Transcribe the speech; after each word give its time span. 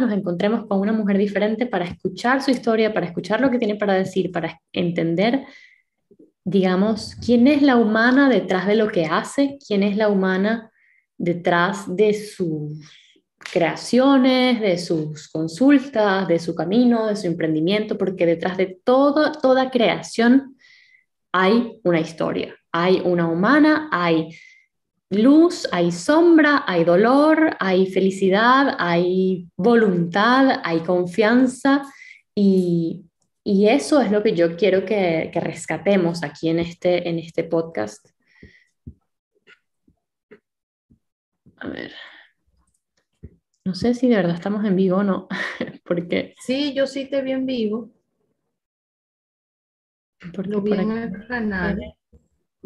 nos 0.00 0.12
encontremos 0.12 0.66
con 0.66 0.80
una 0.80 0.92
mujer 0.92 1.18
diferente 1.18 1.66
para 1.66 1.84
escuchar 1.84 2.42
su 2.42 2.50
historia, 2.50 2.92
para 2.92 3.06
escuchar 3.06 3.40
lo 3.40 3.50
que 3.50 3.58
tiene 3.58 3.76
para 3.76 3.94
decir, 3.94 4.32
para 4.32 4.60
entender, 4.72 5.44
digamos, 6.44 7.14
quién 7.24 7.46
es 7.46 7.62
la 7.62 7.76
humana 7.76 8.28
detrás 8.28 8.66
de 8.66 8.76
lo 8.76 8.88
que 8.88 9.06
hace, 9.06 9.58
quién 9.66 9.82
es 9.82 9.96
la 9.96 10.08
humana 10.08 10.70
detrás 11.16 11.94
de 11.94 12.14
sus 12.14 12.80
creaciones, 13.38 14.60
de 14.60 14.78
sus 14.78 15.28
consultas, 15.28 16.28
de 16.28 16.38
su 16.38 16.54
camino, 16.54 17.06
de 17.06 17.16
su 17.16 17.26
emprendimiento, 17.26 17.96
porque 17.96 18.26
detrás 18.26 18.56
de 18.56 18.78
todo, 18.84 19.32
toda 19.32 19.70
creación 19.70 20.56
hay 21.32 21.78
una 21.84 22.00
historia, 22.00 22.54
hay 22.72 23.00
una 23.04 23.28
humana, 23.28 23.88
hay 23.90 24.30
luz, 25.10 25.66
hay 25.72 25.90
sombra, 25.90 26.64
hay 26.66 26.84
dolor, 26.84 27.56
hay 27.60 27.86
felicidad, 27.86 28.76
hay 28.78 29.48
voluntad, 29.56 30.60
hay 30.64 30.80
confianza 30.80 31.82
y, 32.34 33.04
eso 33.44 34.02
es 34.02 34.10
lo 34.10 34.22
que 34.22 34.34
yo 34.34 34.56
quiero 34.58 34.84
que, 34.84 35.30
rescatemos 35.34 36.22
aquí 36.22 36.50
en 36.50 36.58
este, 36.58 37.08
en 37.08 37.18
este 37.18 37.44
podcast. 37.44 38.10
A 41.56 41.68
ver. 41.68 41.92
No 43.64 43.74
sé 43.74 43.94
si 43.94 44.08
de 44.08 44.16
verdad 44.16 44.34
estamos 44.34 44.64
en 44.66 44.76
vivo 44.76 44.98
o 44.98 45.02
no, 45.02 45.28
porque... 45.84 46.34
Sí, 46.38 46.74
yo 46.74 46.86
sí 46.86 47.08
te 47.08 47.22
vi 47.22 47.32
en 47.32 47.46
vivo. 47.46 47.90
Porque 50.34 50.50
Lo 50.50 50.60
vi 50.60 50.72
en 50.72 50.90
el 50.92 51.26
canal 51.26 51.97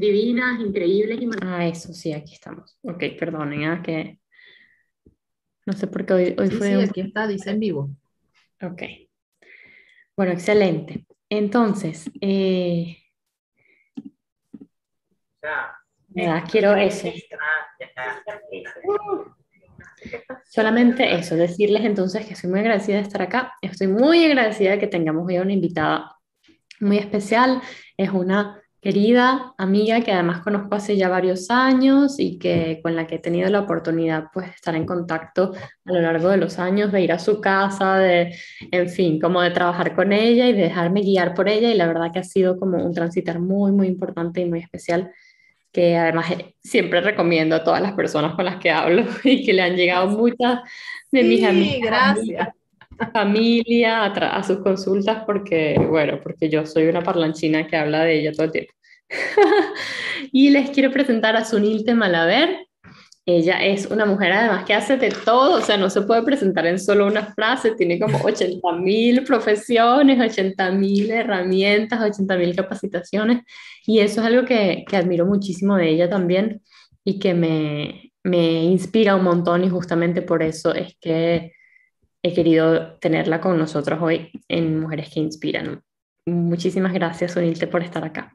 divinas, 0.02 0.60
increíbles 0.60 1.20
y 1.20 1.28
Ah, 1.42 1.66
eso 1.66 1.94
sí, 1.94 2.12
aquí 2.12 2.34
estamos. 2.34 2.78
Ok, 2.82 3.04
perdonen, 3.18 3.64
¿ah? 3.64 3.82
que 3.82 4.18
no 5.64 5.72
sé 5.72 5.86
por 5.86 6.04
qué 6.04 6.12
hoy, 6.12 6.36
hoy 6.38 6.50
fue. 6.50 6.68
Sí, 6.68 6.88
aquí 6.88 7.00
está, 7.02 7.26
dice 7.26 7.50
en 7.50 7.60
vivo. 7.60 7.90
Ok. 8.60 8.82
Bueno, 10.16 10.32
excelente. 10.32 11.06
Entonces, 11.28 12.10
eh... 12.20 12.98
quiero 16.50 16.74
eso. 16.74 17.08
Solamente 20.50 21.14
eso, 21.14 21.36
decirles 21.36 21.84
entonces 21.84 22.26
que 22.26 22.34
estoy 22.34 22.50
muy 22.50 22.60
agradecida 22.60 22.96
de 22.96 23.02
estar 23.02 23.22
acá. 23.22 23.52
Estoy 23.62 23.86
muy 23.86 24.24
agradecida 24.24 24.72
de 24.72 24.78
que 24.78 24.88
tengamos 24.88 25.26
hoy 25.26 25.38
una 25.38 25.52
invitada 25.52 26.16
muy 26.80 26.98
especial. 26.98 27.62
Es 27.96 28.10
una 28.10 28.61
querida 28.82 29.54
amiga 29.58 30.00
que 30.00 30.10
además 30.10 30.40
conozco 30.40 30.74
hace 30.74 30.96
ya 30.96 31.08
varios 31.08 31.50
años 31.50 32.18
y 32.18 32.36
que 32.36 32.80
con 32.82 32.96
la 32.96 33.06
que 33.06 33.14
he 33.14 33.18
tenido 33.20 33.48
la 33.48 33.60
oportunidad 33.60 34.24
pues 34.34 34.46
de 34.46 34.52
estar 34.52 34.74
en 34.74 34.84
contacto 34.84 35.52
a 35.84 35.92
lo 35.92 36.00
largo 36.00 36.28
de 36.30 36.38
los 36.38 36.58
años, 36.58 36.90
de 36.90 37.00
ir 37.00 37.12
a 37.12 37.20
su 37.20 37.40
casa, 37.40 37.98
de, 37.98 38.34
en 38.72 38.88
fin, 38.90 39.20
como 39.20 39.40
de 39.40 39.52
trabajar 39.52 39.94
con 39.94 40.12
ella 40.12 40.48
y 40.48 40.52
de 40.52 40.62
dejarme 40.62 41.02
guiar 41.02 41.32
por 41.32 41.48
ella. 41.48 41.70
Y 41.70 41.76
la 41.76 41.86
verdad 41.86 42.12
que 42.12 42.18
ha 42.18 42.24
sido 42.24 42.58
como 42.58 42.84
un 42.84 42.92
transitar 42.92 43.38
muy, 43.38 43.70
muy 43.70 43.86
importante 43.86 44.40
y 44.40 44.46
muy 44.46 44.58
especial 44.58 45.12
que 45.70 45.96
además 45.96 46.32
eh, 46.32 46.56
siempre 46.60 47.00
recomiendo 47.00 47.54
a 47.56 47.64
todas 47.64 47.80
las 47.80 47.92
personas 47.92 48.34
con 48.34 48.44
las 48.44 48.56
que 48.56 48.70
hablo 48.70 49.04
y 49.24 49.46
que 49.46 49.52
le 49.52 49.62
han 49.62 49.76
llegado 49.76 50.08
muchas 50.08 50.60
de 51.12 51.22
mis 51.22 51.44
amigas. 51.44 51.80
Gracias 51.80 52.61
familia 53.12 54.04
a, 54.04 54.42
sus 54.42 54.58
consultas 54.58 55.24
porque, 55.26 55.76
bueno, 55.78 56.20
porque 56.22 56.48
yo 56.48 56.66
soy 56.66 56.86
una 56.86 57.02
parlanchina 57.02 57.66
que 57.66 57.76
habla 57.76 58.04
de 58.04 58.20
ella 58.20 58.32
todo 58.32 58.44
el 58.44 58.52
tiempo. 58.52 58.72
y 60.32 60.50
les 60.50 60.70
quiero 60.70 60.90
presentar 60.90 61.36
a 61.36 61.44
Sunilte 61.44 61.94
Malaver. 61.94 62.66
Ella 63.24 63.64
es 63.64 63.86
una 63.86 64.04
mujer 64.04 64.32
además 64.32 64.64
que 64.64 64.74
hace 64.74 64.96
de 64.96 65.10
todo, 65.10 65.58
o 65.58 65.60
sea, 65.60 65.76
no 65.76 65.88
se 65.90 66.02
puede 66.02 66.24
presentar 66.24 66.66
en 66.66 66.80
solo 66.80 67.06
una 67.06 67.32
frase, 67.34 67.76
tiene 67.76 68.00
como 68.00 68.18
80 68.24 68.72
mil 68.72 69.22
profesiones, 69.22 70.20
80 70.20 70.72
mil 70.72 71.10
herramientas, 71.10 72.00
80 72.00 72.36
mil 72.36 72.56
capacitaciones 72.56 73.42
y 73.86 74.00
eso 74.00 74.20
es 74.20 74.26
algo 74.26 74.44
que, 74.44 74.84
que 74.88 74.96
admiro 74.96 75.24
muchísimo 75.24 75.76
de 75.76 75.90
ella 75.90 76.10
también 76.10 76.62
y 77.04 77.20
que 77.20 77.32
me, 77.32 78.12
me 78.24 78.64
inspira 78.64 79.16
un 79.16 79.24
montón 79.24 79.64
y 79.64 79.68
justamente 79.68 80.22
por 80.22 80.42
eso 80.42 80.74
es 80.74 80.96
que 81.00 81.52
he 82.22 82.32
querido 82.32 82.94
tenerla 82.98 83.40
con 83.40 83.58
nosotros 83.58 84.00
hoy 84.00 84.30
en 84.48 84.80
Mujeres 84.80 85.10
que 85.12 85.20
Inspiran. 85.20 85.82
Muchísimas 86.26 86.92
gracias, 86.92 87.36
Unilte, 87.36 87.66
por 87.66 87.82
estar 87.82 88.04
acá. 88.04 88.32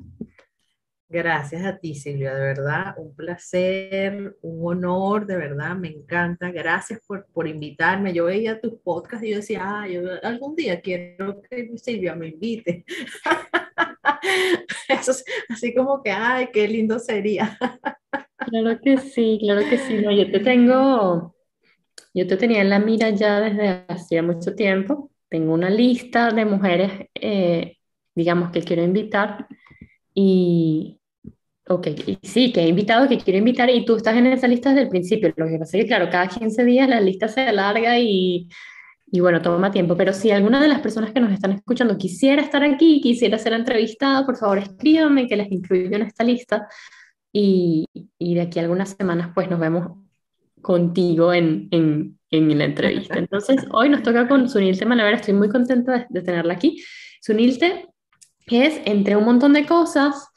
Gracias 1.09 1.65
a 1.65 1.77
ti, 1.77 1.95
Silvia, 1.95 2.35
de 2.35 2.41
verdad, 2.41 2.93
un 2.97 3.15
placer, 3.15 4.35
un 4.41 4.65
honor, 4.65 5.25
de 5.25 5.37
verdad, 5.37 5.73
me 5.77 5.87
encanta. 5.87 6.51
Gracias 6.51 6.99
por, 7.07 7.25
por 7.27 7.47
invitarme. 7.47 8.11
Yo 8.11 8.25
veía 8.25 8.59
tus 8.59 8.73
podcasts 8.73 9.25
y 9.25 9.29
yo 9.29 9.37
decía, 9.37 9.61
ah, 9.63 9.87
yo 9.87 10.01
algún 10.21 10.53
día 10.53 10.81
quiero 10.81 11.41
que 11.49 11.71
Silvia 11.77 12.13
me 12.13 12.27
invite. 12.27 12.83
Eso 14.89 15.11
es 15.11 15.23
así 15.47 15.73
como 15.73 16.03
que, 16.03 16.11
ay, 16.11 16.49
qué 16.51 16.67
lindo 16.67 16.99
sería. 16.99 17.57
Claro 18.37 18.77
que 18.81 18.97
sí, 18.97 19.37
claro 19.39 19.61
que 19.69 19.77
sí. 19.77 20.01
No, 20.01 20.11
yo 20.11 20.29
te 20.29 20.41
tengo, 20.41 21.36
yo 22.13 22.27
te 22.27 22.37
tenía 22.37 22.61
en 22.61 22.69
la 22.69 22.79
mira 22.79 23.09
ya 23.11 23.39
desde 23.41 23.85
hacía 23.87 24.23
mucho 24.23 24.55
tiempo. 24.55 25.11
Tengo 25.29 25.53
una 25.53 25.69
lista 25.69 26.31
de 26.31 26.45
mujeres, 26.45 26.91
eh, 27.15 27.77
digamos, 28.15 28.51
que 28.51 28.61
quiero 28.61 28.83
invitar. 28.83 29.47
Y, 30.13 30.99
ok, 31.67 31.87
y 32.07 32.17
sí, 32.23 32.51
que 32.51 32.61
he 32.61 32.67
invitado, 32.67 33.07
que 33.07 33.17
quiero 33.19 33.37
invitar, 33.39 33.69
y 33.69 33.85
tú 33.85 33.97
estás 33.97 34.15
en 34.15 34.27
esa 34.27 34.47
lista 34.47 34.69
desde 34.69 34.83
el 34.83 34.89
principio. 34.89 35.33
Lo 35.35 35.47
que 35.47 35.59
pasa 35.59 35.77
es 35.77 35.83
que, 35.83 35.87
claro, 35.87 36.09
cada 36.09 36.27
15 36.27 36.65
días 36.65 36.89
la 36.89 37.01
lista 37.01 37.27
se 37.27 37.41
alarga 37.41 37.99
y, 37.99 38.47
y 39.11 39.19
bueno, 39.19 39.41
toma 39.41 39.71
tiempo. 39.71 39.95
Pero 39.97 40.13
si 40.13 40.31
alguna 40.31 40.61
de 40.61 40.69
las 40.69 40.81
personas 40.81 41.11
que 41.11 41.19
nos 41.19 41.31
están 41.31 41.51
escuchando 41.51 41.97
quisiera 41.97 42.41
estar 42.41 42.63
aquí, 42.63 43.01
quisiera 43.01 43.37
ser 43.37 43.53
entrevistada, 43.53 44.25
por 44.25 44.37
favor 44.37 44.59
escríbanme 44.59 45.27
que 45.27 45.37
les 45.37 45.51
incluyo 45.51 45.95
en 45.95 46.03
esta 46.03 46.23
lista. 46.23 46.67
Y, 47.31 47.85
y 48.17 48.35
de 48.35 48.41
aquí 48.41 48.59
a 48.59 48.63
algunas 48.63 48.91
semanas, 48.91 49.31
pues 49.35 49.49
nos 49.49 49.59
vemos 49.59 50.06
contigo 50.67 51.31
en, 51.31 51.69
en, 51.71 52.19
en, 52.29 52.57
la 52.57 52.65
entrevista. 52.65 53.17
Entonces, 53.17 53.65
hoy 53.71 53.87
nos 53.87 54.03
toca 54.03 54.27
con 54.27 54.49
Sunilte 54.49 54.85
Malaver, 54.85 55.13
estoy 55.13 55.33
muy 55.33 55.47
contenta 55.47 56.05
de, 56.09 56.21
tenerla 56.21 56.55
aquí. 56.55 56.83
Sunilte 57.21 57.87
es, 58.47 58.81
entre 58.83 59.15
un 59.15 59.23
montón 59.23 59.53
de 59.53 59.65
cosas, 59.65 60.27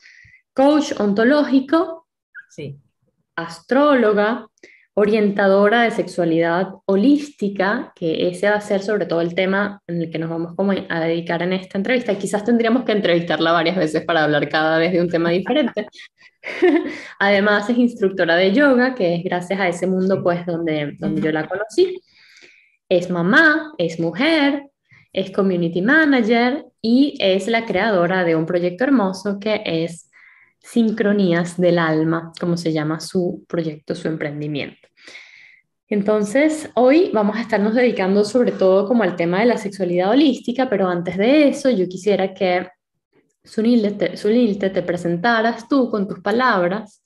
coach 0.55 0.93
ontológico, 1.01 2.07
sí. 2.49 2.79
astróloga, 3.35 4.47
orientadora 5.01 5.83
de 5.83 5.91
sexualidad 5.93 6.69
holística, 6.85 7.91
que 7.97 8.29
ese 8.29 8.51
va 8.51 8.57
a 8.57 8.61
ser 8.61 8.83
sobre 8.83 9.07
todo 9.07 9.23
el 9.23 9.35
tema 9.35 9.81
en 9.87 10.03
el 10.03 10.11
que 10.11 10.19
nos 10.19 10.29
vamos 10.29 10.55
como 10.55 10.73
a 10.73 11.01
dedicar 11.01 11.43
en 11.43 11.55
esta 11.55 11.79
entrevista. 11.79 12.19
Quizás 12.19 12.45
tendríamos 12.45 12.85
que 12.85 12.93
entrevistarla 12.93 13.53
varias 13.53 13.77
veces 13.77 14.05
para 14.05 14.25
hablar 14.25 14.47
cada 14.51 14.79
vez 14.79 14.93
de 14.93 15.01
un 15.01 15.09
tema 15.09 15.31
diferente. 15.31 15.87
Además 17.19 17.71
es 17.71 17.79
instructora 17.79 18.37
de 18.37 18.53
yoga, 18.53 18.95
que 18.95 19.15
es 19.15 19.25
gracias 19.25 19.59
a 19.59 19.69
ese 19.69 19.87
mundo 19.87 20.23
pues 20.23 20.45
donde, 20.45 20.93
donde 20.99 21.23
yo 21.23 21.33
la 21.33 21.49
conocí. 21.49 22.03
Es 22.87 23.09
mamá, 23.09 23.73
es 23.79 23.99
mujer, 23.99 24.65
es 25.15 25.31
community 25.31 25.81
manager 25.81 26.67
y 26.83 27.17
es 27.21 27.49
la 27.49 27.65
creadora 27.65 28.23
de 28.25 28.37
un 28.37 28.45
proyecto 28.45 28.85
hermoso 28.85 29.39
que 29.41 29.63
es 29.65 30.11
Sincronías 30.59 31.59
del 31.59 31.79
Alma, 31.79 32.33
como 32.39 32.59
se 32.59 32.71
llama 32.71 33.01
su 33.01 33.47
proyecto, 33.49 33.95
su 33.95 34.09
emprendimiento. 34.09 34.90
Entonces, 35.91 36.71
hoy 36.77 37.11
vamos 37.13 37.37
a 37.37 37.41
estarnos 37.41 37.75
dedicando 37.75 38.25
sobre 38.25 38.53
todo 38.53 38.87
como 38.87 39.03
al 39.03 39.17
tema 39.17 39.41
de 39.41 39.47
la 39.47 39.59
sexualidad 39.59 40.11
holística, 40.11 40.71
pero 40.71 40.87
antes 40.89 41.19
de 41.19 41.49
eso 41.49 41.69
yo 41.69 41.89
quisiera 41.89 42.33
que 42.33 42.69
Sunilte 43.43 44.71
te, 44.71 44.83
presentaras 44.83 45.69
tú 45.69 45.91
con 45.91 46.07
tus 46.07 46.21
palabras 46.21 47.03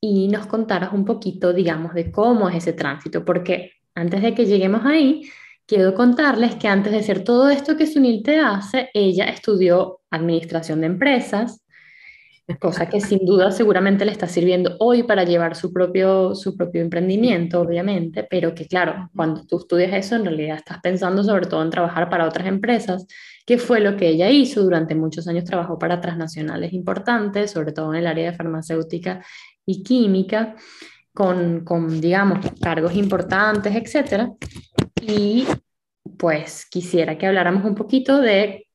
y 0.00 0.28
nos 0.28 0.46
contaras 0.46 0.92
un 0.92 1.04
poquito, 1.04 1.52
digamos, 1.52 1.92
de 1.92 2.12
cómo 2.12 2.48
es 2.48 2.54
ese 2.58 2.72
tránsito, 2.72 3.24
porque 3.24 3.72
antes 3.96 4.22
de 4.22 4.32
que 4.32 4.46
lleguemos 4.46 4.82
ahí, 4.84 5.28
quiero 5.66 5.92
contarles 5.94 6.54
que 6.54 6.68
antes 6.68 6.92
de 6.92 6.98
hacer 7.00 7.24
todo 7.24 7.50
esto 7.50 7.76
que 7.76 7.88
Sunilte 7.88 8.38
hace, 8.38 8.90
ella 8.94 9.24
estudió 9.24 10.02
administración 10.08 10.82
de 10.82 10.86
empresas, 10.86 11.64
cosa 12.58 12.88
que 12.88 13.00
sin 13.00 13.24
duda 13.24 13.50
seguramente 13.50 14.04
le 14.04 14.12
está 14.12 14.26
sirviendo 14.26 14.76
hoy 14.78 15.02
para 15.02 15.24
llevar 15.24 15.56
su 15.56 15.72
propio, 15.72 16.34
su 16.34 16.56
propio 16.56 16.80
emprendimiento, 16.80 17.60
obviamente, 17.60 18.26
pero 18.28 18.54
que 18.54 18.66
claro, 18.66 19.10
cuando 19.14 19.44
tú 19.44 19.58
estudias 19.58 19.92
eso, 19.92 20.16
en 20.16 20.24
realidad 20.24 20.56
estás 20.56 20.80
pensando 20.80 21.22
sobre 21.22 21.46
todo 21.46 21.62
en 21.62 21.70
trabajar 21.70 22.08
para 22.08 22.26
otras 22.26 22.46
empresas, 22.46 23.06
que 23.46 23.58
fue 23.58 23.80
lo 23.80 23.96
que 23.96 24.08
ella 24.08 24.30
hizo. 24.30 24.62
Durante 24.62 24.94
muchos 24.94 25.28
años 25.28 25.44
trabajó 25.44 25.78
para 25.78 26.00
transnacionales 26.00 26.72
importantes, 26.72 27.50
sobre 27.50 27.72
todo 27.72 27.92
en 27.92 28.00
el 28.00 28.06
área 28.06 28.30
de 28.30 28.36
farmacéutica 28.36 29.24
y 29.66 29.82
química, 29.82 30.56
con, 31.12 31.64
con 31.64 32.00
digamos, 32.00 32.38
cargos 32.60 32.94
importantes, 32.94 33.74
etc. 33.74 34.30
Y 35.00 35.46
pues 36.18 36.66
quisiera 36.70 37.18
que 37.18 37.26
habláramos 37.26 37.64
un 37.64 37.74
poquito 37.74 38.20
de 38.20 38.66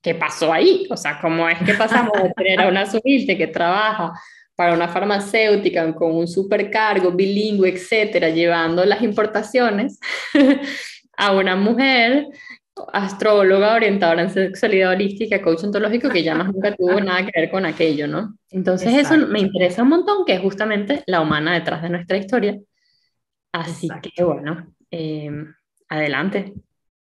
¿qué 0.00 0.14
pasó 0.14 0.52
ahí? 0.52 0.86
O 0.90 0.96
sea, 0.96 1.18
¿cómo 1.20 1.48
es 1.48 1.58
que 1.58 1.74
pasamos 1.74 2.12
de 2.22 2.32
tener 2.34 2.60
a 2.60 2.68
una 2.68 2.86
subilte 2.86 3.36
que 3.36 3.46
trabaja 3.46 4.12
para 4.54 4.74
una 4.74 4.88
farmacéutica 4.88 5.94
con 5.94 6.14
un 6.14 6.28
supercargo 6.28 7.12
bilingüe, 7.12 7.70
etcétera, 7.70 8.28
llevando 8.28 8.84
las 8.84 9.02
importaciones, 9.02 9.98
a 11.16 11.32
una 11.32 11.56
mujer 11.56 12.26
astróloga, 12.92 13.74
orientadora 13.74 14.22
en 14.22 14.30
sexualidad 14.30 14.90
holística, 14.90 15.40
coach 15.40 15.64
ontológico, 15.64 16.08
que 16.08 16.22
ya 16.22 16.34
más 16.34 16.52
nunca 16.52 16.74
tuvo 16.74 17.00
nada 17.00 17.24
que 17.24 17.40
ver 17.40 17.50
con 17.50 17.64
aquello, 17.66 18.06
¿no? 18.06 18.36
Entonces 18.50 18.94
eso 18.94 19.16
me 19.16 19.40
interesa 19.40 19.82
un 19.82 19.90
montón, 19.90 20.24
que 20.26 20.34
es 20.34 20.40
justamente 20.40 21.02
la 21.06 21.20
humana 21.20 21.54
detrás 21.54 21.82
de 21.82 21.90
nuestra 21.90 22.16
historia. 22.16 22.58
Así 23.52 23.88
que 24.02 24.22
bueno, 24.22 24.74
em, 24.90 25.54
adelante. 25.88 26.52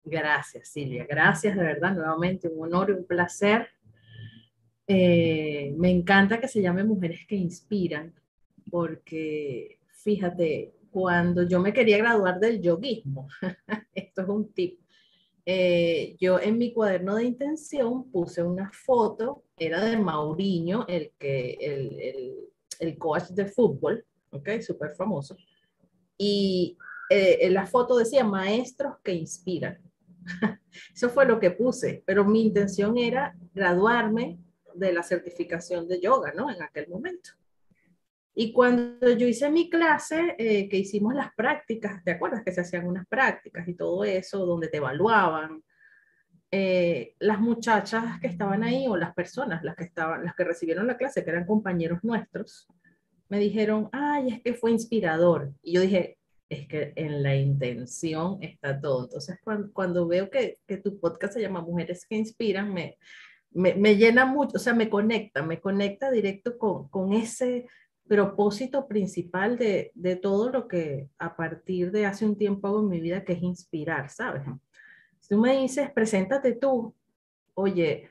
Gracias, 0.05 0.69
Silvia. 0.69 1.06
Gracias, 1.09 1.56
de 1.56 1.62
verdad, 1.62 1.95
nuevamente 1.95 2.49
un 2.49 2.65
honor 2.65 2.91
y 2.91 2.93
un 2.93 3.06
placer. 3.06 3.69
Eh, 4.87 5.75
me 5.79 5.91
encanta 5.91 6.39
que 6.39 6.49
se 6.49 6.61
llame 6.61 6.85
Mujeres 6.85 7.21
que 7.27 7.37
Inspiran, 7.37 8.15
porque 8.71 9.79
fíjate, 9.89 10.75
cuando 10.91 11.43
yo 11.45 11.59
me 11.61 11.73
quería 11.73 11.97
graduar 11.99 12.39
del 12.39 12.61
yoguismo, 12.61 13.29
esto 13.95 14.23
es 14.23 14.29
un 14.29 14.53
tip, 14.53 14.79
eh, 15.47 16.17
yo 16.21 16.39
en 16.39 16.59
mi 16.59 16.73
cuaderno 16.73 17.17
de 17.17 17.25
intención 17.25 18.11
puse 18.11 18.43
una 18.43 18.71
foto, 18.73 19.45
era 19.56 19.83
de 19.83 19.97
Mauriño, 19.97 20.85
el, 20.87 21.12
que, 21.19 21.53
el, 21.61 22.01
el, 22.01 22.35
el 22.79 22.99
coach 22.99 23.31
de 23.31 23.47
fútbol, 23.47 24.05
¿ok? 24.31 24.61
Súper 24.61 24.95
famoso. 24.95 25.37
Y 26.19 26.77
eh, 27.11 27.51
la 27.51 27.67
foto 27.67 27.97
decía 27.97 28.25
maestros 28.25 28.97
que 29.03 29.12
inspiran. 29.12 29.79
Eso 30.94 31.09
fue 31.11 31.26
lo 31.26 31.38
que 31.38 31.50
puse, 31.50 32.03
pero 32.06 32.25
mi 32.25 32.43
intención 32.43 32.97
era 32.99 33.37
graduarme 33.55 34.38
de 34.75 34.93
la 34.93 35.03
certificación 35.03 35.87
de 35.88 36.00
yoga, 36.00 36.32
¿no? 36.35 36.50
En 36.50 36.62
aquel 36.62 36.88
momento. 36.88 37.31
Y 38.35 38.53
cuando 38.53 39.11
yo 39.11 39.29
hice 39.29 39.49
mi 39.49 39.71
clase, 39.71 40.35
eh, 40.38 40.69
que 40.69 40.79
hicimos 40.79 41.15
las 41.15 41.32
prácticas, 41.35 42.03
¿te 42.03 42.11
acuerdas 42.11 42.43
que 42.44 42.50
se 42.50 42.62
hacían 42.62 42.87
unas 42.87 43.06
prácticas 43.06 43.67
y 43.69 43.75
todo 43.75 44.05
eso, 44.05 44.44
donde 44.44 44.69
te 44.69 44.79
evaluaban? 44.79 45.62
Eh, 46.50 47.15
las 47.20 47.41
muchachas 47.41 48.20
que 48.20 48.27
estaban 48.27 48.65
ahí 48.65 48.87
o 48.88 48.97
las 48.97 49.15
personas, 49.15 49.62
las 49.62 49.77
que 49.77 49.85
estaban, 49.85 50.25
las 50.25 50.35
que 50.35 50.44
recibieron 50.44 50.87
la 50.87 50.97
clase, 50.97 51.25
que 51.25 51.31
eran 51.31 51.47
compañeros 51.47 52.03
nuestros, 52.03 52.67
me 53.29 53.38
dijeron, 53.38 53.88
ay, 53.93 54.29
es 54.29 54.43
que 54.43 54.55
fue 54.55 54.73
inspirador. 54.73 55.53
Y 55.62 55.75
yo 55.75 55.81
dije, 55.81 56.19
es 56.61 56.69
que 56.69 56.93
en 56.97 57.23
la 57.23 57.37
intención 57.37 58.39
está 58.41 58.81
todo. 58.81 59.05
Entonces, 59.05 59.39
cuando, 59.43 59.73
cuando 59.73 60.06
veo 60.06 60.31
que, 60.31 60.59
que, 60.67 60.79
tu 60.79 60.99
podcast 60.99 61.35
se 61.35 61.41
llama 61.41 61.61
Mujeres 61.61 62.06
que 62.06 62.17
Inspiran, 62.17 62.73
me, 62.73 62.99
me, 63.51 63.75
me, 63.75 63.97
llena 63.97 64.25
mucho, 64.25 64.56
o 64.56 64.61
sea, 64.61 64.75
me 64.75 64.89
conecta, 64.89 65.43
me 65.43 65.61
conecta 65.61 66.11
directo 66.11 66.59
con, 66.59 66.89
con 66.89 67.12
ese 67.12 67.67
propósito 68.06 68.87
principal 68.87 69.56
de, 69.56 69.91
de, 69.95 70.17
todo 70.17 70.51
lo 70.51 70.69
que 70.69 71.09
a 71.19 71.37
partir 71.37 71.91
de 71.91 72.06
hace 72.06 72.27
un 72.27 72.37
tiempo 72.37 72.69
hago 72.69 72.81
en 72.81 72.89
mi 72.89 73.01
vida, 73.01 73.25
que 73.25 73.33
es 73.33 73.43
inspirar, 73.43 74.11
¿sabes? 74.11 74.43
Si 75.21 75.29
tú 75.31 75.39
me 75.39 75.56
dices, 75.56 75.91
preséntate 75.91 76.53
tú, 76.53 76.95
oye, 77.55 78.11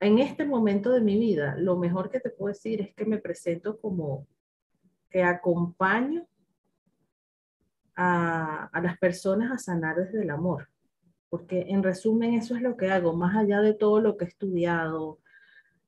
en 0.00 0.18
este 0.18 0.44
momento 0.44 0.92
de 0.92 1.00
mi 1.00 1.18
vida, 1.18 1.56
lo 1.58 1.76
mejor 1.76 2.10
que 2.10 2.20
te 2.20 2.30
puedo 2.30 2.52
decir 2.54 2.80
es 2.80 2.94
que 2.94 3.04
me 3.04 3.18
presento 3.18 3.78
como 3.80 4.26
que 5.10 5.22
acompaño 5.22 6.26
a, 8.00 8.70
las 8.80 8.96
personas 8.98 9.50
a 9.50 9.58
sanar 9.58 9.96
desde 9.96 10.22
el 10.22 10.30
amor. 10.30 10.68
Porque 11.28 11.66
en 11.68 11.82
resumen 11.82 12.34
eso 12.34 12.54
es 12.54 12.62
lo 12.62 12.76
que 12.76 12.90
hago, 12.90 13.12
más 13.12 13.36
allá 13.36 13.60
de 13.60 13.74
todo 13.74 14.00
lo 14.00 14.16
que 14.16 14.24
he 14.24 14.28
estudiado, 14.28 15.18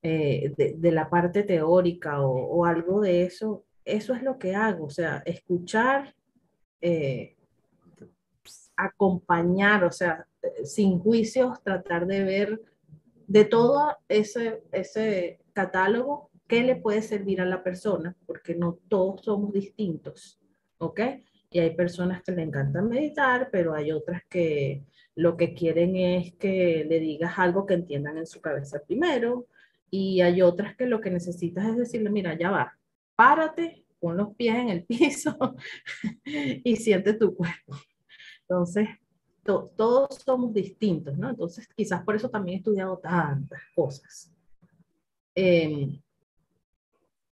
eh, 0.03 0.53
de, 0.57 0.93
la 0.93 1.09
parte 1.09 1.45
teórica 1.45 2.21
o, 2.21 2.65
algo 2.65 3.01
de 3.01 3.23
eso, 3.23 3.65
eso 3.85 4.15
es 4.15 4.23
lo 4.23 4.39
que 4.39 4.55
hago, 4.55 4.87
o 4.87 4.91
sea, 4.91 5.23
escuchar, 5.25 6.15
eh, 6.81 7.37
acompañar, 8.77 9.85
o 9.85 9.93
sea, 9.93 10.27
sin 10.65 10.99
juicios, 10.99 11.62
tratar 11.62 12.07
de 12.07 12.25
ver 12.25 12.61
de 13.27 13.45
todo 13.45 13.97
ese, 14.09 14.65
ese 14.73 15.39
catálogo 15.53 16.31
qué 16.49 16.62
le 16.62 16.77
puede 16.77 17.03
servir 17.03 17.41
a 17.41 17.47
la 17.47 17.62
persona, 17.62 18.17
porque 18.27 18.55
no 18.55 18.79
todos 18.89 19.23
somos 19.23 19.53
distintos, 19.53 20.41
¿ok? 20.79 21.01
Y 21.50 21.58
hay 21.58 21.75
personas 21.75 22.23
que 22.23 22.32
le 22.32 22.43
encanta 22.43 22.81
meditar, 22.81 23.49
pero 23.50 23.75
hay 23.75 23.91
otras 23.93 24.23
que 24.29 24.85
lo 25.17 25.37
que 25.37 25.52
quieren 25.52 25.97
es 25.97 26.35
que 26.35 26.87
le 26.88 27.00
digas 27.00 27.38
algo 27.38 27.67
que 27.67 27.75
entiendan 27.75 28.19
en 28.19 28.26
su 28.26 28.41
cabeza 28.41 28.81
primero, 28.87 29.47
y 29.91 30.20
hay 30.20 30.41
otras 30.41 30.76
que 30.76 30.87
lo 30.87 31.00
que 31.00 31.11
necesitas 31.11 31.67
es 31.67 31.76
decirle, 31.76 32.11
mira, 32.11 32.38
ya 32.38 32.50
va, 32.50 32.79
párate, 33.17 33.85
pon 33.99 34.17
los 34.17 34.35
pies 34.37 34.55
en 34.55 34.69
el 34.69 34.85
piso 34.87 35.37
y 36.25 36.76
siente 36.76 37.14
tu 37.14 37.35
cuerpo. 37.35 37.76
Entonces, 38.43 38.88
todos 39.44 40.17
somos 40.25 40.52
distintos, 40.55 41.17
¿no? 41.19 41.31
Entonces, 41.31 41.69
quizás 41.75 42.05
por 42.05 42.14
eso 42.14 42.31
también 42.31 42.56
he 42.56 42.58
estudiado 42.58 42.99
tantas 42.99 43.61
cosas. 43.75 44.32
Em, 45.35 46.00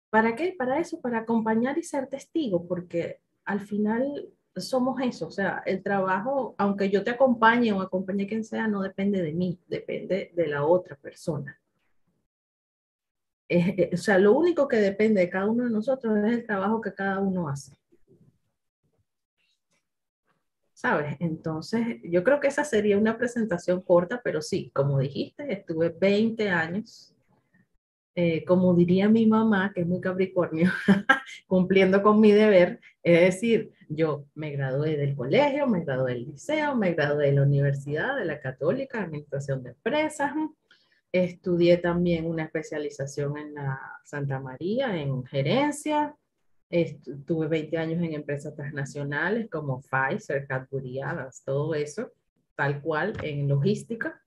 ¿Para 0.09 0.35
qué? 0.35 0.55
Para 0.57 0.79
eso, 0.79 1.01
para 1.01 1.19
acompañar 1.19 1.77
y 1.77 1.83
ser 1.83 2.07
testigo, 2.07 2.65
porque 2.65 3.19
al 3.45 3.61
final 3.61 4.29
somos 4.55 4.99
eso, 5.01 5.27
o 5.27 5.31
sea, 5.31 5.61
el 5.65 5.83
trabajo, 5.83 6.55
aunque 6.57 6.89
yo 6.89 7.03
te 7.03 7.11
acompañe 7.11 7.71
o 7.73 7.81
acompañe 7.81 8.27
quien 8.27 8.43
sea, 8.43 8.67
no 8.67 8.81
depende 8.81 9.21
de 9.21 9.33
mí, 9.33 9.59
depende 9.67 10.31
de 10.33 10.47
la 10.47 10.65
otra 10.65 10.95
persona. 10.95 11.59
Eh, 13.47 13.91
o 13.93 13.97
sea, 13.97 14.17
lo 14.17 14.33
único 14.33 14.67
que 14.67 14.77
depende 14.77 15.21
de 15.21 15.29
cada 15.29 15.45
uno 15.47 15.65
de 15.65 15.69
nosotros 15.69 16.17
es 16.17 16.33
el 16.33 16.45
trabajo 16.45 16.81
que 16.81 16.93
cada 16.93 17.19
uno 17.19 17.47
hace. 17.47 17.73
¿Sabes? 20.73 21.15
Entonces, 21.19 21.99
yo 22.03 22.23
creo 22.23 22.39
que 22.39 22.47
esa 22.47 22.63
sería 22.63 22.97
una 22.97 23.17
presentación 23.17 23.81
corta, 23.81 24.21
pero 24.23 24.41
sí, 24.41 24.71
como 24.73 24.99
dijiste, 24.99 25.51
estuve 25.51 25.89
20 25.89 26.49
años, 26.49 27.14
eh, 28.15 28.45
como 28.45 28.73
diría 28.73 29.09
mi 29.09 29.25
mamá, 29.27 29.71
que 29.73 29.81
es 29.81 29.87
muy 29.87 29.99
capricornio, 29.99 30.71
cumpliendo 31.47 32.01
con 32.01 32.19
mi 32.21 32.31
deber, 32.31 32.79
es 33.03 33.21
decir, 33.21 33.71
yo 33.89 34.25
me 34.33 34.51
gradué 34.51 34.95
del 34.97 35.15
colegio, 35.15 35.67
me 35.67 35.83
gradué 35.83 36.13
del 36.13 36.25
liceo, 36.25 36.75
me 36.75 36.93
gradué 36.93 37.27
de 37.27 37.33
la 37.33 37.43
universidad, 37.43 38.15
de 38.15 38.25
la 38.25 38.39
católica, 38.39 39.03
administración 39.03 39.63
de 39.63 39.71
empresas, 39.71 40.31
Estudié 41.15 41.77
también 41.77 42.25
una 42.25 42.43
especialización 42.43 43.37
en 43.37 43.53
la 43.53 43.79
Santa 44.03 44.37
María, 44.37 45.01
en 45.01 45.23
gerencia. 45.23 46.13
Tuve 47.25 47.47
20 47.47 47.77
años 47.77 48.03
en 48.03 48.15
empresas 48.15 48.53
transnacionales 48.53 49.49
como 49.49 49.81
Pfizer, 49.81 50.45
Cadbury, 50.45 50.99
todo 51.45 51.73
eso, 51.73 52.11
tal 52.57 52.81
cual, 52.81 53.13
en 53.23 53.47
logística. 53.47 54.21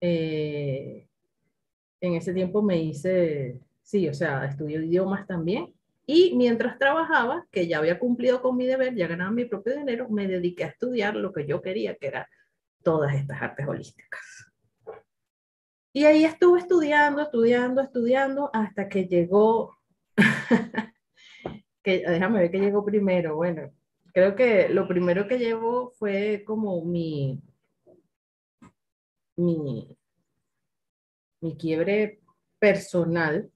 Eh, 0.00 1.07
en 2.00 2.14
ese 2.14 2.32
tiempo 2.32 2.62
me 2.62 2.78
hice, 2.78 3.60
sí, 3.82 4.08
o 4.08 4.14
sea, 4.14 4.44
estudié 4.44 4.84
idiomas 4.84 5.26
también. 5.26 5.74
Y 6.06 6.34
mientras 6.36 6.78
trabajaba, 6.78 7.46
que 7.50 7.66
ya 7.66 7.78
había 7.78 7.98
cumplido 7.98 8.40
con 8.40 8.56
mi 8.56 8.66
deber, 8.66 8.94
ya 8.94 9.06
ganaba 9.06 9.30
mi 9.30 9.44
propio 9.44 9.76
dinero, 9.76 10.08
me 10.08 10.26
dediqué 10.26 10.64
a 10.64 10.68
estudiar 10.68 11.14
lo 11.16 11.32
que 11.32 11.46
yo 11.46 11.60
quería, 11.60 11.96
que 11.96 12.06
era 12.06 12.28
todas 12.82 13.14
estas 13.14 13.42
artes 13.42 13.66
holísticas. 13.68 14.50
Y 15.92 16.04
ahí 16.04 16.24
estuve 16.24 16.60
estudiando, 16.60 17.22
estudiando, 17.22 17.82
estudiando, 17.82 18.50
hasta 18.52 18.88
que 18.88 19.06
llegó, 19.06 19.76
que, 21.82 22.04
déjame 22.08 22.40
ver 22.40 22.50
qué 22.50 22.58
llegó 22.60 22.84
primero. 22.84 23.36
Bueno, 23.36 23.70
creo 24.14 24.34
que 24.34 24.68
lo 24.68 24.86
primero 24.86 25.26
que 25.26 25.38
llevó 25.38 25.90
fue 25.98 26.44
como 26.46 26.84
mi, 26.84 27.42
mi, 29.36 29.97
mi 31.40 31.56
quiebre 31.56 32.20
personal, 32.58 33.50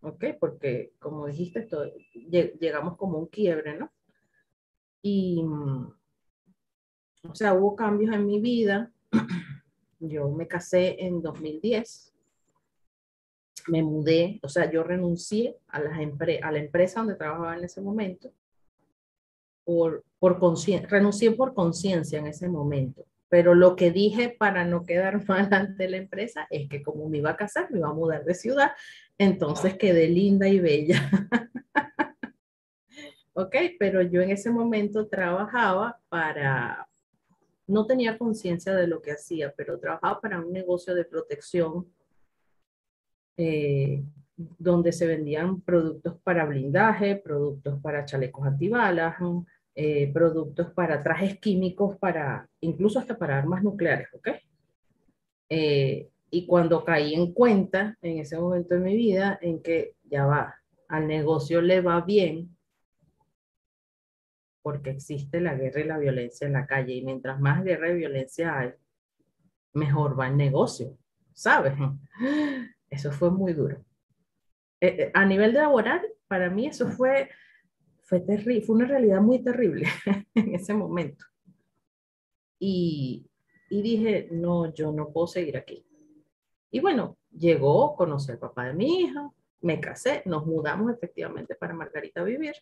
¿ok? 0.00 0.24
Porque 0.38 0.92
como 0.98 1.26
dijiste, 1.26 1.60
esto, 1.60 1.84
llegamos 2.60 2.96
como 2.96 3.18
un 3.18 3.26
quiebre, 3.26 3.78
¿no? 3.78 3.90
Y, 5.02 5.44
o 7.22 7.34
sea, 7.34 7.54
hubo 7.54 7.76
cambios 7.76 8.14
en 8.14 8.26
mi 8.26 8.40
vida 8.40 8.92
Yo 10.00 10.28
me 10.30 10.46
casé 10.46 10.96
en 10.98 11.22
2010, 11.22 12.12
me 13.68 13.82
mudé, 13.82 14.38
o 14.42 14.48
sea, 14.48 14.70
yo 14.70 14.82
renuncié 14.82 15.56
a, 15.68 15.80
las 15.80 15.98
a 16.42 16.52
la 16.52 16.58
empresa 16.58 17.00
donde 17.00 17.16
trabajaba 17.16 17.56
en 17.56 17.64
ese 17.64 17.80
momento, 17.80 18.30
por, 19.64 20.04
por 20.18 20.38
renuncié 20.38 21.32
por 21.32 21.54
conciencia 21.54 22.18
en 22.18 22.26
ese 22.26 22.48
momento. 22.48 23.04
Pero 23.28 23.54
lo 23.54 23.76
que 23.76 23.90
dije 23.90 24.34
para 24.38 24.64
no 24.64 24.84
quedar 24.84 25.24
mal 25.28 25.52
ante 25.52 25.88
la 25.88 25.96
empresa 25.96 26.46
es 26.50 26.68
que 26.68 26.82
como 26.82 27.08
me 27.08 27.18
iba 27.18 27.30
a 27.30 27.36
casar, 27.36 27.70
me 27.70 27.78
iba 27.78 27.88
a 27.88 27.94
mudar 27.94 28.24
de 28.24 28.34
ciudad, 28.34 28.72
entonces 29.18 29.76
quedé 29.76 30.08
linda 30.08 30.48
y 30.48 30.60
bella. 30.60 31.10
ok, 33.34 33.54
pero 33.78 34.02
yo 34.02 34.22
en 34.22 34.30
ese 34.30 34.50
momento 34.50 35.08
trabajaba 35.08 36.00
para, 36.08 36.88
no 37.66 37.86
tenía 37.86 38.18
conciencia 38.18 38.74
de 38.74 38.86
lo 38.86 39.02
que 39.02 39.12
hacía, 39.12 39.52
pero 39.56 39.78
trabajaba 39.78 40.20
para 40.20 40.40
un 40.40 40.52
negocio 40.52 40.94
de 40.94 41.04
protección 41.04 41.86
eh, 43.36 44.02
donde 44.36 44.92
se 44.92 45.06
vendían 45.06 45.60
productos 45.60 46.18
para 46.22 46.44
blindaje, 46.44 47.16
productos 47.16 47.80
para 47.80 48.04
chalecos 48.04 48.46
antibalas, 48.46 49.16
eh, 49.76 50.10
productos 50.12 50.72
para 50.72 51.02
trajes 51.02 51.38
químicos, 51.38 51.96
para 51.98 52.48
incluso 52.60 52.98
hasta 52.98 53.16
para 53.16 53.38
armas 53.38 53.62
nucleares, 53.62 54.08
¿ok? 54.14 54.28
Eh, 55.48 56.08
y 56.30 56.46
cuando 56.46 56.84
caí 56.84 57.14
en 57.14 57.32
cuenta 57.32 57.96
en 58.02 58.18
ese 58.18 58.38
momento 58.38 58.74
de 58.74 58.80
mi 58.80 58.96
vida 58.96 59.38
en 59.40 59.62
que 59.62 59.94
ya 60.02 60.26
va, 60.26 60.56
al 60.88 61.06
negocio 61.06 61.60
le 61.60 61.80
va 61.80 62.00
bien 62.00 62.56
porque 64.62 64.90
existe 64.90 65.40
la 65.40 65.54
guerra 65.54 65.80
y 65.80 65.84
la 65.84 65.98
violencia 65.98 66.44
en 66.46 66.54
la 66.54 66.66
calle 66.66 66.94
y 66.94 67.04
mientras 67.04 67.38
más 67.38 67.62
guerra 67.62 67.90
y 67.90 67.98
violencia 67.98 68.58
hay, 68.58 68.72
mejor 69.74 70.18
va 70.18 70.26
el 70.26 70.36
negocio, 70.36 70.96
¿sabes? 71.32 71.74
Eso 72.90 73.12
fue 73.12 73.30
muy 73.30 73.52
duro. 73.52 73.84
Eh, 74.80 74.96
eh, 74.98 75.10
a 75.14 75.24
nivel 75.24 75.54
laboral, 75.54 76.02
para 76.26 76.50
mí 76.50 76.66
eso 76.66 76.88
fue, 76.88 77.30
fue 78.06 78.20
terrible, 78.20 78.62
fue 78.62 78.76
una 78.76 78.86
realidad 78.86 79.20
muy 79.20 79.42
terrible 79.42 79.86
en 80.34 80.54
ese 80.54 80.72
momento. 80.72 81.24
Y, 82.58 83.28
y 83.68 83.82
dije, 83.82 84.28
no, 84.30 84.72
yo 84.72 84.92
no 84.92 85.10
puedo 85.10 85.26
seguir 85.26 85.56
aquí. 85.56 85.84
Y 86.70 86.80
bueno, 86.80 87.18
llegó, 87.36 87.96
conocí 87.96 88.30
al 88.30 88.38
papá 88.38 88.66
de 88.66 88.74
mi 88.74 89.00
hija, 89.00 89.30
me 89.60 89.80
casé, 89.80 90.22
nos 90.24 90.46
mudamos 90.46 90.92
efectivamente 90.92 91.56
para 91.56 91.74
Margarita 91.74 92.20
a 92.20 92.24
vivir. 92.24 92.54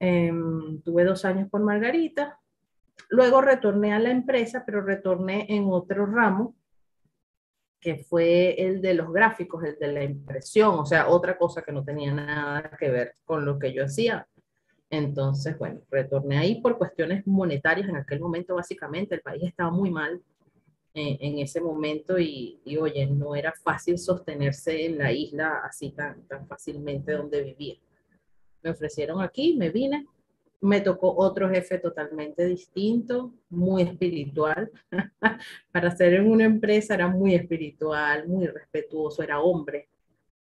Em, 0.00 0.80
tuve 0.80 1.04
dos 1.04 1.24
años 1.26 1.50
con 1.50 1.62
Margarita. 1.62 2.40
Luego 3.10 3.42
retorné 3.42 3.92
a 3.92 3.98
la 3.98 4.10
empresa, 4.10 4.62
pero 4.64 4.80
retorné 4.80 5.46
en 5.50 5.66
otro 5.68 6.06
ramo, 6.06 6.56
que 7.84 7.98
fue 7.98 8.54
el 8.58 8.80
de 8.80 8.94
los 8.94 9.12
gráficos, 9.12 9.62
el 9.62 9.78
de 9.78 9.92
la 9.92 10.02
impresión, 10.02 10.78
o 10.78 10.86
sea, 10.86 11.06
otra 11.06 11.36
cosa 11.36 11.60
que 11.60 11.70
no 11.70 11.84
tenía 11.84 12.14
nada 12.14 12.70
que 12.80 12.88
ver 12.88 13.12
con 13.26 13.44
lo 13.44 13.58
que 13.58 13.74
yo 13.74 13.84
hacía. 13.84 14.26
Entonces, 14.88 15.58
bueno, 15.58 15.82
retorné 15.90 16.38
ahí 16.38 16.62
por 16.62 16.78
cuestiones 16.78 17.26
monetarias 17.26 17.86
en 17.90 17.96
aquel 17.96 18.20
momento, 18.20 18.54
básicamente, 18.54 19.16
el 19.16 19.20
país 19.20 19.42
estaba 19.42 19.70
muy 19.70 19.90
mal 19.90 20.22
eh, 20.94 21.18
en 21.20 21.40
ese 21.40 21.60
momento 21.60 22.18
y, 22.18 22.58
y, 22.64 22.78
oye, 22.78 23.04
no 23.04 23.36
era 23.36 23.52
fácil 23.62 23.98
sostenerse 23.98 24.86
en 24.86 24.96
la 24.96 25.12
isla 25.12 25.60
así 25.62 25.90
tan, 25.90 26.26
tan 26.26 26.48
fácilmente 26.48 27.12
donde 27.12 27.42
vivía. 27.42 27.76
Me 28.62 28.70
ofrecieron 28.70 29.20
aquí, 29.20 29.58
me 29.58 29.68
vine, 29.68 30.06
me 30.64 30.80
tocó 30.80 31.14
otro 31.14 31.50
jefe 31.50 31.78
totalmente 31.78 32.46
distinto, 32.46 33.34
muy 33.50 33.82
espiritual. 33.82 34.70
Para 35.72 35.94
ser 35.94 36.14
en 36.14 36.30
una 36.30 36.44
empresa 36.44 36.94
era 36.94 37.06
muy 37.06 37.34
espiritual, 37.34 38.26
muy 38.26 38.46
respetuoso, 38.46 39.22
era 39.22 39.42
hombre. 39.42 39.90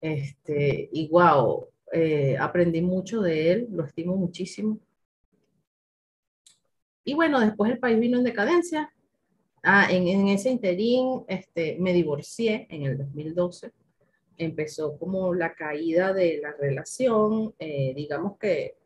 Este, 0.01 0.89
y 0.91 1.07
wow, 1.07 1.69
eh, 1.93 2.35
aprendí 2.37 2.81
mucho 2.81 3.21
de 3.21 3.51
él, 3.51 3.67
lo 3.71 3.85
estimo 3.85 4.17
muchísimo. 4.17 4.77
Y 7.05 7.13
bueno, 7.13 7.39
después 7.39 7.71
el 7.71 7.79
país 7.79 7.97
vino 7.97 8.17
en 8.17 8.25
decadencia. 8.25 8.93
Ah, 9.63 9.87
en, 9.89 10.07
en, 10.09 10.27
ese 10.27 10.49
interín 10.49 11.23
este, 11.29 11.77
me 11.79 11.93
divorcié 11.93 12.67
en 12.69 12.83
el 12.83 12.97
2012. 12.97 13.71
Empezó 14.37 14.97
como 14.97 15.33
la 15.33 15.53
caída 15.53 16.13
de 16.13 16.39
la 16.41 16.51
relación. 16.59 17.53
Eh, 17.57 17.93
digamos 17.95 18.37
que 18.37 18.78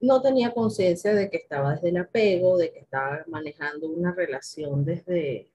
no 0.00 0.22
tenía 0.22 0.54
conciencia 0.54 1.14
de 1.14 1.30
que 1.30 1.38
estaba 1.38 1.74
desde 1.74 1.88
el 1.88 1.96
apego, 1.96 2.56
de 2.56 2.72
que 2.72 2.80
estaba 2.80 3.24
manejando 3.28 3.88
una 3.88 4.12
relación 4.14 4.84
desde, 4.84 5.50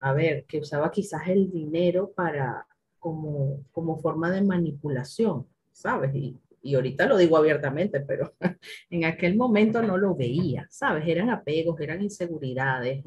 a 0.00 0.12
ver, 0.12 0.44
que 0.44 0.60
usaba 0.60 0.90
quizás 0.90 1.28
el 1.28 1.50
dinero 1.50 2.12
para 2.12 2.66
como, 2.98 3.64
como 3.72 3.96
forma 3.98 4.30
de 4.30 4.42
manipulación, 4.42 5.46
¿sabes? 5.72 6.14
Y, 6.14 6.38
y 6.66 6.74
ahorita 6.74 7.06
lo 7.06 7.16
digo 7.16 7.36
abiertamente, 7.36 8.00
pero 8.00 8.34
en 8.90 9.04
aquel 9.04 9.36
momento 9.36 9.80
no 9.82 9.96
lo 9.96 10.14
veía, 10.14 10.66
¿sabes? 10.70 11.06
Eran 11.06 11.30
apegos, 11.30 11.80
eran 11.80 12.02
inseguridades. 12.02 13.04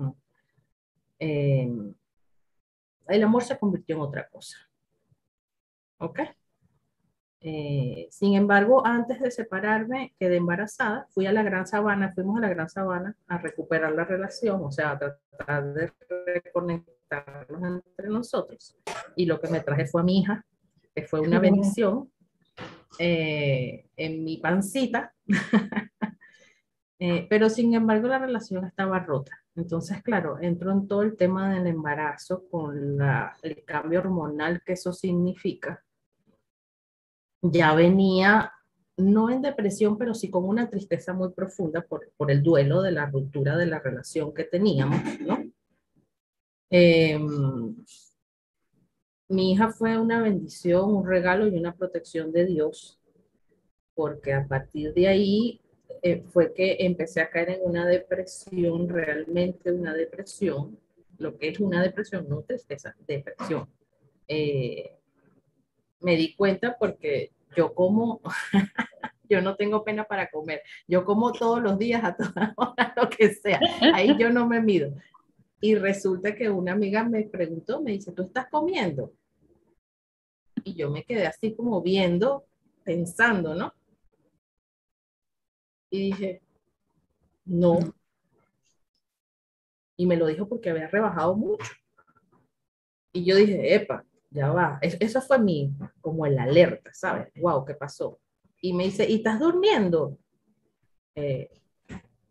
Eh, 1.19 1.69
el 3.09 3.23
amor 3.23 3.43
se 3.43 3.57
convirtió 3.59 3.97
en 3.97 4.01
otra 4.01 4.29
cosa. 4.29 4.57
¿Ok? 5.97 6.21
Eh, 7.41 8.07
sin 8.11 8.35
embargo, 8.35 8.85
antes 8.85 9.21
de 9.21 9.31
separarme, 9.31 10.13
quedé 10.19 10.37
embarazada, 10.37 11.07
fui 11.09 11.25
a 11.25 11.31
la 11.31 11.43
Gran 11.43 11.65
Sabana, 11.65 12.11
fuimos 12.11 12.37
a 12.37 12.41
la 12.41 12.49
Gran 12.49 12.69
Sabana 12.69 13.15
a 13.27 13.37
recuperar 13.37 13.93
la 13.93 14.03
relación, 14.03 14.61
o 14.63 14.71
sea, 14.71 14.91
a 14.91 14.99
tratar 14.99 15.73
de 15.73 15.91
reconectarnos 16.25 17.63
entre 17.63 18.09
nosotros. 18.09 18.75
Y 19.15 19.25
lo 19.25 19.39
que 19.39 19.47
me 19.47 19.61
traje 19.61 19.85
fue 19.85 20.01
a 20.01 20.03
mi 20.03 20.19
hija, 20.19 20.45
que 20.93 21.03
fue 21.03 21.21
una 21.21 21.39
bendición, 21.39 22.11
eh, 22.97 23.85
en 23.95 24.23
mi 24.25 24.37
pancita. 24.37 25.13
eh, 26.99 27.25
pero 27.29 27.49
sin 27.49 27.73
embargo, 27.73 28.09
la 28.09 28.19
relación 28.19 28.65
estaba 28.65 28.99
rota. 28.99 29.31
Entonces, 29.55 30.03
claro, 30.03 30.39
entro 30.41 30.71
en 30.71 30.87
todo 30.87 31.03
el 31.03 31.15
tema 31.15 31.53
del 31.53 31.67
embarazo 31.67 32.43
con 32.49 32.97
la, 32.97 33.37
el 33.41 33.63
cambio 33.63 33.99
hormonal 33.99 34.61
que 34.65 34.73
eso 34.73 34.91
significa 34.91 35.83
ya 37.41 37.73
venía, 37.73 38.51
no 38.97 39.29
en 39.29 39.41
depresión, 39.41 39.97
pero 39.97 40.13
sí 40.13 40.29
con 40.29 40.45
una 40.45 40.69
tristeza 40.69 41.13
muy 41.13 41.31
profunda 41.31 41.81
por, 41.81 42.11
por 42.17 42.31
el 42.31 42.43
duelo 42.43 42.81
de 42.81 42.91
la 42.91 43.05
ruptura 43.05 43.57
de 43.57 43.65
la 43.65 43.79
relación 43.79 44.33
que 44.33 44.43
teníamos, 44.43 45.01
¿no? 45.21 45.43
Em, 46.69 47.75
mi 49.29 49.51
hija 49.51 49.69
fue 49.71 49.97
una 49.97 50.21
bendición, 50.21 50.93
un 50.93 51.07
regalo 51.07 51.47
y 51.47 51.57
una 51.57 51.75
protección 51.75 52.31
de 52.31 52.45
Dios, 52.45 52.99
porque 53.95 54.33
a 54.33 54.47
partir 54.47 54.93
de 54.93 55.07
ahí 55.07 55.61
eh, 56.01 56.23
fue 56.31 56.53
que 56.53 56.77
empecé 56.79 57.21
a 57.21 57.29
caer 57.29 57.49
en 57.49 57.61
una 57.63 57.87
depresión, 57.87 58.87
realmente 58.87 59.71
una 59.71 59.93
depresión, 59.93 60.79
lo 61.17 61.37
que 61.37 61.49
es 61.49 61.59
una 61.59 61.81
depresión, 61.81 62.27
no 62.29 62.41
tristeza, 62.41 62.95
depresión. 63.07 63.67
Eh, 64.27 64.98
me 65.99 66.15
di 66.15 66.35
cuenta 66.35 66.77
porque 66.77 67.31
yo 67.55 67.73
como, 67.73 68.21
yo 69.29 69.41
no 69.41 69.55
tengo 69.55 69.83
pena 69.83 70.05
para 70.05 70.29
comer, 70.29 70.61
yo 70.87 71.05
como 71.05 71.31
todos 71.31 71.61
los 71.61 71.77
días 71.77 72.03
a 72.03 72.15
todas 72.15 72.53
horas 72.57 72.93
lo 72.95 73.09
que 73.09 73.33
sea, 73.33 73.59
ahí 73.93 74.15
yo 74.17 74.29
no 74.29 74.47
me 74.47 74.61
mido. 74.61 74.93
Y 75.61 75.75
resulta 75.75 76.35
que 76.35 76.49
una 76.49 76.71
amiga 76.71 77.03
me 77.03 77.23
preguntó, 77.23 77.81
me 77.81 77.91
dice, 77.91 78.13
¿tú 78.13 78.23
estás 78.23 78.47
comiendo? 78.49 79.11
Y 80.63 80.73
yo 80.73 80.89
me 80.89 81.03
quedé 81.03 81.27
así 81.27 81.53
como 81.53 81.81
viendo, 81.81 82.45
pensando, 82.83 83.53
¿no? 83.55 83.73
Y 85.89 86.11
dije, 86.11 86.41
no. 87.45 87.79
Y 89.97 90.05
me 90.05 90.15
lo 90.15 90.27
dijo 90.27 90.47
porque 90.47 90.69
había 90.69 90.87
rebajado 90.87 91.35
mucho. 91.35 91.73
Y 93.11 93.25
yo 93.25 93.35
dije, 93.35 93.75
epa, 93.75 94.05
ya 94.31 94.51
va. 94.51 94.79
eso 94.81 95.21
fue 95.21 95.39
mi, 95.39 95.73
como 96.01 96.25
el 96.25 96.37
alerta, 96.37 96.91
¿sabes? 96.93 97.29
Wow, 97.35 97.65
¿qué 97.65 97.73
pasó? 97.73 98.19
Y 98.61 98.73
me 98.73 98.85
dice, 98.85 99.09
¿y 99.09 99.15
estás 99.15 99.39
durmiendo? 99.39 100.17
Eh, 101.15 101.49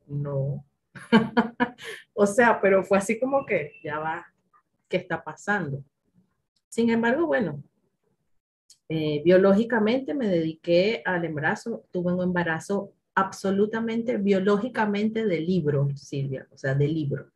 no. 0.06 0.64
o 2.14 2.26
sea, 2.26 2.60
pero 2.60 2.84
fue 2.84 2.98
así 2.98 3.18
como 3.18 3.44
que, 3.44 3.72
ya 3.82 3.98
va, 3.98 4.26
¿qué 4.88 4.98
está 4.98 5.22
pasando? 5.22 5.82
Sin 6.68 6.90
embargo, 6.90 7.26
bueno, 7.26 7.62
eh, 8.88 9.22
biológicamente 9.24 10.14
me 10.14 10.28
dediqué 10.28 11.02
al 11.04 11.24
embarazo, 11.24 11.84
tuve 11.90 12.12
un 12.12 12.22
embarazo 12.22 12.92
absolutamente 13.14 14.16
biológicamente 14.16 15.26
de 15.26 15.40
libro, 15.40 15.88
Silvia, 15.96 16.46
o 16.52 16.56
sea, 16.56 16.74
de 16.74 16.88
libro. 16.88 17.30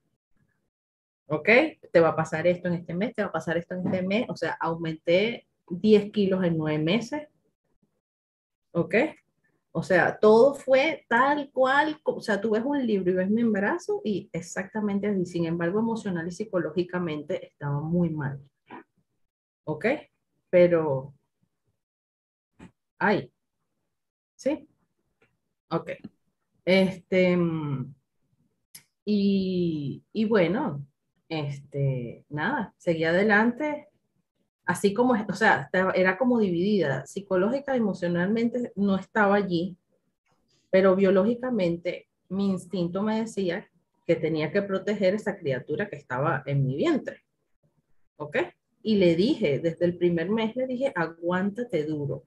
¿Ok? 1.33 1.49
Te 1.91 2.01
va 2.01 2.11
a 2.11 2.17
pasar 2.17 2.47
esto 2.47 2.69
en 2.69 2.75
este 2.75 2.93
mes, 2.93 3.15
te 3.15 3.23
va 3.23 3.29
a 3.29 3.33
pasar 3.33 3.57
esto 3.57 3.75
en 3.75 3.87
este 3.87 4.03
mes, 4.03 4.27
o 4.29 4.37
sea, 4.37 4.53
aumenté 4.61 5.49
10 5.67 6.13
kilos 6.13 6.45
en 6.45 6.59
9 6.59 6.79
meses, 6.79 7.27
¿ok? 8.73 8.95
O 9.73 9.83
sea, 9.83 10.19
todo 10.19 10.55
fue 10.55 11.07
tal 11.09 11.51
cual, 11.51 11.99
o 12.05 12.21
sea, 12.21 12.39
tú 12.39 12.51
ves 12.51 12.63
un 12.63 12.87
libro 12.87 13.11
y 13.11 13.15
ves 13.15 13.31
mi 13.31 13.41
embarazo 13.41 14.03
y 14.05 14.29
exactamente 14.31 15.07
así, 15.07 15.25
sin 15.25 15.47
embargo, 15.47 15.79
emocional 15.79 16.29
y 16.29 16.33
psicológicamente 16.33 17.47
estaba 17.47 17.81
muy 17.81 18.11
mal, 18.11 18.39
¿ok? 19.65 19.87
Pero, 20.51 21.15
ay, 22.99 23.33
¿sí? 24.37 24.69
Ok. 25.71 25.93
Este, 26.67 27.39
y, 29.07 30.05
y 30.13 30.25
bueno, 30.27 30.87
este, 31.33 32.27
nada, 32.29 32.75
seguía 32.77 33.09
adelante, 33.09 33.89
así 34.67 34.93
como, 34.93 35.15
o 35.15 35.35
sea, 35.35 35.71
era 35.95 36.19
como 36.19 36.39
dividida, 36.39 37.07
psicológica 37.07 37.75
emocionalmente 37.75 38.73
no 38.77 38.97
estaba 38.97 39.37
allí, 39.37 39.77
pero 40.71 40.95
biológicamente 40.95 42.09
mi 42.29 42.51
instinto 42.51 43.03
me 43.03 43.21
decía 43.21 43.67
que 44.07 44.17
tenía 44.17 44.53
que 44.53 44.63
proteger 44.63 45.15
esa 45.15 45.39
criatura 45.39 45.89
que 45.89 45.97
estaba 45.97 46.43
en 46.45 46.67
mi 46.67 46.77
vientre. 46.77 47.25
¿Ok? 48.17 48.37
Y 48.83 48.97
le 48.97 49.17
dije, 49.17 49.59
desde 49.59 49.87
el 49.87 49.97
primer 49.97 50.29
mes 50.29 50.55
le 50.55 50.67
dije, 50.67 50.93
aguántate 50.95 51.85
duro, 51.85 52.25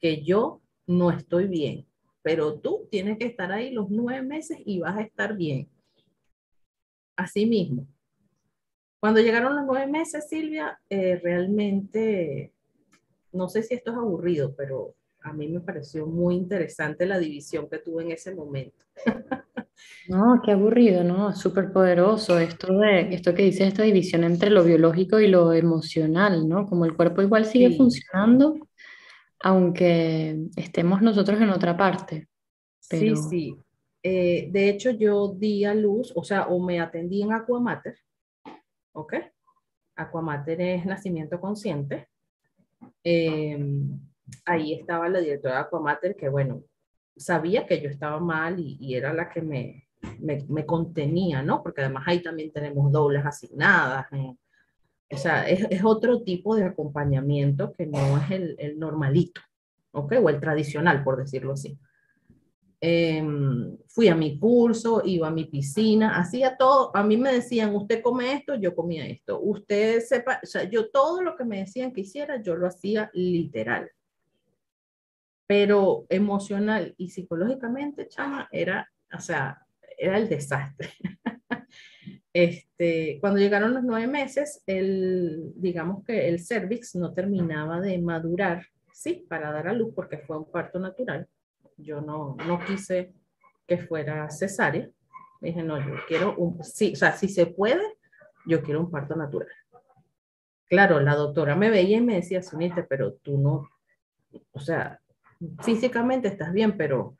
que 0.00 0.22
yo 0.22 0.62
no 0.86 1.10
estoy 1.10 1.46
bien. 1.46 1.86
pero 2.22 2.58
tú 2.58 2.88
tienes 2.90 3.18
que 3.18 3.26
estar 3.26 3.52
ahí 3.52 3.70
los 3.70 3.90
nueve 3.90 4.22
meses 4.22 4.56
y 4.64 4.78
vas 4.80 4.96
a 4.96 5.02
estar 5.02 5.36
bien. 5.36 5.68
Así 7.16 7.44
mismo. 7.44 7.86
Cuando 9.04 9.20
llegaron 9.20 9.54
los 9.54 9.66
nueve 9.66 9.86
meses, 9.86 10.30
Silvia, 10.30 10.80
eh, 10.88 11.20
realmente, 11.22 12.54
no 13.32 13.50
sé 13.50 13.62
si 13.62 13.74
esto 13.74 13.90
es 13.90 13.98
aburrido, 13.98 14.54
pero 14.56 14.94
a 15.20 15.34
mí 15.34 15.46
me 15.46 15.60
pareció 15.60 16.06
muy 16.06 16.36
interesante 16.36 17.04
la 17.04 17.18
división 17.18 17.68
que 17.68 17.80
tuve 17.80 18.04
en 18.04 18.12
ese 18.12 18.34
momento. 18.34 18.86
No, 20.08 20.40
qué 20.42 20.52
aburrido, 20.52 21.04
¿no? 21.04 21.34
Súper 21.34 21.70
poderoso 21.70 22.38
esto 22.38 22.78
de 22.78 23.14
esto 23.14 23.34
que 23.34 23.42
dice 23.42 23.66
esta 23.66 23.82
división 23.82 24.24
entre 24.24 24.48
lo 24.48 24.64
biológico 24.64 25.20
y 25.20 25.26
lo 25.28 25.52
emocional, 25.52 26.48
¿no? 26.48 26.66
Como 26.66 26.86
el 26.86 26.96
cuerpo 26.96 27.20
igual 27.20 27.44
sigue 27.44 27.70
Sí, 27.70 27.76
funcionando, 27.76 28.56
aunque 29.40 30.46
estemos 30.56 31.02
nosotros 31.02 31.40
en 31.42 31.50
otra 31.50 31.76
parte, 31.76 32.28
sí, 32.78 33.14
sí. 33.16 33.56
Eh, 34.02 34.48
de 34.50 34.68
hecho, 34.70 34.92
yo 34.92 35.34
di 35.36 35.64
a 35.64 35.74
luz, 35.74 36.12
o 36.14 36.22
sea, 36.22 36.46
o 36.46 36.64
me 36.64 36.80
atendí 36.80 37.20
en 37.22 37.32
Aquamater, 37.32 37.96
¿ok? 38.94 39.14
Aquamater 39.96 40.60
es 40.60 40.86
nacimiento 40.86 41.40
consciente. 41.40 42.08
Eh, 43.02 43.58
ahí 44.44 44.72
estaba 44.72 45.08
la 45.08 45.20
directora 45.20 45.56
de 45.56 45.60
Aquamater 45.60 46.16
que, 46.16 46.28
bueno, 46.28 46.64
sabía 47.16 47.66
que 47.66 47.80
yo 47.80 47.88
estaba 47.88 48.18
mal 48.18 48.58
y, 48.58 48.94
era 48.94 49.12
la 49.12 49.28
que 49.28 49.42
me, 49.42 49.88
me, 50.20 50.66
contenía, 50.66 51.42
¿no? 51.42 51.62
Porque 51.62 51.82
además 51.82 52.04
ahí 52.06 52.22
también 52.22 52.52
tenemos 52.52 52.90
dobles 52.90 53.24
asignadas. 53.24 54.06
¿no? 54.10 54.38
O 55.10 55.16
sea, 55.16 55.48
es, 55.48 55.66
es 55.70 55.84
otro 55.84 56.22
tipo 56.22 56.56
de 56.56 56.64
acompañamiento 56.64 57.72
que 57.72 57.86
no 57.86 58.18
es 58.18 58.30
el, 58.30 58.56
el 58.58 58.78
normalito, 58.78 59.40
¿ok? 59.92 60.14
O 60.22 60.28
el 60.30 60.40
tradicional, 60.40 61.04
por 61.04 61.16
decirlo 61.16 61.52
así. 61.52 61.78
Em, 62.80 63.76
fui 63.88 64.08
a 64.08 64.14
mi 64.14 64.38
curso, 64.38 65.02
iba 65.04 65.28
a 65.28 65.30
mi 65.30 65.46
piscina, 65.46 66.18
hacía 66.18 66.56
todo. 66.56 66.94
A 66.94 67.02
mí 67.02 67.16
me 67.16 67.32
decían, 67.32 67.74
usted 67.74 68.02
come 68.02 68.34
esto, 68.34 68.54
yo 68.56 68.74
comía 68.74 69.06
esto. 69.06 69.40
Usted 69.40 70.00
sepa, 70.00 70.40
o 70.42 70.46
sea, 70.46 70.64
yo 70.64 70.90
todo 70.90 71.22
lo 71.22 71.36
que 71.36 71.44
me 71.44 71.58
decían 71.60 71.92
que 71.92 72.02
hiciera, 72.02 72.42
yo 72.42 72.56
lo 72.56 72.66
hacía 72.66 73.10
literal. 73.14 73.90
Pero 75.46 76.06
emocional 76.08 76.94
y 76.96 77.10
psicológicamente, 77.10 78.08
chama, 78.08 78.48
era, 78.50 78.90
o 79.12 79.20
sea, 79.20 79.58
era 79.98 80.18
el 80.18 80.28
desastre. 80.28 80.90
Este, 82.36 83.18
cuando 83.20 83.38
llegaron 83.38 83.74
los 83.74 83.84
nueve 83.84 84.08
meses, 84.08 84.60
el, 84.66 85.52
digamos 85.54 86.04
que 86.04 86.28
el 86.28 86.40
cervix 86.40 86.96
no 86.96 87.14
terminaba 87.14 87.80
de 87.80 87.96
madurar, 87.98 88.66
sí, 88.92 89.24
para 89.28 89.52
dar 89.52 89.68
a 89.68 89.72
luz, 89.72 89.94
porque 89.94 90.18
fue 90.18 90.38
un 90.38 90.50
parto 90.50 90.80
natural. 90.80 91.28
Yo 91.76 92.00
no, 92.00 92.36
no 92.46 92.58
quise 92.64 93.12
que 93.66 93.78
fuera 93.78 94.30
cesárea. 94.30 94.88
Dije, 95.40 95.62
no, 95.62 95.78
yo 95.78 95.96
quiero 96.06 96.34
un, 96.36 96.62
sí, 96.64 96.92
o 96.94 96.96
sea, 96.96 97.12
si 97.12 97.28
se 97.28 97.46
puede, 97.46 97.82
yo 98.46 98.62
quiero 98.62 98.80
un 98.80 98.90
parto 98.90 99.14
natural. 99.14 99.48
Claro, 100.68 101.00
la 101.00 101.14
doctora 101.14 101.54
me 101.54 101.70
veía 101.70 101.98
y 101.98 102.00
me 102.00 102.16
decía, 102.16 102.42
Sunite, 102.42 102.82
pero 102.84 103.14
tú 103.14 103.38
no, 103.38 103.68
o 104.52 104.60
sea, 104.60 105.00
físicamente 105.62 106.28
estás 106.28 106.52
bien, 106.52 106.76
pero, 106.76 107.16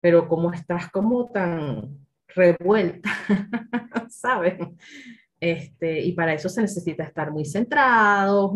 pero 0.00 0.28
como 0.28 0.52
estás 0.52 0.90
como 0.90 1.30
tan 1.30 2.06
revuelta, 2.28 3.10
¿sabes? 4.08 4.58
Este, 5.38 6.00
y 6.00 6.12
para 6.12 6.32
eso 6.32 6.48
se 6.48 6.62
necesita 6.62 7.04
estar 7.04 7.30
muy 7.30 7.44
centrado, 7.44 8.54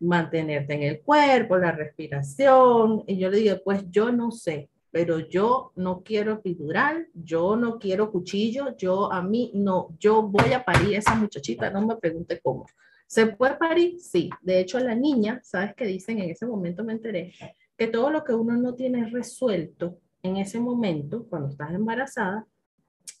mantenerte 0.00 0.74
en 0.74 0.82
el 0.82 1.00
cuerpo, 1.02 1.58
la 1.58 1.72
respiración. 1.72 3.04
Y 3.06 3.18
yo 3.18 3.30
le 3.30 3.38
digo, 3.38 3.56
pues 3.64 3.84
yo 3.90 4.10
no 4.10 4.30
sé, 4.30 4.70
pero 4.90 5.18
yo 5.18 5.72
no 5.76 6.02
quiero 6.02 6.32
epidural, 6.32 7.08
yo 7.12 7.56
no 7.56 7.78
quiero 7.78 8.10
cuchillo, 8.10 8.76
yo 8.76 9.12
a 9.12 9.22
mí 9.22 9.50
no, 9.54 9.96
yo 9.98 10.22
voy 10.22 10.52
a 10.52 10.64
parir 10.64 10.94
esa 10.94 11.14
muchachita, 11.14 11.70
no 11.70 11.86
me 11.86 11.96
pregunte 11.96 12.40
cómo. 12.40 12.66
¿Se 13.06 13.26
puede 13.26 13.56
parir? 13.56 14.00
Sí. 14.00 14.30
De 14.40 14.60
hecho, 14.60 14.78
la 14.80 14.94
niña, 14.94 15.40
¿sabes 15.42 15.74
qué 15.76 15.84
dicen? 15.86 16.20
En 16.20 16.30
ese 16.30 16.46
momento 16.46 16.82
me 16.84 16.94
enteré 16.94 17.32
que 17.76 17.86
todo 17.88 18.10
lo 18.10 18.24
que 18.24 18.32
uno 18.32 18.56
no 18.56 18.74
tiene 18.74 19.08
resuelto 19.10 19.98
en 20.22 20.38
ese 20.38 20.58
momento, 20.58 21.26
cuando 21.28 21.50
estás 21.50 21.72
embarazada, 21.72 22.46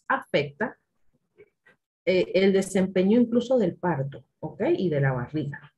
afecta 0.08 0.78
eh, 2.06 2.32
el 2.34 2.52
desempeño 2.52 3.20
incluso 3.20 3.58
del 3.58 3.76
parto, 3.76 4.24
¿ok? 4.40 4.62
Y 4.76 4.88
de 4.90 5.00
la 5.00 5.12
barriga. 5.12 5.72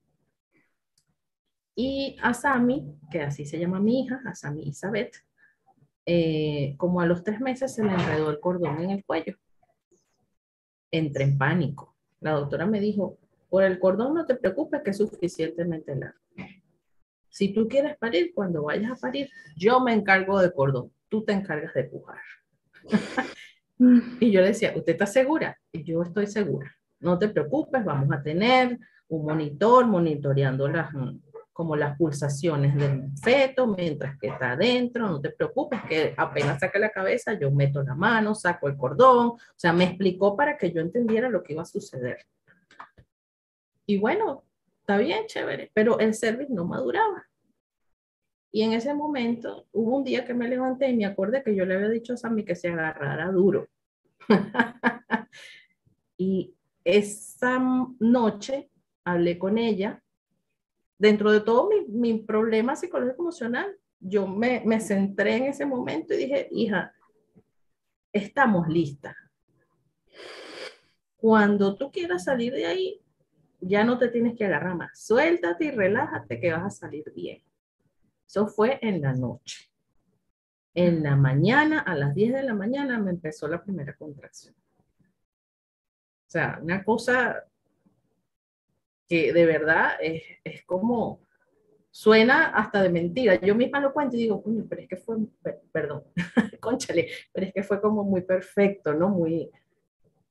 Y 1.74 2.16
a 2.22 2.32
Sami, 2.34 2.98
que 3.10 3.20
así 3.20 3.44
se 3.44 3.58
llama 3.58 3.80
mi 3.80 4.00
hija, 4.00 4.20
a 4.24 4.34
Sami 4.34 4.62
Isabeth, 4.62 5.14
eh, 6.06 6.74
como 6.78 7.00
a 7.00 7.06
los 7.06 7.22
tres 7.22 7.40
meses 7.40 7.74
se 7.74 7.84
le 7.84 7.92
enredó 7.92 8.30
el 8.30 8.40
cordón 8.40 8.82
en 8.82 8.90
el 8.90 9.04
cuello. 9.04 9.36
Entré 10.90 11.24
en 11.24 11.36
pánico. 11.36 11.94
La 12.20 12.32
doctora 12.32 12.64
me 12.66 12.80
dijo, 12.80 13.18
por 13.48 13.62
el 13.62 13.78
cordón 13.78 14.14
no 14.14 14.24
te 14.24 14.36
preocupes 14.36 14.82
que 14.82 14.90
es 14.90 14.96
suficientemente 14.96 15.94
largo. 15.94 16.18
Si 17.28 17.52
tú 17.52 17.68
quieres 17.68 17.98
parir, 17.98 18.32
cuando 18.34 18.62
vayas 18.62 18.92
a 18.92 18.96
parir, 18.96 19.28
yo 19.56 19.78
me 19.80 19.92
encargo 19.92 20.40
de 20.40 20.52
cordón, 20.52 20.90
tú 21.08 21.22
te 21.22 21.32
encargas 21.32 21.74
de 21.74 21.84
pujar. 21.84 22.20
y 23.78 24.30
yo 24.30 24.40
le 24.40 24.48
decía, 24.48 24.72
¿usted 24.74 24.92
está 24.92 25.06
segura? 25.06 25.58
Y 25.72 25.84
yo 25.84 26.02
estoy 26.02 26.26
segura. 26.26 26.74
No 27.00 27.18
te 27.18 27.28
preocupes, 27.28 27.84
vamos 27.84 28.10
a 28.12 28.22
tener 28.22 28.78
un 29.08 29.26
monitor 29.26 29.86
monitoreando 29.86 30.68
las, 30.68 30.90
como 31.52 31.76
las 31.76 31.96
pulsaciones 31.96 32.74
del 32.74 33.10
feto 33.22 33.66
mientras 33.66 34.18
que 34.18 34.28
está 34.28 34.52
adentro, 34.52 35.08
no 35.08 35.20
te 35.20 35.30
preocupes, 35.30 35.80
que 35.88 36.14
apenas 36.16 36.60
saque 36.60 36.78
la 36.78 36.90
cabeza, 36.90 37.32
yo 37.32 37.50
meto 37.50 37.82
la 37.82 37.94
mano, 37.94 38.34
saco 38.34 38.68
el 38.68 38.76
cordón, 38.76 39.28
o 39.28 39.38
sea, 39.56 39.72
me 39.72 39.84
explicó 39.84 40.36
para 40.36 40.58
que 40.58 40.70
yo 40.70 40.80
entendiera 40.80 41.28
lo 41.28 41.42
que 41.42 41.54
iba 41.54 41.62
a 41.62 41.66
suceder. 41.66 42.18
Y 43.86 43.98
bueno, 43.98 44.44
está 44.80 44.98
bien, 44.98 45.26
chévere, 45.26 45.70
pero 45.72 45.98
el 45.98 46.14
cervix 46.14 46.50
no 46.50 46.64
maduraba. 46.64 47.26
Y 48.52 48.62
en 48.62 48.72
ese 48.72 48.94
momento 48.94 49.66
hubo 49.72 49.98
un 49.98 50.04
día 50.04 50.24
que 50.24 50.34
me 50.34 50.48
levanté 50.48 50.88
y 50.88 50.96
me 50.96 51.04
acordé 51.04 51.42
que 51.42 51.54
yo 51.54 51.64
le 51.64 51.74
había 51.74 51.88
dicho 51.88 52.14
a 52.14 52.16
Sammy 52.16 52.44
que 52.44 52.54
se 52.54 52.68
agarrara 52.68 53.30
duro. 53.30 53.68
y 56.16 56.54
esa 56.84 57.60
noche 57.98 58.70
hablé 59.04 59.38
con 59.38 59.58
ella. 59.58 60.02
Dentro 60.98 61.30
de 61.30 61.40
todo 61.40 61.68
mi, 61.68 61.84
mi 61.88 62.22
problema 62.22 62.74
psicológico 62.74 63.22
emocional, 63.22 63.76
yo 64.00 64.26
me, 64.26 64.62
me 64.64 64.80
centré 64.80 65.36
en 65.36 65.44
ese 65.44 65.66
momento 65.66 66.14
y 66.14 66.18
dije, 66.18 66.48
hija, 66.52 66.94
estamos 68.12 68.68
listas. 68.68 69.14
Cuando 71.16 71.76
tú 71.76 71.90
quieras 71.90 72.24
salir 72.24 72.52
de 72.52 72.66
ahí, 72.66 73.00
ya 73.60 73.84
no 73.84 73.98
te 73.98 74.08
tienes 74.08 74.36
que 74.36 74.44
agarrar 74.44 74.76
más. 74.76 74.98
Suéltate 74.98 75.66
y 75.66 75.70
relájate 75.70 76.40
que 76.40 76.52
vas 76.52 76.64
a 76.64 76.70
salir 76.70 77.04
bien. 77.14 77.42
Eso 78.26 78.46
fue 78.46 78.78
en 78.82 79.00
la 79.00 79.12
noche. 79.12 79.70
En 80.74 81.02
la 81.02 81.16
mañana, 81.16 81.80
a 81.80 81.94
las 81.94 82.14
10 82.14 82.34
de 82.34 82.42
la 82.42 82.54
mañana, 82.54 82.98
me 82.98 83.10
empezó 83.10 83.48
la 83.48 83.62
primera 83.62 83.96
contracción. 83.96 84.54
O 84.98 86.28
sea, 86.28 86.58
una 86.60 86.84
cosa 86.84 87.44
que 89.08 89.32
de 89.32 89.46
verdad 89.46 89.92
es, 90.00 90.22
es 90.44 90.64
como, 90.64 91.26
suena 91.96 92.48
hasta 92.48 92.82
de 92.82 92.90
mentira. 92.90 93.40
Yo 93.40 93.54
misma 93.54 93.80
lo 93.80 93.90
cuento 93.90 94.16
y 94.16 94.20
digo, 94.20 94.44
pero 94.68 94.82
es 94.82 94.88
que 94.88 94.96
fue, 94.96 95.16
perdón, 95.72 96.04
conchale, 96.60 97.08
pero 97.32 97.46
es 97.46 97.54
que 97.54 97.62
fue 97.62 97.80
como 97.80 98.04
muy 98.04 98.20
perfecto, 98.20 98.92
¿no? 98.92 99.08
Muy, 99.08 99.50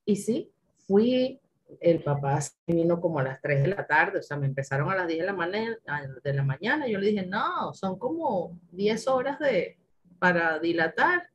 y 0.04 0.14
sí, 0.14 0.52
fui, 0.86 1.40
el 1.80 2.02
papá 2.02 2.40
vino 2.66 3.00
como 3.00 3.18
a 3.18 3.24
las 3.24 3.40
3 3.40 3.62
de 3.62 3.68
la 3.68 3.86
tarde, 3.86 4.20
o 4.20 4.22
sea, 4.22 4.36
me 4.36 4.46
empezaron 4.46 4.90
a 4.90 4.96
las 4.96 5.08
10 5.08 5.20
de 5.20 5.26
la, 5.26 5.32
mañana, 5.32 5.76
de 6.22 6.34
la 6.34 6.42
mañana, 6.42 6.86
yo 6.86 6.98
le 6.98 7.08
dije, 7.08 7.26
no, 7.26 7.72
son 7.74 7.98
como 7.98 8.58
10 8.72 9.08
horas 9.08 9.38
de, 9.38 9.78
para 10.18 10.58
dilatar, 10.58 11.28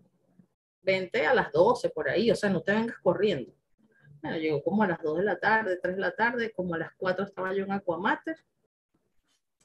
vente 0.82 1.26
a 1.26 1.34
las 1.34 1.52
12 1.52 1.90
por 1.90 2.10
ahí, 2.10 2.32
o 2.32 2.36
sea, 2.36 2.50
no 2.50 2.62
te 2.62 2.74
vengas 2.74 2.98
corriendo. 3.00 3.54
Bueno, 4.22 4.38
llegó 4.38 4.64
como 4.64 4.84
a 4.84 4.88
las 4.88 5.02
2 5.02 5.18
de 5.18 5.24
la 5.24 5.40
tarde, 5.40 5.80
3 5.82 5.96
de 5.96 6.02
la 6.02 6.16
tarde, 6.16 6.52
como 6.52 6.76
a 6.76 6.78
las 6.78 6.92
4 6.98 7.26
estaba 7.26 7.54
yo 7.54 7.64
en 7.64 7.72
Aquamater. 7.72 8.38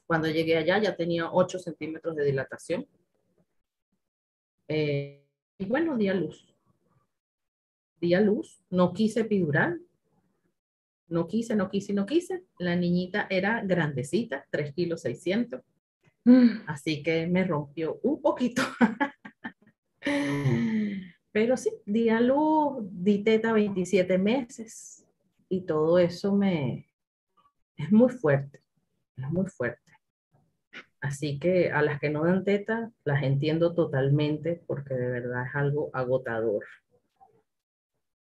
Cuando 0.05 0.27
llegué 0.27 0.57
allá 0.57 0.79
ya 0.79 0.95
tenía 0.95 1.31
8 1.31 1.59
centímetros 1.59 2.15
de 2.15 2.25
dilatación. 2.25 2.87
Eh, 4.67 5.23
y 5.59 5.65
bueno, 5.65 5.95
di 5.95 6.07
a 6.07 6.13
luz. 6.13 6.47
Di 7.99 8.13
a 8.13 8.21
luz, 8.21 8.63
no 8.69 8.93
quise 8.93 9.21
epidural, 9.21 9.81
no 11.09 11.27
quise, 11.27 11.55
no 11.55 11.69
quise, 11.69 11.93
no 11.93 12.05
quise. 12.05 12.43
La 12.59 12.75
niñita 12.75 13.27
era 13.29 13.61
grandecita, 13.63 14.45
3 14.49 14.73
kilos 14.73 15.01
600. 15.01 15.61
Así 16.65 17.01
que 17.03 17.25
me 17.27 17.45
rompió 17.45 17.99
un 18.03 18.21
poquito. 18.21 18.61
Pero 21.31 21.55
sí, 21.55 21.71
di 21.85 22.09
a 22.09 22.19
luz, 22.19 22.83
di 22.91 23.23
teta 23.23 23.53
27 23.53 24.17
meses 24.17 25.05
y 25.47 25.61
todo 25.61 25.99
eso 25.99 26.35
me 26.35 26.87
es 27.77 27.91
muy 27.91 28.09
fuerte, 28.09 28.61
es 29.15 29.29
muy 29.29 29.45
fuerte. 29.45 29.91
Así 30.99 31.39
que 31.39 31.71
a 31.71 31.81
las 31.81 31.99
que 31.99 32.09
no 32.09 32.25
dan 32.25 32.43
teta, 32.43 32.91
las 33.03 33.23
entiendo 33.23 33.75
totalmente 33.75 34.63
porque 34.65 34.95
de 34.95 35.09
verdad 35.09 35.45
es 35.47 35.55
algo 35.55 35.91
agotador. 35.93 36.65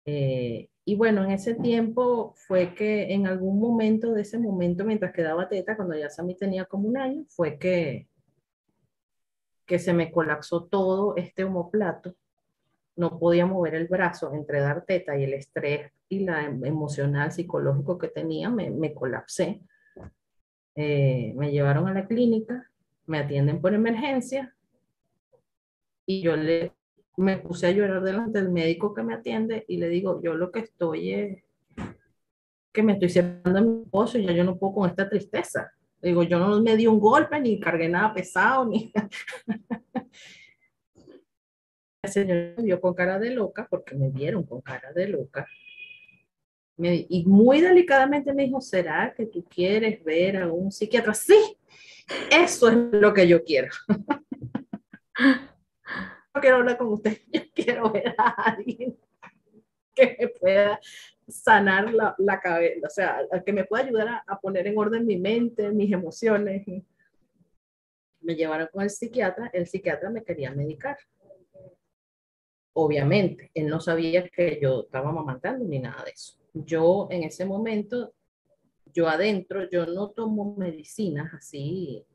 Eh, 0.06 0.70
y 0.88 0.96
bueno, 0.96 1.24
en 1.24 1.32
ese 1.32 1.56
tiempo 1.56 2.34
fue 2.36 2.76
que 2.76 3.12
en 3.12 3.26
algún 3.26 3.60
momento 3.60 4.14
de 4.14 4.22
ese 4.22 4.38
momento, 4.38 4.86
mientras 4.86 5.12
que 5.14 5.24
daba 5.24 5.50
teta, 5.50 5.76
cuando 5.76 5.98
ya 5.98 6.12
Sammy 6.12 6.36
tenía 6.36 6.66
como 6.66 6.88
un 6.88 6.98
año, 6.98 7.26
fue 7.28 7.58
que, 7.58 8.08
que 9.66 9.80
se 9.80 9.94
me 9.94 10.12
colapsó 10.12 10.66
todo 10.66 11.16
este 11.16 11.44
homoplato. 11.44 12.16
No 12.96 13.18
podía 13.18 13.48
mover 13.48 13.74
el 13.74 13.88
brazo 13.88 14.32
entre 14.36 14.60
dar 14.60 14.86
teta 14.86 15.18
y 15.18 15.24
el 15.24 15.34
estrés 15.34 15.92
y 16.08 16.20
la 16.20 16.46
em, 16.46 16.64
emocional, 16.64 17.32
psicológico 17.32 17.98
que 17.98 18.10
tenía, 18.10 18.52
me, 18.52 18.70
me 18.70 18.94
colapsé. 18.94 19.62
Eh, 20.76 21.34
me 21.36 21.52
llevaron 21.52 21.88
a 21.88 21.96
la 21.96 22.06
clínica, 22.06 22.70
me 23.08 23.18
atienden 23.18 23.60
por 23.60 23.74
emergencia 23.74 24.56
y 26.06 26.22
yo 26.22 26.36
le 26.36 26.74
me 27.18 27.38
puse 27.38 27.68
a 27.68 27.72
llorar 27.72 28.02
delante 28.04 28.42
del 28.42 28.52
médico 28.52 28.94
que 28.94 29.04
me 29.04 29.14
atiende 29.14 29.66
y 29.68 29.78
le 29.78 29.90
digo, 29.90 30.22
yo 30.22 30.34
lo 30.36 30.52
que 30.52 30.60
estoy 30.60 31.14
es 31.14 31.44
que 32.72 32.84
me 32.84 32.94
estoy 32.94 33.10
separando 33.10 33.62
de 33.62 33.68
mi 33.68 33.84
esposo 33.84 34.18
y 34.18 34.26
ya 34.26 34.34
yo 34.34 34.44
no 34.44 34.58
puedo 34.58 34.74
con 34.74 34.90
esta 34.90 35.08
tristeza. 35.08 35.72
digo, 36.02 36.24
yo 36.24 36.38
no 36.38 36.62
me 36.62 36.76
di 36.76 36.88
un 36.88 37.00
golpe 37.00 37.40
ni 37.40 37.60
cargué 37.60 37.88
nada 37.90 38.14
pesado 38.14 38.66
ni... 38.66 38.92
El 42.04 42.12
señor 42.12 42.54
me 42.58 42.64
vio 42.64 42.80
con 42.80 42.94
cara 42.94 43.18
de 43.18 43.32
loca 43.32 43.68
porque 43.68 43.96
me 43.96 44.10
vieron 44.10 44.44
con 44.44 44.62
cara 44.62 44.94
de 44.94 45.08
loca. 45.08 45.48
y 46.78 47.24
muy 47.26 47.62
delicadamente 47.62 48.32
me 48.32 48.44
dijo, 48.44 48.62
¿será 48.62 49.12
que 49.16 49.26
tú 49.26 49.44
quieres 49.44 50.04
ver 50.04 50.38
a 50.38 50.54
un 50.54 50.72
psiquiatra? 50.72 51.16
Sí, 51.16 51.58
eso 52.30 52.70
es 52.70 52.78
lo 52.92 53.12
que 53.12 53.28
yo 53.28 53.44
quiero. 53.44 53.70
quiero 56.42 56.58
hablar 56.58 56.78
con 56.78 56.88
usted, 56.88 57.18
yo 57.34 57.42
quiero 57.54 57.92
ver 57.92 58.16
a 58.18 58.30
alguien 58.52 58.98
que 59.94 60.18
me 60.20 60.28
pueda 60.28 60.80
sanar 61.28 61.94
la, 61.94 62.16
la 62.18 62.40
cabeza, 62.40 62.86
o 62.86 62.90
sea, 62.90 63.44
que 63.46 63.54
me 63.54 63.66
pueda 63.66 63.86
ayudar 63.86 64.08
a, 64.10 64.24
a, 64.28 64.40
poner 64.40 64.68
en 64.68 64.78
orden 64.78 65.06
mi 65.06 65.18
mente, 65.18 65.72
mis 65.72 65.92
emociones. 65.92 66.66
Me 68.22 68.36
llevaron 68.36 68.68
con 68.72 68.84
el 68.84 68.90
psiquiatra, 68.90 69.50
el 69.54 69.68
psiquiatra 69.68 70.10
me 70.10 70.24
quería 70.24 70.52
medicar. 70.52 70.98
Obviamente, 72.74 73.52
él 73.54 73.68
no 73.68 73.80
sabía 73.80 74.28
que 74.28 74.60
yo 74.62 74.82
estaba 74.82 75.10
amamantando 75.10 75.66
ni 75.66 75.80
nada 75.80 76.04
de 76.04 76.12
eso. 76.12 76.38
Yo 76.54 77.08
en 77.10 77.24
ese 77.24 77.46
momento, 77.46 78.14
yo 78.94 79.08
adentro, 79.08 79.70
yo 79.70 79.86
no 79.86 80.10
tomo 80.10 80.56
medicinas 80.58 81.34
así 81.34 82.06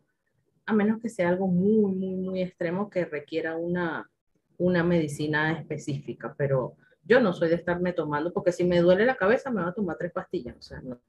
a 0.70 0.72
menos 0.72 1.00
que 1.00 1.08
sea 1.08 1.28
algo 1.28 1.48
muy, 1.48 1.92
muy, 1.92 2.14
muy 2.14 2.42
extremo 2.42 2.88
que 2.88 3.04
requiera 3.04 3.56
una, 3.56 4.08
una 4.56 4.84
medicina 4.84 5.52
específica, 5.52 6.34
pero 6.38 6.76
yo 7.02 7.20
no 7.20 7.32
soy 7.32 7.48
de 7.48 7.56
estarme 7.56 7.92
tomando, 7.92 8.32
porque 8.32 8.52
si 8.52 8.64
me 8.64 8.80
duele 8.80 9.04
la 9.04 9.16
cabeza 9.16 9.50
me 9.50 9.62
va 9.62 9.70
a 9.70 9.74
tomar 9.74 9.96
tres 9.98 10.12
pastillas, 10.12 10.56
o 10.56 10.62
sea, 10.62 10.80
no. 10.80 11.00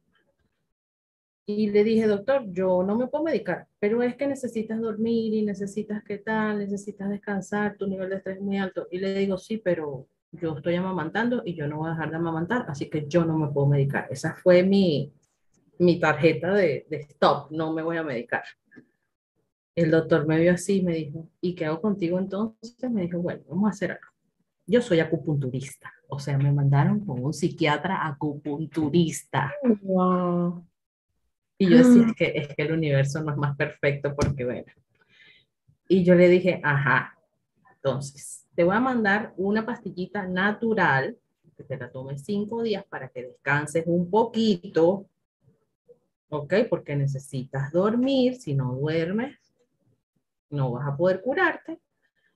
Y 1.45 1.69
le 1.69 1.83
dije, 1.83 2.07
doctor, 2.07 2.45
yo 2.51 2.81
no 2.81 2.95
me 2.95 3.07
puedo 3.07 3.23
medicar, 3.23 3.67
pero 3.79 4.01
es 4.01 4.15
que 4.15 4.25
necesitas 4.25 4.79
dormir 4.81 5.33
y 5.33 5.43
necesitas 5.43 6.03
qué 6.03 6.17
tal, 6.17 6.59
necesitas 6.59 7.09
descansar, 7.09 7.77
tu 7.77 7.85
nivel 7.87 8.09
de 8.09 8.15
estrés 8.15 8.37
es 8.37 8.41
muy 8.41 8.57
alto. 8.57 8.87
Y 8.89 8.99
le 8.99 9.13
digo, 9.13 9.37
sí, 9.37 9.57
pero 9.57 10.07
yo 10.31 10.55
estoy 10.55 10.75
amamantando 10.75 11.43
y 11.45 11.53
yo 11.53 11.67
no 11.67 11.77
voy 11.77 11.89
a 11.89 11.91
dejar 11.91 12.09
de 12.09 12.15
amamantar, 12.15 12.65
así 12.67 12.89
que 12.89 13.05
yo 13.07 13.25
no 13.25 13.37
me 13.37 13.49
puedo 13.49 13.67
medicar. 13.67 14.07
Esa 14.09 14.33
fue 14.33 14.63
mi, 14.63 15.13
mi 15.77 15.99
tarjeta 15.99 16.53
de, 16.53 16.87
de 16.89 16.97
stop, 16.97 17.51
no 17.51 17.73
me 17.73 17.83
voy 17.83 17.97
a 17.97 18.03
medicar. 18.03 18.43
El 19.75 19.91
doctor 19.91 20.27
me 20.27 20.39
vio 20.39 20.53
así 20.53 20.79
y 20.79 20.83
me 20.83 20.93
dijo, 20.93 21.29
¿y 21.39 21.55
qué 21.55 21.65
hago 21.65 21.81
contigo 21.81 22.19
entonces? 22.19 22.75
Me 22.89 23.03
dijo, 23.03 23.19
bueno, 23.19 23.41
vamos 23.47 23.67
a 23.67 23.71
hacer 23.71 23.91
algo. 23.91 24.05
Yo 24.67 24.81
soy 24.81 24.99
acupunturista, 24.99 25.91
o 26.07 26.19
sea, 26.19 26.37
me 26.37 26.51
mandaron 26.51 27.05
con 27.05 27.23
un 27.23 27.33
psiquiatra 27.33 28.07
acupunturista. 28.07 29.53
Wow. 29.81 30.65
Y 31.57 31.69
yo 31.69 31.77
decía, 31.77 32.07
es 32.07 32.15
que, 32.15 32.33
es 32.35 32.47
que 32.55 32.61
el 32.63 32.71
universo 32.73 33.23
no 33.23 33.31
es 33.31 33.37
más 33.37 33.55
perfecto 33.55 34.15
porque, 34.15 34.45
bueno. 34.45 34.71
Y 35.87 36.03
yo 36.03 36.15
le 36.15 36.29
dije, 36.29 36.59
ajá, 36.63 37.17
entonces, 37.75 38.47
te 38.55 38.63
voy 38.63 38.75
a 38.75 38.79
mandar 38.79 39.33
una 39.37 39.65
pastillita 39.65 40.27
natural, 40.27 41.17
que 41.57 41.63
te 41.63 41.77
la 41.77 41.91
tomes 41.91 42.23
cinco 42.23 42.63
días 42.63 42.85
para 42.85 43.09
que 43.09 43.23
descanses 43.23 43.83
un 43.87 44.09
poquito, 44.09 45.07
¿ok? 46.29 46.53
Porque 46.69 46.95
necesitas 46.95 47.71
dormir, 47.71 48.35
si 48.35 48.53
no 48.53 48.73
duermes, 48.75 49.37
no 50.51 50.71
vas 50.71 50.87
a 50.87 50.95
poder 50.95 51.21
curarte. 51.21 51.79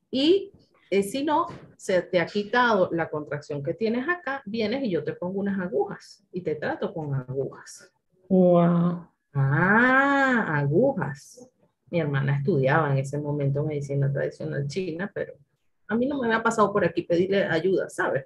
Y 0.10 0.52
eh, 0.90 1.04
si 1.04 1.24
no, 1.24 1.48
se 1.78 2.02
te 2.02 2.20
ha 2.20 2.26
quitado 2.26 2.90
la 2.92 3.10
contracción 3.10 3.64
que 3.64 3.74
tienes 3.74 4.08
acá, 4.08 4.42
vienes 4.46 4.84
y 4.84 4.90
yo 4.90 5.04
te 5.04 5.14
pongo 5.14 5.40
unas 5.40 5.60
agujas 5.60 6.26
y 6.32 6.42
te 6.42 6.56
trato 6.56 6.94
con 6.94 7.14
agujas. 7.14 7.92
Wow. 8.30 9.08
Ah, 9.34 10.58
agujas. 10.58 11.50
Mi 11.90 12.00
hermana 12.00 12.38
estudiaba 12.38 12.92
en 12.92 13.00
ese 13.00 13.18
momento 13.18 13.64
medicina 13.64 14.12
tradicional 14.12 14.68
china, 14.68 15.12
pero 15.14 15.34
a 15.88 15.96
mí 15.96 16.06
no 16.06 16.20
me 16.20 16.28
había 16.28 16.42
pasado 16.42 16.72
por 16.72 16.84
aquí 16.84 17.04
pedirle 17.04 17.44
ayuda, 17.44 17.90
¿sabes? 17.90 18.26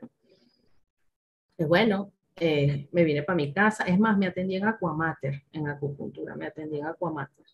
Es 1.58 1.68
bueno, 1.68 2.14
eh, 2.38 2.88
me 2.92 3.04
vine 3.04 3.24
para 3.24 3.36
mi 3.36 3.54
casa. 3.54 3.84
Es 3.84 4.00
más, 4.00 4.18
me 4.18 4.28
atendí 4.28 4.56
en 4.56 4.66
Aquamater, 4.66 5.44
en 5.52 5.68
acupuntura, 5.68 6.36
me 6.36 6.48
atendí 6.48 6.80
en 6.80 6.86
Aquamater 6.86 7.46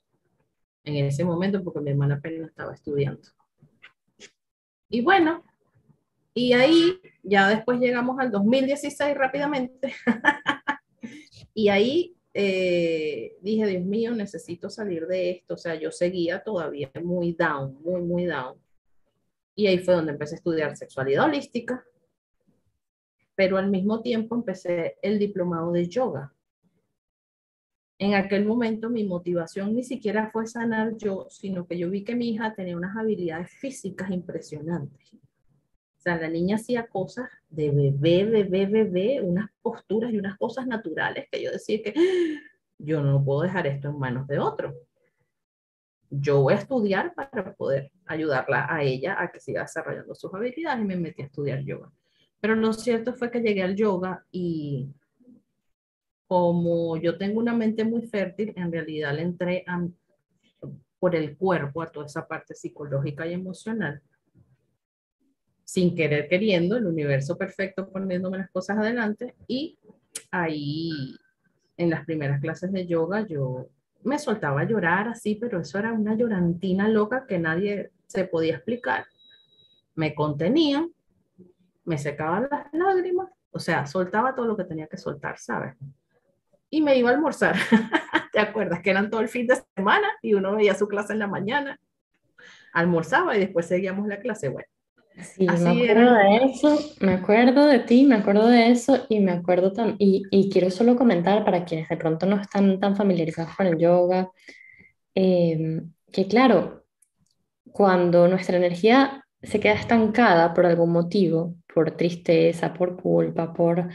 en 0.85 1.05
ese 1.05 1.23
momento 1.23 1.63
porque 1.63 1.81
mi 1.81 1.91
hermana 1.91 2.15
apenas 2.15 2.49
estaba 2.49 2.73
estudiando. 2.73 3.21
Y 4.89 5.01
bueno, 5.01 5.43
y 6.33 6.53
ahí 6.53 7.01
ya 7.23 7.49
después 7.49 7.79
llegamos 7.79 8.19
al 8.19 8.31
2016 8.31 9.15
rápidamente. 9.15 9.93
y 11.53 11.69
ahí 11.69 12.15
eh, 12.33 13.35
dije, 13.41 13.65
Dios 13.65 13.83
mío, 13.83 14.11
necesito 14.11 14.69
salir 14.69 15.07
de 15.07 15.31
esto. 15.31 15.55
O 15.55 15.57
sea, 15.57 15.75
yo 15.75 15.91
seguía 15.91 16.43
todavía 16.43 16.91
muy 17.03 17.33
down, 17.33 17.81
muy, 17.81 18.01
muy 18.01 18.25
down. 18.25 18.57
Y 19.55 19.67
ahí 19.67 19.79
fue 19.79 19.95
donde 19.95 20.11
empecé 20.11 20.35
a 20.35 20.37
estudiar 20.37 20.77
sexualidad 20.77 21.25
holística, 21.25 21.83
pero 23.33 23.57
al 23.57 23.71
mismo 23.71 24.01
tiempo 24.01 24.35
empecé 24.35 24.97
el 25.01 25.17
diplomado 25.17 25.71
de 25.71 25.87
yoga 25.87 26.34
en 27.97 28.13
aquel 28.13 28.45
momento 28.45 28.89
mi 28.89 29.03
motivación 29.03 29.73
ni 29.73 29.83
siquiera 29.83 30.29
fue 30.31 30.47
sanar 30.47 30.97
yo, 30.97 31.27
sino 31.29 31.65
que 31.65 31.77
yo 31.77 31.89
vi 31.89 32.03
que 32.03 32.15
mi 32.15 32.29
hija 32.29 32.53
tenía 32.53 32.75
unas 32.75 32.95
habilidades 32.97 33.49
físicas 33.51 34.11
impresionantes. 34.11 35.13
O 35.13 36.01
sea, 36.05 36.17
la 36.17 36.27
niña 36.27 36.57
hacía 36.57 36.87
cosas 36.87 37.29
de 37.49 37.71
bebé, 37.71 38.25
bebé, 38.25 38.65
bebé, 38.65 39.21
unas 39.21 39.49
posturas 39.61 40.11
y 40.11 40.17
unas 40.19 40.37
cosas 40.37 40.67
naturales 40.67 41.27
que 41.31 41.41
yo 41.41 41.51
decía 41.51 41.81
que 41.81 41.93
yo 42.77 43.01
no 43.01 43.23
puedo 43.23 43.41
dejar 43.41 43.65
esto 43.65 43.89
en 43.89 43.97
manos 43.97 44.27
de 44.27 44.39
otro. 44.39 44.73
Yo 46.09 46.41
voy 46.41 46.53
a 46.53 46.57
estudiar 46.57 47.15
para 47.15 47.55
poder 47.55 47.91
ayudarla 48.05 48.67
a 48.69 48.83
ella 48.83 49.15
a 49.19 49.31
que 49.31 49.39
siga 49.39 49.61
desarrollando 49.61 50.13
sus 50.13 50.33
habilidades 50.33 50.83
y 50.83 50.87
me 50.87 50.97
metí 50.97 51.21
a 51.21 51.25
estudiar 51.25 51.63
yoga. 51.63 51.91
Pero 52.39 52.55
lo 52.55 52.73
cierto 52.73 53.13
fue 53.13 53.31
que 53.31 53.41
llegué 53.41 53.63
al 53.63 53.75
yoga 53.75 54.23
y 54.31 54.89
como 56.27 56.97
yo 56.97 57.17
tengo 57.17 57.39
una 57.39 57.53
mente 57.53 57.83
muy 57.83 58.03
fértil, 58.07 58.53
en 58.55 58.71
realidad 58.71 59.13
le 59.13 59.21
entré 59.21 59.65
por 60.99 61.15
el 61.15 61.37
cuerpo 61.37 61.81
a 61.81 61.91
toda 61.91 62.07
esa 62.07 62.27
parte 62.27 62.55
psicológica 62.55 63.27
y 63.27 63.33
emocional, 63.33 64.01
sin 65.63 65.95
querer 65.95 66.27
queriendo, 66.27 66.77
el 66.77 66.87
universo 66.87 67.37
perfecto 67.37 67.89
poniéndome 67.89 68.39
las 68.39 68.49
cosas 68.49 68.77
adelante 68.77 69.35
y 69.47 69.77
ahí 70.31 71.15
en 71.77 71.89
las 71.89 72.05
primeras 72.05 72.39
clases 72.39 72.71
de 72.71 72.87
yoga 72.87 73.27
yo 73.27 73.67
me 74.03 74.19
soltaba 74.19 74.61
a 74.61 74.65
llorar 74.65 75.07
así, 75.07 75.35
pero 75.35 75.59
eso 75.59 75.79
era 75.79 75.91
una 75.91 76.15
llorantina 76.15 76.87
loca 76.87 77.25
que 77.27 77.39
nadie 77.39 77.91
se 78.05 78.25
podía 78.25 78.55
explicar. 78.55 79.05
Me 79.95 80.13
contenía, 80.13 80.87
me 81.83 81.97
secaban 81.97 82.47
las 82.49 82.71
lágrimas, 82.71 83.29
o 83.49 83.59
sea, 83.59 83.87
soltaba 83.87 84.35
todo 84.35 84.45
lo 84.45 84.55
que 84.55 84.63
tenía 84.63 84.87
que 84.87 84.97
soltar, 84.97 85.39
¿sabes? 85.39 85.75
Y 86.69 86.81
me 86.81 86.97
iba 86.97 87.09
a 87.09 87.13
almorzar. 87.13 87.55
¿Te 88.33 88.39
acuerdas? 88.39 88.81
Que 88.81 88.89
eran 88.89 89.09
todo 89.09 89.21
el 89.21 89.29
fin 89.29 89.47
de 89.47 89.57
semana 89.75 90.07
y 90.21 90.33
uno 90.33 90.55
veía 90.55 90.75
su 90.75 90.87
clase 90.87 91.13
en 91.13 91.19
la 91.19 91.27
mañana, 91.27 91.79
almorzaba 92.73 93.35
y 93.35 93.39
después 93.39 93.65
seguíamos 93.65 94.07
la 94.07 94.19
clase. 94.19 94.49
Bueno. 94.49 94.67
Sí, 95.23 95.45
Así 95.47 95.63
me 95.63 95.89
acuerdo 95.89 96.13
de 96.13 96.35
eso, 96.43 96.79
me 96.99 97.13
acuerdo 97.13 97.67
de 97.67 97.79
ti, 97.79 98.03
me 98.03 98.15
acuerdo 98.15 98.47
de 98.47 98.71
eso 98.71 99.05
y 99.07 99.21
me 99.21 99.31
acuerdo 99.31 99.71
también, 99.71 99.95
y, 99.97 100.23
y, 100.29 100.49
quiero 100.49 100.69
solo 100.69 100.97
comentar 100.97 101.45
para 101.45 101.63
quienes 101.63 101.87
de 101.87 101.95
pronto 101.95 102.25
no 102.25 102.35
están 102.35 102.81
tan 102.81 102.97
familiarizados 102.97 103.55
con 103.55 103.67
el 103.67 103.77
yoga, 103.77 104.29
em, 105.13 105.93
que 106.11 106.27
claro, 106.27 106.83
cuando 107.71 108.27
nuestra 108.27 108.57
energía 108.57 109.25
se 109.41 109.59
queda 109.59 109.73
estancada 109.75 110.53
por 110.53 110.65
algún 110.65 110.91
motivo, 110.91 111.55
por 111.73 111.91
tristeza, 111.91 112.73
por 112.73 113.01
culpa, 113.01 113.53
por 113.53 113.87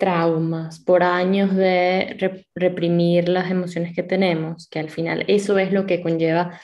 traumas, 0.00 0.80
por 0.80 1.04
años 1.04 1.54
de 1.54 2.42
reprimir 2.56 3.28
las 3.28 3.50
emociones 3.50 3.94
que 3.94 4.02
tenemos, 4.02 4.66
que 4.68 4.80
al 4.80 4.90
final 4.90 5.24
eso 5.28 5.58
es 5.58 5.72
lo 5.72 5.86
que 5.86 6.02
conlleva 6.02 6.58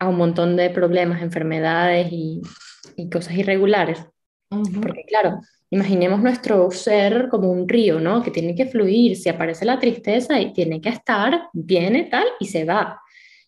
a 0.00 0.08
un 0.08 0.16
montón 0.16 0.56
de 0.56 0.70
problemas, 0.70 1.22
enfermedades 1.22 2.08
y, 2.10 2.40
y 2.96 3.08
cosas 3.08 3.36
irregulares. 3.36 4.04
Porque 4.48 5.04
claro, 5.06 5.40
imaginemos 5.70 6.20
nuestro 6.20 6.70
ser 6.70 7.28
como 7.28 7.50
un 7.50 7.68
río, 7.68 8.00
¿no? 8.00 8.22
Que 8.22 8.30
tiene 8.30 8.54
que 8.54 8.66
fluir, 8.66 9.16
si 9.16 9.28
aparece 9.28 9.64
la 9.64 9.78
tristeza 9.78 10.40
y 10.40 10.52
tiene 10.52 10.80
que 10.80 10.88
estar, 10.88 11.48
viene 11.52 12.04
tal 12.04 12.26
y 12.40 12.46
se 12.46 12.64
va. 12.64 13.00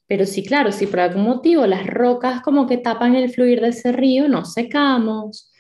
Pero 0.07 0.27
sí, 0.27 0.45
claro, 0.45 0.73
si 0.73 0.87
por 0.87 1.01
algún 1.01 1.23
motivo 1.23 1.67
las 1.67 1.87
rocas 1.87 2.43
como 2.43 2.67
que 2.67 2.79
tapan 2.79 3.15
el 3.15 3.31
fluir 3.31 3.61
de 3.61 3.69
ese 3.69 3.93
río, 3.93 4.29
nos 4.29 4.53
secamos, 4.53 5.53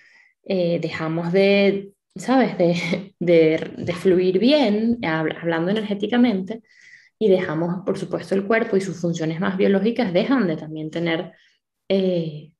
eh, 0.44 0.78
dejamos 0.82 1.32
de, 1.32 1.90
¿sabes?, 2.16 2.58
de, 2.58 3.72
de, 3.76 3.92
fluir 3.94 4.38
bien, 4.38 4.98
hablando 5.04 5.70
energéticamente, 5.70 6.62
y 7.18 7.28
dejamos, 7.28 7.84
por 7.84 7.98
supuesto, 7.98 8.34
el 8.34 8.46
cuerpo 8.46 8.76
y 8.76 8.80
sus 8.80 9.00
funciones 9.00 9.40
más 9.40 9.56
biológicas 9.56 10.12
dejan 10.12 10.46
de 10.46 10.56
también 10.56 10.90
tener, 10.90 11.32
eh, 11.88 12.52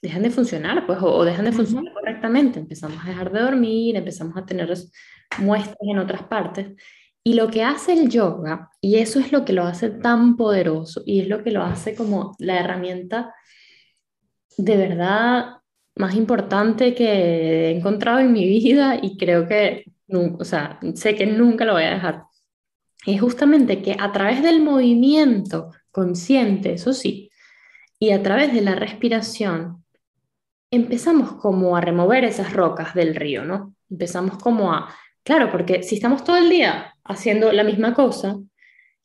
dejan 0.00 0.22
de 0.22 0.30
funcionar, 0.30 0.86
pues, 0.86 0.98
o, 1.02 1.24
dejan 1.24 1.44
de 1.44 1.52
funcionar 1.52 1.92
correctamente. 1.92 2.58
Empezamos 2.58 3.04
a 3.04 3.08
dejar 3.08 3.30
de 3.30 3.40
dormir, 3.40 3.96
empezamos 3.96 4.36
a 4.36 4.46
tener 4.46 4.72
muestras 5.38 5.76
en 5.80 5.98
otras 5.98 6.22
partes. 6.24 6.68
Y 7.22 7.34
lo 7.34 7.50
que 7.50 7.62
hace 7.64 7.92
el 7.92 8.08
yoga, 8.08 8.70
y 8.80 8.96
eso 8.96 9.20
es 9.20 9.32
lo 9.32 9.44
que 9.44 9.52
lo 9.52 9.64
hace 9.64 9.90
tan 9.90 10.36
poderoso, 10.36 11.02
y 11.04 11.20
es 11.20 11.28
lo 11.28 11.42
que 11.44 11.50
lo 11.50 11.62
hace 11.62 11.94
como 11.94 12.36
la 12.38 12.60
herramienta 12.60 13.34
de 14.56 14.76
verdad 14.76 15.56
más 15.96 16.14
importante 16.14 16.94
que 16.94 17.70
he 17.70 17.76
encontrado 17.76 18.20
en 18.20 18.32
mi 18.32 18.46
vida 18.46 18.98
y 19.00 19.16
creo 19.16 19.48
que, 19.48 19.90
o 20.38 20.44
sea, 20.44 20.78
sé 20.94 21.14
que 21.16 21.26
nunca 21.26 21.64
lo 21.64 21.72
voy 21.72 21.84
a 21.84 21.94
dejar. 21.94 22.24
Es 23.06 23.20
justamente 23.20 23.82
que 23.82 23.96
a 23.98 24.12
través 24.12 24.42
del 24.42 24.62
movimiento 24.62 25.72
consciente, 25.90 26.74
eso 26.74 26.92
sí, 26.92 27.30
y 27.98 28.10
a 28.10 28.22
través 28.22 28.52
de 28.52 28.60
la 28.60 28.74
respiración, 28.74 29.84
empezamos 30.70 31.32
como 31.34 31.76
a 31.76 31.80
remover 31.80 32.24
esas 32.24 32.52
rocas 32.52 32.94
del 32.94 33.14
río, 33.14 33.44
¿no? 33.44 33.74
Empezamos 33.88 34.38
como 34.38 34.72
a, 34.72 34.94
claro, 35.22 35.50
porque 35.50 35.82
si 35.82 35.94
estamos 35.94 36.24
todo 36.24 36.36
el 36.36 36.50
día 36.50 36.94
haciendo 37.04 37.52
la 37.52 37.64
misma 37.64 37.94
cosa, 37.94 38.36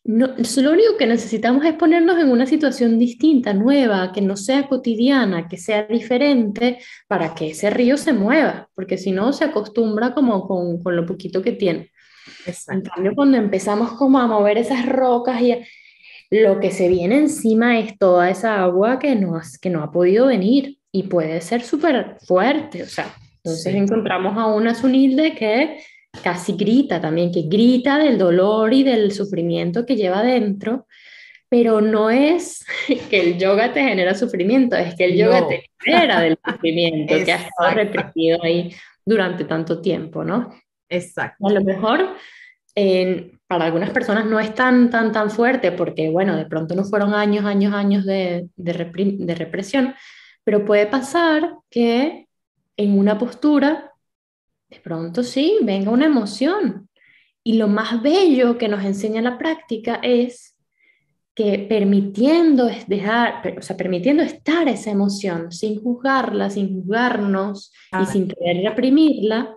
no, 0.04 0.28
lo 0.36 0.72
único 0.72 0.98
que 0.98 1.06
necesitamos 1.06 1.64
es 1.64 1.74
ponernos 1.74 2.18
en 2.20 2.30
una 2.30 2.48
situación 2.48 2.98
distinta, 2.98 3.54
nueva, 3.54 4.12
que 4.12 4.22
no 4.22 4.36
sea 4.36 4.68
cotidiana, 4.68 5.48
que 5.48 5.58
sea 5.58 5.84
diferente, 5.84 6.80
para 7.08 7.36
que 7.36 7.52
ese 7.52 7.70
río 7.70 7.98
se 7.98 8.14
mueva, 8.14 8.68
porque 8.74 8.98
si 8.98 9.12
no 9.12 9.32
se 9.32 9.46
acostumbra 9.46 10.14
como 10.14 10.48
con, 10.48 10.82
con 10.82 10.96
lo 10.96 11.06
poquito 11.06 11.42
que 11.42 11.52
tiene. 11.52 11.92
En 12.68 12.82
cambio, 12.82 13.14
cuando 13.16 13.38
empezamos 13.38 13.92
como 13.94 14.18
a 14.20 14.28
mover 14.28 14.58
esas 14.58 14.88
rocas 14.88 15.42
y 15.42 15.56
lo 16.32 16.60
que 16.60 16.72
se 16.72 16.88
viene 16.88 17.18
encima 17.18 17.80
es 17.80 17.98
toda 17.98 18.30
esa 18.30 18.62
agua 18.62 18.98
que 18.98 19.16
no, 19.16 19.40
que 19.62 19.70
no 19.70 19.84
ha 19.84 19.92
podido 19.92 20.28
venir 20.28 20.78
y 20.92 21.04
puede 21.04 21.42
ser 21.42 21.62
súper 21.62 22.18
fuerte, 22.26 22.84
o 22.84 22.88
sea, 22.88 23.14
entonces 23.44 23.74
encontramos 23.76 24.38
a 24.38 24.48
una 24.48 24.76
Sunilde 24.76 25.34
que 25.34 25.80
casi 26.24 26.54
grita 26.54 27.00
también, 27.00 27.32
que 27.32 27.44
grita 27.44 27.98
del 27.98 28.18
dolor 28.18 28.74
y 28.74 28.84
del 28.84 29.12
sufrimiento 29.12 29.86
que 29.86 29.96
lleva 29.96 30.24
dentro, 30.24 30.88
pero 31.50 31.82
no 31.82 32.10
es 32.10 32.66
que 33.10 33.20
el 33.20 33.38
yoga 33.38 33.74
te 33.74 33.84
genera 33.84 34.14
sufrimiento, 34.16 34.76
es 34.76 34.96
que 34.96 35.06
el 35.06 35.18
yoga 35.18 35.48
te 35.48 35.70
libera 35.86 36.22
del 36.22 36.38
sufrimiento 36.46 37.16
que 37.26 37.32
ha 37.32 37.38
estado 37.38 37.72
reprimido 37.76 38.44
ahí 38.44 38.74
durante 39.06 39.46
tanto 39.46 39.82
tiempo, 39.82 40.24
¿no? 40.24 40.54
Exacto. 40.90 41.48
A 41.48 41.52
lo 41.52 41.64
mejor 41.64 42.16
para 43.48 43.66
algunas 43.66 43.90
personas 43.90 44.26
no 44.26 44.40
es 44.40 44.56
tan, 44.56 44.90
tan, 44.90 45.12
tan 45.12 45.30
fuerte 45.30 45.72
porque, 45.74 46.10
bueno, 46.10 46.38
de 46.38 46.46
pronto 46.46 46.74
no 46.76 46.86
fueron 46.86 47.14
años, 47.14 47.44
años, 47.46 47.74
años 47.74 48.06
de, 48.06 48.48
de, 48.56 48.74
de 48.74 49.36
represión, 49.36 49.94
pero 50.44 50.66
puede 50.66 50.88
pasar 50.88 51.56
que 51.70 52.28
en 52.78 52.98
una 52.98 53.18
postura 53.18 53.91
de 54.72 54.80
pronto 54.80 55.22
sí, 55.22 55.60
venga 55.62 55.92
una 55.92 56.06
emoción. 56.06 56.90
Y 57.44 57.54
lo 57.54 57.68
más 57.68 58.02
bello 58.02 58.58
que 58.58 58.70
nos 58.70 58.84
enseña 58.84 59.22
la 59.22 59.38
práctica 59.38 60.00
es 60.02 60.58
que 61.36 61.66
permitiendo 61.70 62.70
dejar, 62.88 63.56
o 63.58 63.62
sea, 63.62 63.78
permitiendo 63.78 64.24
estar 64.24 64.68
esa 64.68 64.92
emoción 64.92 65.52
sin 65.52 65.82
juzgarla, 65.82 66.50
sin 66.50 66.74
juzgarnos 66.74 67.74
y 68.02 68.06
sin 68.06 68.28
querer 68.28 68.64
reprimirla, 68.64 69.56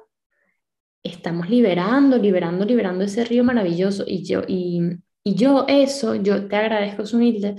estamos 1.02 1.48
liberando, 1.48 2.16
liberando, 2.18 2.64
liberando 2.64 3.04
ese 3.04 3.24
río 3.24 3.44
maravilloso. 3.44 4.04
Y 4.06 4.24
yo, 4.24 4.42
y, 4.48 4.80
y 5.22 5.34
yo 5.34 5.66
eso, 5.68 6.16
yo 6.16 6.48
te 6.48 6.56
agradezco, 6.56 7.04
humilde 7.14 7.56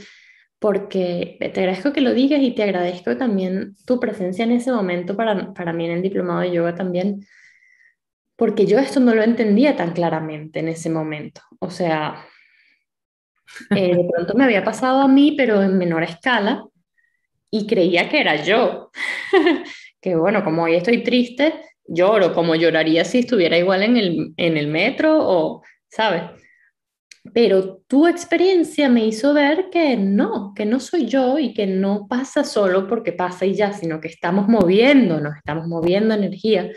porque 0.59 1.37
te 1.39 1.59
agradezco 1.59 1.93
que 1.93 2.01
lo 2.01 2.13
digas 2.13 2.41
y 2.41 2.51
te 2.55 2.63
agradezco 2.63 3.15
también 3.17 3.75
tu 3.85 3.99
presencia 3.99 4.45
en 4.45 4.51
ese 4.51 4.71
momento 4.71 5.15
para, 5.15 5.53
para 5.53 5.73
mí 5.73 5.85
en 5.85 5.91
el 5.91 6.01
diplomado 6.01 6.39
de 6.39 6.51
yoga 6.51 6.73
también, 6.73 7.23
porque 8.35 8.65
yo 8.65 8.79
esto 8.79 8.99
no 8.99 9.15
lo 9.15 9.23
entendía 9.23 9.75
tan 9.75 9.93
claramente 9.93 10.59
en 10.59 10.67
ese 10.67 10.89
momento. 10.89 11.41
O 11.59 11.69
sea, 11.69 12.25
eh, 13.71 13.95
de 13.95 14.09
pronto 14.13 14.33
me 14.35 14.43
había 14.43 14.63
pasado 14.63 15.01
a 15.01 15.07
mí, 15.07 15.33
pero 15.37 15.61
en 15.61 15.77
menor 15.77 16.03
escala, 16.03 16.65
y 17.49 17.67
creía 17.67 18.09
que 18.09 18.19
era 18.19 18.43
yo. 18.43 18.91
que 20.01 20.15
bueno, 20.15 20.43
como 20.43 20.63
hoy 20.63 20.75
estoy 20.75 21.03
triste, 21.03 21.53
lloro, 21.87 22.33
como 22.33 22.55
lloraría 22.55 23.05
si 23.05 23.19
estuviera 23.19 23.57
igual 23.57 23.83
en 23.83 23.97
el, 23.97 24.33
en 24.37 24.57
el 24.57 24.67
metro 24.67 25.17
o, 25.19 25.63
¿sabes? 25.87 26.23
Pero 27.33 27.81
tu 27.87 28.05
experiencia 28.05 28.87
me 28.87 29.05
hizo 29.05 29.33
ver 29.33 29.69
que 29.71 29.97
no, 29.97 30.53
que 30.55 30.65
no 30.65 30.79
soy 30.79 31.07
yo 31.07 31.39
y 31.39 31.53
que 31.53 31.65
no 31.65 32.07
pasa 32.07 32.43
solo 32.43 32.87
porque 32.87 33.13
pasa 33.13 33.45
y 33.45 33.55
ya, 33.55 33.73
sino 33.73 33.99
que 33.99 34.09
estamos 34.09 34.47
moviéndonos, 34.47 35.35
estamos 35.37 35.67
moviendo 35.67 36.13
energía 36.13 36.69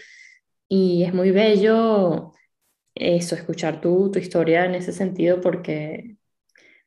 y 0.68 1.04
es 1.04 1.14
muy 1.14 1.30
bello 1.30 2.32
eso, 2.94 3.34
escuchar 3.34 3.80
tu, 3.80 4.10
tu 4.10 4.18
historia 4.18 4.64
en 4.64 4.74
ese 4.74 4.92
sentido 4.92 5.40
porque, 5.40 6.16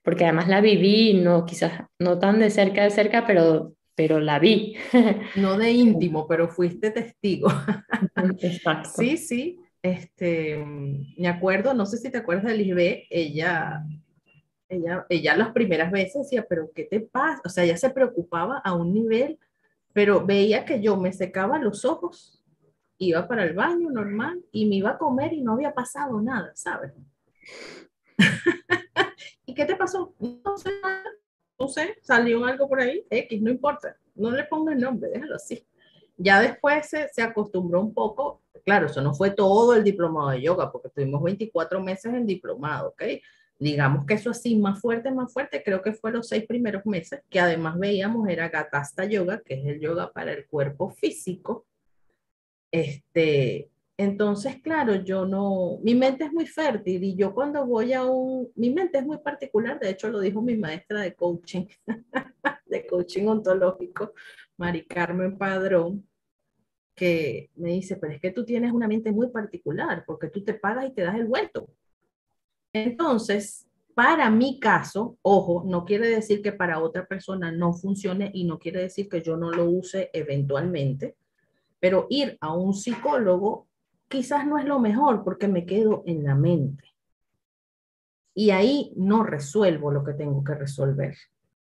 porque 0.03 0.25
además 0.25 0.47
la 0.47 0.61
viví, 0.61 1.13
no, 1.13 1.45
quizás 1.45 1.83
no 1.99 2.19
tan 2.19 2.39
de 2.39 2.49
cerca 2.49 2.83
de 2.83 2.89
cerca, 2.89 3.25
pero, 3.25 3.75
pero 3.95 4.19
la 4.19 4.39
vi. 4.39 4.75
No 5.35 5.57
de 5.57 5.71
íntimo, 5.71 6.27
pero 6.27 6.49
fuiste 6.49 6.91
testigo. 6.91 7.49
Exacto. 8.41 8.89
Sí, 8.97 9.17
sí. 9.17 9.59
Este, 9.81 10.63
me 11.17 11.27
acuerdo, 11.27 11.73
no 11.73 11.85
sé 11.87 11.97
si 11.97 12.11
te 12.11 12.19
acuerdas 12.19 12.45
de 12.45 12.57
Lisbeth, 12.57 13.05
ella, 13.09 13.83
ella, 14.69 15.07
ella 15.09 15.35
las 15.35 15.51
primeras 15.53 15.91
veces 15.91 16.23
decía, 16.23 16.45
pero 16.47 16.69
¿qué 16.75 16.83
te 16.83 16.99
pasa? 16.99 17.41
O 17.45 17.49
sea, 17.49 17.63
ella 17.63 17.77
se 17.77 17.89
preocupaba 17.89 18.59
a 18.59 18.73
un 18.73 18.93
nivel, 18.93 19.39
pero 19.91 20.23
veía 20.23 20.65
que 20.65 20.81
yo 20.81 20.97
me 20.97 21.11
secaba 21.13 21.57
los 21.57 21.83
ojos 21.83 22.40
iba 23.05 23.27
para 23.27 23.43
el 23.43 23.53
baño 23.53 23.89
normal 23.89 24.43
y 24.51 24.67
me 24.67 24.75
iba 24.75 24.91
a 24.91 24.97
comer 24.97 25.33
y 25.33 25.41
no 25.41 25.53
había 25.53 25.73
pasado 25.73 26.21
nada, 26.21 26.51
¿sabes? 26.53 26.93
¿Y 29.45 29.55
qué 29.55 29.65
te 29.65 29.75
pasó? 29.75 30.13
No 30.19 30.55
sé, 30.55 30.69
no 31.59 31.67
sé, 31.67 31.97
salió 32.01 32.45
algo 32.45 32.69
por 32.69 32.79
ahí, 32.79 33.03
X, 33.09 33.41
no 33.41 33.49
importa, 33.49 33.97
no 34.13 34.29
le 34.29 34.43
ponga 34.43 34.73
el 34.73 34.79
nombre, 34.79 35.09
déjalo 35.09 35.35
así. 35.35 35.65
Ya 36.15 36.39
después 36.39 36.87
se, 36.89 37.09
se 37.09 37.23
acostumbró 37.23 37.81
un 37.81 37.91
poco, 37.91 38.43
claro, 38.63 38.85
eso 38.85 39.01
no 39.01 39.15
fue 39.15 39.31
todo 39.31 39.73
el 39.73 39.83
diplomado 39.83 40.29
de 40.29 40.43
yoga, 40.43 40.71
porque 40.71 40.89
tuvimos 40.89 41.23
24 41.23 41.81
meses 41.81 42.13
en 42.13 42.27
diplomado, 42.27 42.89
¿ok? 42.89 43.03
Digamos 43.57 44.05
que 44.05 44.13
eso 44.13 44.29
así, 44.29 44.55
más 44.55 44.79
fuerte, 44.79 45.09
más 45.09 45.33
fuerte, 45.33 45.63
creo 45.63 45.81
que 45.81 45.93
fue 45.93 46.11
los 46.11 46.27
seis 46.27 46.45
primeros 46.45 46.85
meses, 46.85 47.23
que 47.29 47.39
además 47.39 47.79
veíamos 47.79 48.29
era 48.29 48.49
Gatasta 48.49 49.05
Yoga, 49.05 49.41
que 49.43 49.55
es 49.55 49.65
el 49.65 49.79
yoga 49.79 50.11
para 50.11 50.33
el 50.33 50.45
cuerpo 50.45 50.91
físico, 50.91 51.65
este, 52.71 53.69
entonces, 53.97 54.61
claro, 54.63 54.95
yo 54.95 55.27
no, 55.27 55.79
mi 55.83 55.93
mente 55.93 56.23
es 56.23 56.33
muy 56.33 56.47
fértil 56.47 57.03
y 57.03 57.15
yo 57.15 57.35
cuando 57.35 57.65
voy 57.67 57.93
a 57.93 58.03
un, 58.03 58.49
mi 58.55 58.71
mente 58.71 58.97
es 58.97 59.05
muy 59.05 59.19
particular, 59.19 59.79
de 59.79 59.91
hecho 59.91 60.09
lo 60.09 60.19
dijo 60.19 60.41
mi 60.41 60.57
maestra 60.57 61.01
de 61.01 61.13
coaching, 61.13 61.67
de 62.65 62.87
coaching 62.87 63.27
ontológico, 63.27 64.13
Mari 64.57 64.85
Carmen 64.85 65.37
Padrón, 65.37 66.07
que 66.95 67.51
me 67.55 67.73
dice, 67.73 67.97
pero 67.97 68.13
es 68.13 68.21
que 68.21 68.31
tú 68.31 68.43
tienes 68.43 68.71
una 68.71 68.87
mente 68.87 69.11
muy 69.11 69.29
particular 69.29 70.03
porque 70.07 70.29
tú 70.29 70.43
te 70.43 70.55
pagas 70.55 70.87
y 70.87 70.93
te 70.93 71.03
das 71.03 71.15
el 71.15 71.25
vuelto. 71.25 71.67
Entonces, 72.73 73.67
para 73.93 74.31
mi 74.31 74.59
caso, 74.59 75.17
ojo, 75.21 75.63
no 75.67 75.85
quiere 75.85 76.09
decir 76.09 76.41
que 76.41 76.53
para 76.53 76.79
otra 76.79 77.05
persona 77.05 77.51
no 77.51 77.73
funcione 77.73 78.31
y 78.33 78.45
no 78.45 78.57
quiere 78.57 78.81
decir 78.81 79.09
que 79.09 79.21
yo 79.21 79.37
no 79.37 79.51
lo 79.51 79.65
use 79.65 80.09
eventualmente 80.13 81.17
pero 81.81 82.05
ir 82.09 82.37
a 82.39 82.53
un 82.53 82.73
psicólogo 82.73 83.67
quizás 84.07 84.45
no 84.45 84.59
es 84.59 84.65
lo 84.65 84.79
mejor 84.79 85.23
porque 85.23 85.47
me 85.47 85.65
quedo 85.65 86.03
en 86.05 86.23
la 86.23 86.35
mente. 86.35 86.85
Y 88.35 88.51
ahí 88.51 88.93
no 88.95 89.23
resuelvo 89.23 89.91
lo 89.91 90.03
que 90.03 90.13
tengo 90.13 90.43
que 90.43 90.53
resolver. 90.53 91.17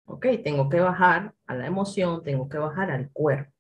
¿Ok? 0.06 0.28
Tengo 0.44 0.68
que 0.68 0.82
bajar 0.82 1.34
a 1.48 1.56
la 1.56 1.66
emoción, 1.66 2.22
tengo 2.24 2.50
que 2.50 2.58
bajar 2.58 2.92
al 2.92 3.10
cuerpo. 3.12 3.54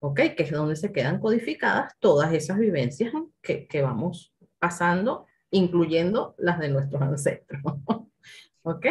¿Ok? 0.00 0.20
Que 0.36 0.42
es 0.42 0.50
donde 0.50 0.76
se 0.76 0.92
quedan 0.92 1.18
codificadas 1.18 1.94
todas 1.98 2.32
esas 2.34 2.58
vivencias 2.58 3.12
que, 3.40 3.66
que 3.66 3.80
vamos 3.80 4.34
pasando, 4.58 5.24
incluyendo 5.50 6.34
las 6.36 6.58
de 6.58 6.68
nuestros 6.68 7.00
ancestros. 7.00 7.62
¿Ok? 8.62 8.86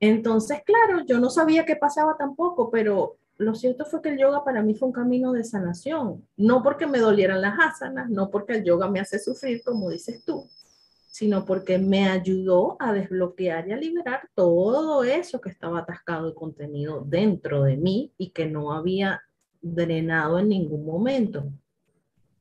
Entonces, 0.00 0.62
claro, 0.64 1.04
yo 1.06 1.20
no 1.20 1.30
sabía 1.30 1.64
qué 1.64 1.76
pasaba 1.76 2.16
tampoco, 2.16 2.70
pero 2.70 3.18
lo 3.38 3.54
cierto 3.54 3.84
fue 3.84 4.00
que 4.00 4.10
el 4.10 4.18
yoga 4.18 4.44
para 4.44 4.62
mí 4.62 4.74
fue 4.74 4.88
un 4.88 4.94
camino 4.94 5.32
de 5.32 5.44
sanación, 5.44 6.26
no 6.36 6.62
porque 6.62 6.86
me 6.86 6.98
dolieran 6.98 7.42
las 7.42 7.58
asanas, 7.58 8.08
no 8.08 8.30
porque 8.30 8.54
el 8.54 8.64
yoga 8.64 8.88
me 8.90 9.00
hace 9.00 9.18
sufrir, 9.18 9.62
como 9.62 9.90
dices 9.90 10.24
tú, 10.24 10.48
sino 11.10 11.44
porque 11.44 11.78
me 11.78 12.08
ayudó 12.08 12.76
a 12.78 12.92
desbloquear 12.92 13.68
y 13.68 13.72
a 13.72 13.76
liberar 13.76 14.28
todo 14.34 15.04
eso 15.04 15.40
que 15.40 15.50
estaba 15.50 15.80
atascado 15.80 16.28
de 16.28 16.34
contenido 16.34 17.04
dentro 17.06 17.62
de 17.62 17.76
mí 17.76 18.12
y 18.16 18.30
que 18.30 18.46
no 18.46 18.72
había 18.72 19.20
drenado 19.60 20.38
en 20.38 20.48
ningún 20.48 20.84
momento. 20.84 21.50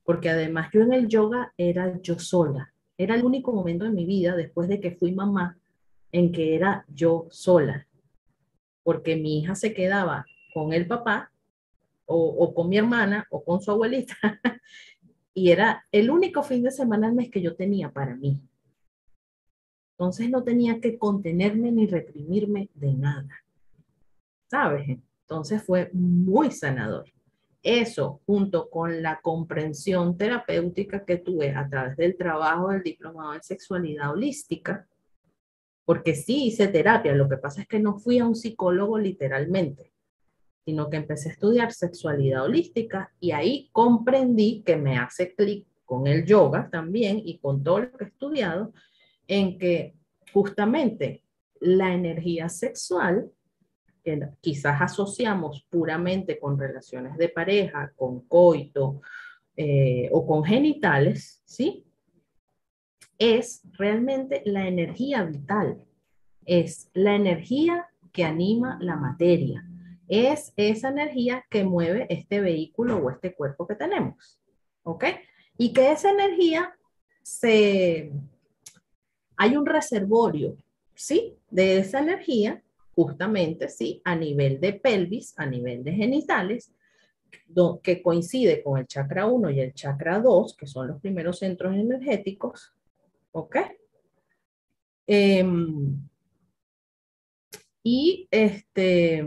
Porque 0.04 0.30
además 0.30 0.70
yo 0.74 0.82
en 0.82 0.94
el 0.94 1.08
yoga 1.08 1.54
era 1.58 2.00
yo 2.02 2.20
sola. 2.20 2.74
Era 2.98 3.16
el 3.16 3.26
único 3.26 3.52
momento 3.52 3.86
de 3.86 3.92
mi 3.92 4.06
vida 4.06 4.36
después 4.36 4.70
de 4.70 4.80
que 4.80 4.92
fui 4.92 5.12
mamá 5.12 5.58
en 6.12 6.32
que 6.32 6.56
era 6.56 6.86
yo 6.88 7.28
sola. 7.32 7.88
Porque 8.84 9.16
mi 9.16 9.40
hija 9.40 9.56
se 9.56 9.74
quedaba 9.74 10.26
con 10.56 10.72
el 10.72 10.88
papá 10.88 11.34
o, 12.06 12.54
con 12.54 12.70
mi 12.70 12.78
hermana 12.78 13.28
o 13.30 13.44
con 13.44 13.60
su 13.60 13.72
abuelita. 13.72 14.16
y 15.34 15.52
era 15.52 15.86
el 15.92 16.10
único 16.10 16.44
fin 16.44 16.64
de 16.64 16.72
semana 16.72 17.08
al 17.08 17.14
mes 17.14 17.30
que 17.30 17.42
yo 17.42 17.58
tenía 17.58 17.92
para 17.92 18.16
mí. 18.16 18.42
Entonces 19.92 20.30
no 20.30 20.46
tenía 20.46 20.80
que 20.80 20.98
contenerme 20.98 21.74
ni 21.74 21.88
reprimirme 21.88 22.70
de 22.74 22.94
nada. 22.94 23.44
¿Sabes? 24.50 24.98
Entonces 25.24 25.62
fue 25.62 25.90
muy 25.92 26.52
sanador. 26.52 27.12
Eso, 27.62 28.22
junto 28.26 28.70
con 28.70 29.02
la 29.02 29.20
comprensión 29.20 30.18
terapéutica 30.18 31.04
que 31.04 31.18
tuve 31.18 31.52
a 31.52 31.68
través 31.68 31.98
del 31.98 32.16
trabajo 32.16 32.70
del 32.70 32.82
diplomado 32.82 33.34
en 33.34 33.44
sexualidad 33.44 34.12
holística, 34.12 34.88
porque 35.84 36.16
sí 36.16 36.46
hice 36.46 36.70
terapia, 36.70 37.14
lo 37.14 37.28
que 37.28 37.38
pasa 37.38 37.64
es 37.64 37.68
que 37.68 37.80
no 37.80 38.00
fui 38.00 38.20
a 38.20 38.26
un 38.26 38.36
psicólogo 38.36 38.98
literalmente 38.98 39.95
sino 40.66 40.90
que 40.90 40.98
empecé 40.98 41.30
a 41.30 41.34
estudiar 41.34 41.72
sexualidad 41.72 42.44
holística 42.44 43.14
y 43.20 43.32
ahí 43.32 43.70
comprendí 43.72 44.64
que 44.64 44.76
me 44.76 44.98
hace 44.98 45.36
clic 45.36 45.68
con 45.86 46.08
el 46.08 46.26
yoga 46.26 46.70
también 46.72 47.22
y 47.24 47.38
con 47.38 47.64
todo 47.64 47.82
lo 47.82 47.92
que 47.92 48.06
he 48.06 48.08
estudiado, 48.08 48.74
en 49.28 49.60
que 49.60 49.96
justamente 50.34 51.24
la 51.60 51.94
energía 51.94 52.50
sexual, 52.50 53.32
que 54.04 54.28
quizás 54.42 54.82
asociamos 54.82 55.66
puramente 55.70 56.40
con 56.40 56.58
relaciones 56.58 57.16
de 57.18 57.30
pareja, 57.30 57.94
con 57.96 58.22
coito 58.22 59.02
eh, 59.56 60.10
o 60.12 60.26
con 60.26 60.44
genitales, 60.44 61.44
¿sí? 61.46 61.86
Es 63.20 63.62
realmente 63.74 64.42
la 64.46 64.68
energía 64.68 65.24
vital, 65.24 65.80
es 66.44 66.90
la 66.94 67.16
energía 67.16 67.88
que 68.12 68.24
anima 68.24 68.78
la 68.82 68.96
materia 68.96 69.64
es 70.08 70.54
esa 70.56 70.90
energía 70.90 71.46
que 71.50 71.64
mueve 71.64 72.06
este 72.10 72.42
vehículo 72.42 72.98
o 72.98 73.10
este 73.10 73.34
cuerpo 73.34 73.68
que 73.68 73.76
tenemos. 73.76 74.40
¿Ok? 74.84 75.06
Y 75.58 75.74
que 75.74 75.92
esa 75.92 76.12
energía 76.12 76.78
se... 77.22 78.12
Hay 79.38 79.58
un 79.58 79.66
reservorio, 79.66 80.56
¿sí? 80.94 81.36
De 81.50 81.80
esa 81.80 82.00
energía, 82.00 82.64
justamente, 82.96 83.68
¿sí? 83.68 84.02
A 84.06 84.16
nivel 84.16 84.62
de 84.62 84.74
pelvis, 84.74 85.34
a 85.38 85.46
nivel 85.46 85.84
de 85.84 85.94
genitales, 85.94 86.72
que 87.84 88.02
coincide 88.02 88.64
con 88.64 88.80
el 88.80 88.88
chakra 88.88 89.26
1 89.26 89.50
y 89.52 89.60
el 89.60 89.74
chakra 89.74 90.20
2, 90.20 90.56
que 90.56 90.68
son 90.68 90.88
los 90.88 91.02
primeros 91.02 91.40
centros 91.40 91.76
energéticos. 91.76 92.74
¿Ok? 93.32 93.58
Em, 95.08 96.00
y 97.84 98.28
este 98.32 99.24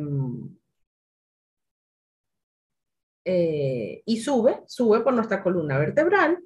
eh, 3.31 4.03
y 4.07 4.21
sube, 4.21 4.63
sube 4.67 5.01
por 5.01 5.13
nuestra 5.13 5.43
columna 5.43 5.77
vertebral, 5.77 6.39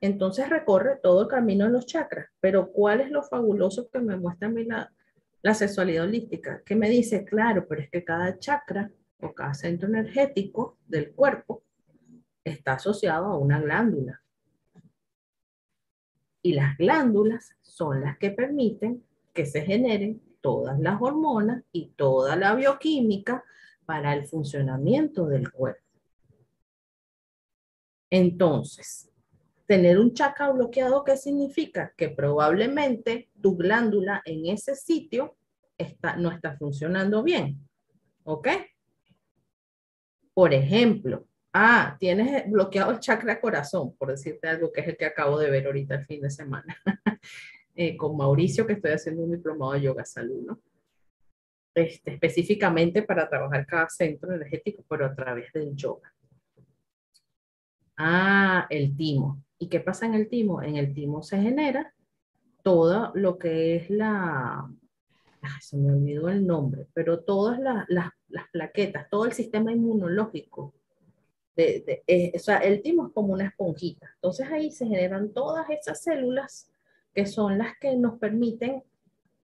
entonces 0.00 0.48
recorre 0.48 0.98
todo 1.02 1.20
el 1.20 1.28
camino 1.28 1.66
de 1.66 1.72
los 1.72 1.84
chakras. 1.84 2.30
Pero 2.40 2.72
¿cuál 2.72 3.02
es 3.02 3.10
lo 3.10 3.22
fabuloso 3.22 3.90
que 3.90 3.98
me 3.98 4.16
muestra 4.16 4.48
a 4.48 4.50
la, 4.50 4.92
la 5.42 5.52
sexualidad 5.52 6.04
holística? 6.04 6.62
Que 6.64 6.74
me 6.74 6.88
dice, 6.88 7.26
claro, 7.26 7.66
pero 7.68 7.82
es 7.82 7.90
que 7.90 8.02
cada 8.02 8.38
chakra 8.38 8.90
o 9.20 9.34
cada 9.34 9.52
centro 9.52 9.88
energético 9.88 10.78
del 10.86 11.12
cuerpo 11.12 11.64
está 12.42 12.72
asociado 12.72 13.26
a 13.26 13.36
una 13.36 13.60
glándula. 13.60 14.22
Y 16.40 16.54
las 16.54 16.78
glándulas 16.78 17.54
son 17.60 18.00
las 18.00 18.16
que 18.16 18.30
permiten 18.30 19.04
que 19.34 19.44
se 19.44 19.60
generen 19.60 20.22
todas 20.40 20.80
las 20.80 20.98
hormonas 20.98 21.62
y 21.72 21.88
toda 21.94 22.36
la 22.36 22.54
bioquímica 22.54 23.44
para 23.84 24.14
el 24.14 24.26
funcionamiento 24.26 25.26
del 25.26 25.52
cuerpo. 25.52 25.91
Entonces, 28.12 29.10
tener 29.66 29.98
un 29.98 30.12
chakra 30.12 30.50
bloqueado, 30.50 31.02
¿qué 31.02 31.16
significa? 31.16 31.94
Que 31.96 32.10
probablemente 32.10 33.30
tu 33.40 33.56
glándula 33.56 34.20
en 34.26 34.44
ese 34.44 34.76
sitio 34.76 35.38
está, 35.78 36.16
no 36.16 36.30
está 36.30 36.54
funcionando 36.58 37.22
bien. 37.22 37.66
¿Ok? 38.24 38.48
Por 40.34 40.52
ejemplo, 40.52 41.26
ah, 41.54 41.96
tienes 41.98 42.50
bloqueado 42.50 42.92
el 42.92 43.00
chakra 43.00 43.40
corazón, 43.40 43.96
por 43.96 44.10
decirte 44.10 44.46
algo 44.46 44.70
que 44.70 44.82
es 44.82 44.88
el 44.88 44.98
que 44.98 45.06
acabo 45.06 45.38
de 45.38 45.48
ver 45.48 45.64
ahorita 45.64 45.94
el 45.94 46.04
fin 46.04 46.20
de 46.20 46.28
semana, 46.28 46.76
eh, 47.74 47.96
con 47.96 48.14
Mauricio, 48.14 48.66
que 48.66 48.74
estoy 48.74 48.90
haciendo 48.90 49.22
un 49.22 49.32
diplomado 49.32 49.72
de 49.72 49.80
yoga 49.80 50.04
salud, 50.04 50.44
¿no? 50.46 50.60
Este, 51.74 52.12
específicamente 52.12 53.04
para 53.04 53.26
trabajar 53.26 53.66
cada 53.66 53.88
centro 53.88 54.34
energético, 54.34 54.84
pero 54.86 55.06
a 55.06 55.14
través 55.14 55.50
del 55.54 55.74
yoga. 55.74 56.12
Ah, 58.04 58.66
el 58.68 58.96
timo. 58.96 59.44
¿Y 59.60 59.68
qué 59.68 59.78
pasa 59.78 60.06
en 60.06 60.14
el 60.14 60.28
timo? 60.28 60.60
En 60.60 60.74
el 60.74 60.92
timo 60.92 61.22
se 61.22 61.40
genera 61.40 61.94
todo 62.64 63.12
lo 63.14 63.38
que 63.38 63.76
es 63.76 63.90
la, 63.90 64.68
se 65.60 65.76
me 65.76 65.92
olvidó 65.92 66.28
el 66.28 66.44
nombre, 66.44 66.88
pero 66.94 67.20
todas 67.20 67.60
las, 67.60 68.10
plaquetas, 68.50 69.08
todo 69.08 69.24
el 69.26 69.32
sistema 69.32 69.70
inmunológico. 69.70 70.74
De, 71.54 72.02
eh, 72.08 72.32
o 72.34 72.38
sea, 72.40 72.58
el 72.58 72.82
timo 72.82 73.06
es 73.06 73.12
como 73.12 73.34
una 73.34 73.46
esponjita. 73.46 74.10
Entonces 74.16 74.50
ahí 74.50 74.72
se 74.72 74.86
generan 74.86 75.32
todas 75.32 75.70
esas 75.70 76.02
células 76.02 76.72
que 77.14 77.26
son 77.26 77.56
las 77.56 77.78
que 77.78 77.94
nos 77.94 78.18
permiten 78.18 78.82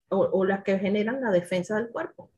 o, 0.10 0.18
o 0.20 0.46
las 0.46 0.64
que 0.64 0.78
generan 0.78 1.22
la 1.22 1.32
defensa 1.32 1.78
del 1.78 1.90
cuerpo. 1.90 2.30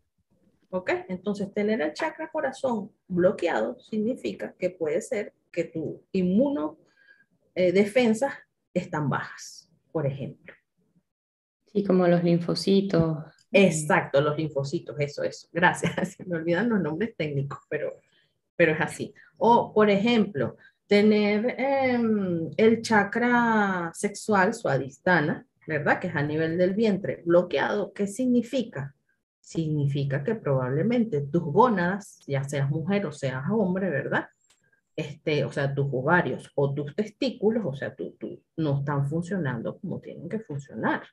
¿Ok? 0.69 0.91
Entonces 1.09 1.53
tener 1.53 1.81
el 1.81 1.93
chakra 1.93 2.31
corazón 2.31 2.89
bloqueado 3.09 3.77
significa 3.79 4.53
que 4.57 4.69
puede 4.69 5.01
ser 5.01 5.33
que 5.55 5.63
tu 5.63 6.03
inmuno 6.11 6.77
eh, 7.55 7.71
defensas 7.71 8.33
están 8.73 9.09
bajas, 9.09 9.69
por 9.91 10.05
ejemplo. 10.05 10.53
Sí, 11.71 11.83
como 11.83 12.07
los 12.07 12.23
linfocitos. 12.23 13.17
Exacto, 13.51 14.19
los 14.19 14.37
linfocitos, 14.37 14.97
eso 14.99 15.23
es. 15.23 15.49
Gracias. 15.53 16.17
Me 16.27 16.35
olvidan 16.35 16.69
los 16.69 16.81
nombres 16.81 17.15
técnicos, 17.15 17.59
pero, 17.69 18.01
pero 18.55 18.73
es 18.73 18.81
así. 18.81 19.13
O, 19.37 19.73
por 19.73 19.89
ejemplo, 19.89 20.57
tener 20.87 21.55
em, 21.57 22.49
el 22.57 22.81
chakra 22.81 23.91
sexual 23.93 24.53
suadistana, 24.53 25.45
¿verdad? 25.65 25.99
Que 25.99 26.07
es 26.07 26.15
a 26.15 26.23
nivel 26.23 26.57
del 26.57 26.73
vientre 26.73 27.23
bloqueado. 27.25 27.93
¿Qué 27.93 28.07
significa? 28.07 28.93
Significa 29.39 30.23
que 30.23 30.35
probablemente 30.35 31.21
tus 31.21 31.43
gónadas, 31.43 32.19
ya 32.27 32.43
seas 32.43 32.69
mujer 32.69 33.05
o 33.05 33.11
seas 33.13 33.43
hombre, 33.49 33.89
¿verdad? 33.89 34.27
Este, 34.95 35.43
o 35.43 35.51
sea, 35.51 35.73
tus 35.73 35.87
ovarios 35.91 36.51
o 36.55 36.73
tus 36.73 36.95
testículos, 36.95 37.65
o 37.65 37.73
sea, 37.73 37.93
tú, 37.95 38.15
tú, 38.19 38.41
no 38.55 38.79
están 38.79 39.07
funcionando 39.07 39.77
como 39.79 39.99
tienen 39.99 40.29
que 40.29 40.39
funcionar 40.39 41.03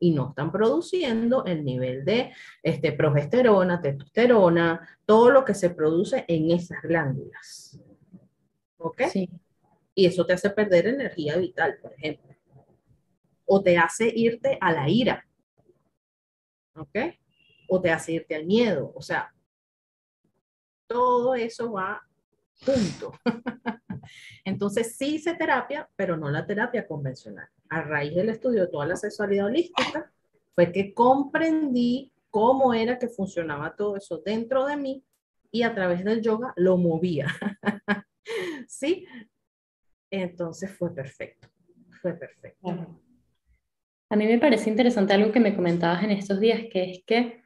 y 0.00 0.10
no 0.10 0.30
están 0.30 0.50
produciendo 0.50 1.44
el 1.44 1.64
nivel 1.64 2.04
de 2.04 2.32
este, 2.62 2.92
progesterona, 2.92 3.80
testosterona, 3.80 4.98
todo 5.06 5.30
lo 5.30 5.44
que 5.44 5.54
se 5.54 5.70
produce 5.70 6.24
en 6.28 6.50
esas 6.50 6.82
glándulas. 6.82 7.80
¿Ok? 8.78 9.02
Sí. 9.10 9.30
Y 9.94 10.06
eso 10.06 10.26
te 10.26 10.32
hace 10.32 10.50
perder 10.50 10.88
energía 10.88 11.36
vital, 11.36 11.78
por 11.80 11.94
ejemplo. 11.94 12.34
O 13.46 13.62
te 13.62 13.78
hace 13.78 14.12
irte 14.14 14.58
a 14.60 14.72
la 14.72 14.88
ira. 14.88 15.26
¿Ok? 16.74 16.98
O 17.68 17.80
te 17.80 17.90
hace 17.90 18.12
irte 18.12 18.34
al 18.34 18.44
miedo. 18.44 18.92
O 18.94 19.00
sea, 19.00 19.32
todo 20.88 21.34
eso 21.34 21.72
va 21.72 22.02
Punto. 22.64 23.12
Entonces 24.44 24.96
sí 24.96 25.16
hice 25.16 25.34
terapia, 25.34 25.88
pero 25.96 26.16
no 26.16 26.30
la 26.30 26.46
terapia 26.46 26.86
convencional. 26.86 27.48
A 27.68 27.82
raíz 27.82 28.14
del 28.14 28.28
estudio 28.28 28.62
de 28.62 28.68
toda 28.68 28.86
la 28.86 28.96
sexualidad 28.96 29.46
holística, 29.46 30.12
fue 30.54 30.70
que 30.72 30.94
comprendí 30.94 32.12
cómo 32.30 32.74
era 32.74 32.98
que 32.98 33.08
funcionaba 33.08 33.74
todo 33.76 33.96
eso 33.96 34.18
dentro 34.18 34.66
de 34.66 34.76
mí 34.76 35.04
y 35.50 35.62
a 35.62 35.74
través 35.74 36.04
del 36.04 36.20
yoga 36.20 36.52
lo 36.56 36.76
movía. 36.76 37.28
¿Sí? 38.68 39.06
Entonces 40.10 40.70
fue 40.70 40.94
perfecto. 40.94 41.48
fue 42.00 42.14
perfecto. 42.14 42.98
A 44.10 44.16
mí 44.16 44.26
me 44.26 44.38
parece 44.38 44.70
interesante 44.70 45.12
algo 45.12 45.32
que 45.32 45.40
me 45.40 45.56
comentabas 45.56 46.04
en 46.04 46.10
estos 46.10 46.38
días, 46.38 46.62
que 46.70 46.90
es 46.90 47.04
que 47.04 47.42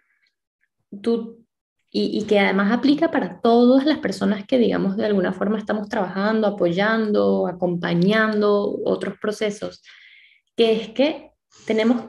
tú, 1.02 1.46
y, 1.90 2.22
que 2.24 2.38
además 2.38 2.70
aplica 2.70 3.10
para 3.10 3.40
todas 3.40 3.86
las 3.86 3.98
personas 3.98 4.44
que, 4.46 4.58
digamos, 4.58 4.96
de 4.96 5.06
alguna 5.06 5.32
forma 5.32 5.58
estamos 5.58 5.88
trabajando, 5.88 6.46
apoyando, 6.46 7.46
acompañando 7.46 8.78
otros 8.84 9.14
procesos, 9.18 9.82
que 10.54 10.72
es 10.72 10.88
que 10.90 11.30
tenemos, 11.66 12.04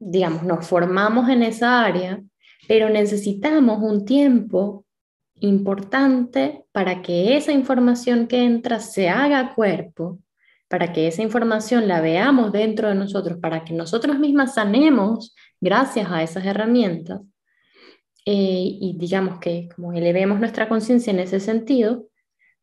digamos, 0.00 0.42
nos 0.42 0.66
formamos 0.66 1.28
en 1.28 1.44
esa 1.44 1.84
área, 1.84 2.20
pero 2.66 2.88
necesitamos 2.88 3.78
un 3.82 4.04
tiempo 4.04 4.84
importante 5.36 6.64
para 6.72 7.00
que 7.00 7.36
esa 7.36 7.52
información 7.52 8.26
que 8.26 8.42
entra 8.42 8.80
se 8.80 9.08
haga 9.08 9.54
cuerpo, 9.54 10.18
para 10.68 10.92
que 10.92 11.06
esa 11.06 11.22
información 11.22 11.86
la 11.86 12.00
veamos 12.00 12.50
dentro 12.52 12.88
de 12.88 12.96
nosotros, 12.96 13.38
para 13.40 13.64
que 13.64 13.74
nosotros 13.74 14.18
mismas 14.18 14.54
sanemos 14.54 15.34
gracias 15.60 16.10
a 16.10 16.22
esas 16.22 16.44
herramientas 16.44 17.20
eh, 18.32 18.78
y 18.80 18.96
digamos 18.96 19.40
que 19.40 19.68
como 19.74 19.92
elevemos 19.92 20.38
nuestra 20.38 20.68
conciencia 20.68 21.12
en 21.12 21.18
ese 21.18 21.40
sentido, 21.40 22.06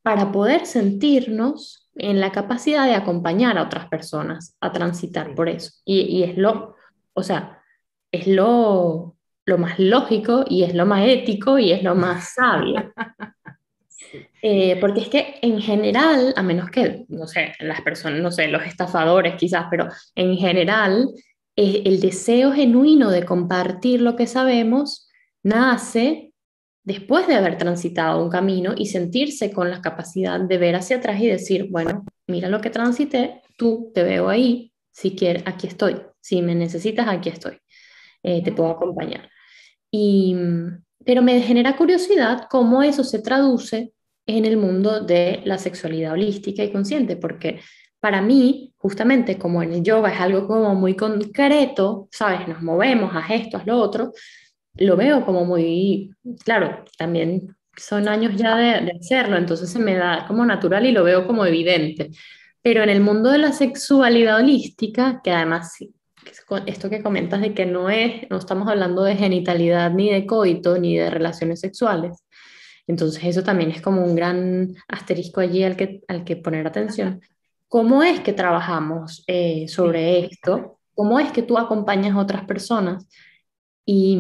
para 0.02 0.32
poder 0.32 0.66
sentirnos 0.66 1.90
en 1.96 2.22
la 2.22 2.32
capacidad 2.32 2.86
de 2.86 2.96
acompañar 2.96 3.58
a 3.58 3.64
otras 3.64 3.90
personas 3.90 4.56
a 4.62 4.72
transitar 4.72 5.36
por 5.36 5.50
eso. 5.50 5.72
Y, 5.84 6.04
y 6.04 6.24
es 6.24 6.38
lo, 6.38 6.78
o 7.14 7.22
sea, 7.22 7.62
es 8.14 8.28
lo, 8.28 9.18
lo 9.46 9.58
más 9.58 9.78
lógico 9.78 10.46
y 10.48 10.64
es 10.64 10.74
lo 10.74 10.86
más 10.86 11.06
ético 11.06 11.60
y 11.60 11.74
es 11.74 11.84
lo 11.84 11.96
más 11.96 12.34
sabio. 12.34 12.94
Eh, 14.44 14.78
porque 14.80 15.02
es 15.02 15.10
que 15.10 15.40
en 15.42 15.60
general, 15.60 16.34
a 16.38 16.44
menos 16.44 16.70
que, 16.70 17.06
no 17.10 17.28
sé, 17.28 17.54
las 17.60 17.82
personas, 17.82 18.22
no 18.22 18.32
sé, 18.32 18.48
los 18.48 18.64
estafadores 18.64 19.36
quizás, 19.36 19.66
pero 19.70 19.90
en 20.16 20.38
general, 20.38 21.10
eh, 21.56 21.82
el 21.86 22.00
deseo 22.00 22.54
genuino 22.54 23.10
de 23.10 23.26
compartir 23.26 24.00
lo 24.00 24.16
que 24.16 24.28
sabemos 24.28 25.07
nace 25.48 26.34
después 26.84 27.28
de 27.28 27.36
haber 27.36 27.58
transitado 27.58 28.24
un 28.24 28.30
camino 28.30 28.74
y 28.78 28.86
sentirse 28.86 29.52
con 29.52 29.70
la 29.70 29.82
capacidad 29.82 30.40
de 30.40 30.58
ver 30.58 30.76
hacia 30.76 30.98
atrás 30.98 31.20
y 31.20 31.28
decir, 31.28 31.68
bueno, 31.70 32.06
mira 32.28 32.50
lo 32.50 32.62
que 32.62 32.70
transité, 32.70 33.42
tú 33.58 33.92
te 33.94 34.04
veo 34.04 34.30
ahí, 34.30 34.72
si 34.92 35.16
quieres, 35.16 35.44
aquí 35.46 35.68
estoy, 35.68 36.02
si 36.22 36.42
me 36.42 36.56
necesitas, 36.56 37.08
aquí 37.08 37.30
estoy, 37.30 37.58
eh, 38.24 38.42
te 38.42 38.52
puedo 38.52 38.70
acompañar. 38.70 39.30
Y, 39.92 40.36
pero 41.04 41.22
me 41.22 41.42
genera 41.42 41.76
curiosidad 41.76 42.48
cómo 42.50 42.84
eso 42.84 43.04
se 43.04 43.20
traduce 43.20 43.92
en 44.26 44.46
el 44.46 44.58
mundo 44.58 45.02
de 45.02 45.42
la 45.46 45.58
sexualidad 45.58 46.14
holística 46.14 46.64
y 46.64 46.72
consciente, 46.72 47.16
porque 47.18 47.60
para 48.00 48.22
mí, 48.22 48.74
justamente 48.78 49.38
como 49.38 49.64
en 49.64 49.74
el 49.74 49.84
yoga 49.84 50.14
es 50.14 50.20
algo 50.20 50.48
como 50.48 50.76
muy 50.76 50.96
concreto, 50.96 52.08
¿sabes? 52.12 52.48
Nos 52.48 52.62
movemos 52.62 53.12
a 53.14 53.34
esto, 53.34 53.58
a 53.58 53.64
lo 53.66 53.78
otro, 53.78 54.14
lo 54.78 54.96
veo 54.96 55.26
como 55.26 55.46
muy, 55.46 56.12
claro, 56.44 56.84
también 56.98 57.56
son 57.76 58.08
años 58.08 58.36
ya 58.36 58.56
de, 58.56 58.86
de, 58.86 58.98
hacerlo, 59.00 59.38
entonces 59.38 59.70
se 59.70 59.80
me 59.80 59.96
da 59.96 60.26
como 60.28 60.46
natural 60.46 60.86
y 60.86 60.92
lo 60.92 61.04
veo 61.04 61.28
como 61.28 61.46
evidente. 61.46 62.12
Pero 62.62 62.84
en 62.84 62.90
el 62.90 63.02
mundo 63.02 63.32
de 63.32 63.38
la 63.38 63.54
sexualidad 63.54 64.38
holística, 64.38 65.22
que 65.24 65.32
además 65.32 65.78
esto 66.66 66.90
que 66.90 67.04
comentas 67.04 67.42
de 67.42 67.54
que 67.54 67.66
no 67.66 67.90
es, 67.90 68.30
no 68.30 68.38
estamos 68.38 68.68
hablando 68.68 69.04
de 69.04 69.16
genitalidad 69.16 69.92
ni 69.92 70.10
de 70.12 70.26
coito 70.26 70.78
ni 70.78 70.98
de 70.98 71.10
relaciones 71.10 71.60
sexuales, 71.60 72.24
entonces 72.88 73.24
eso 73.24 73.44
también 73.44 73.72
es 73.72 73.82
como 73.82 74.04
un 74.04 74.16
gran 74.16 74.76
asterisco 74.88 75.42
allí 75.42 75.64
al 75.64 75.76
que, 75.76 76.02
al 76.08 76.24
que 76.24 76.38
poner 76.38 76.66
atención. 76.66 77.22
¿Cómo 77.68 78.02
es 78.02 78.22
que 78.22 78.32
trabajamos 78.32 79.24
eh, 79.28 79.68
sobre 79.68 80.26
esto? 80.26 80.80
¿Cómo 80.96 81.20
es 81.20 81.32
que 81.32 81.44
tú 81.44 81.58
acompañas 81.58 82.16
a 82.16 82.20
otras 82.20 82.46
personas? 82.46 83.06
Y, 83.90 84.20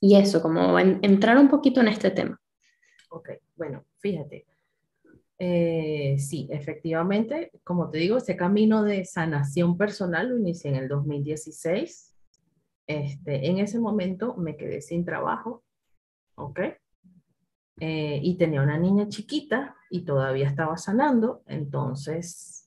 y 0.00 0.16
eso, 0.16 0.42
como 0.42 0.76
entrar 0.80 1.38
un 1.38 1.48
poquito 1.48 1.80
en 1.80 1.88
este 1.88 2.10
tema. 2.10 2.40
Ok, 3.10 3.30
bueno, 3.54 3.84
fíjate. 3.98 4.44
Eh, 5.38 6.16
sí, 6.18 6.48
efectivamente, 6.50 7.52
como 7.62 7.88
te 7.88 7.98
digo, 7.98 8.16
ese 8.16 8.36
camino 8.36 8.82
de 8.82 9.04
sanación 9.04 9.78
personal 9.78 10.30
lo 10.30 10.38
inicié 10.38 10.70
en 10.70 10.76
el 10.76 10.88
2016. 10.88 12.14
Este, 12.88 13.48
en 13.48 13.58
ese 13.58 13.78
momento 13.78 14.34
me 14.36 14.56
quedé 14.56 14.80
sin 14.80 15.04
trabajo, 15.04 15.62
¿ok? 16.34 16.60
Eh, 17.78 18.20
y 18.22 18.36
tenía 18.38 18.62
una 18.62 18.78
niña 18.78 19.08
chiquita 19.08 19.76
y 19.88 20.04
todavía 20.04 20.48
estaba 20.48 20.76
sanando, 20.78 21.42
entonces 21.46 22.65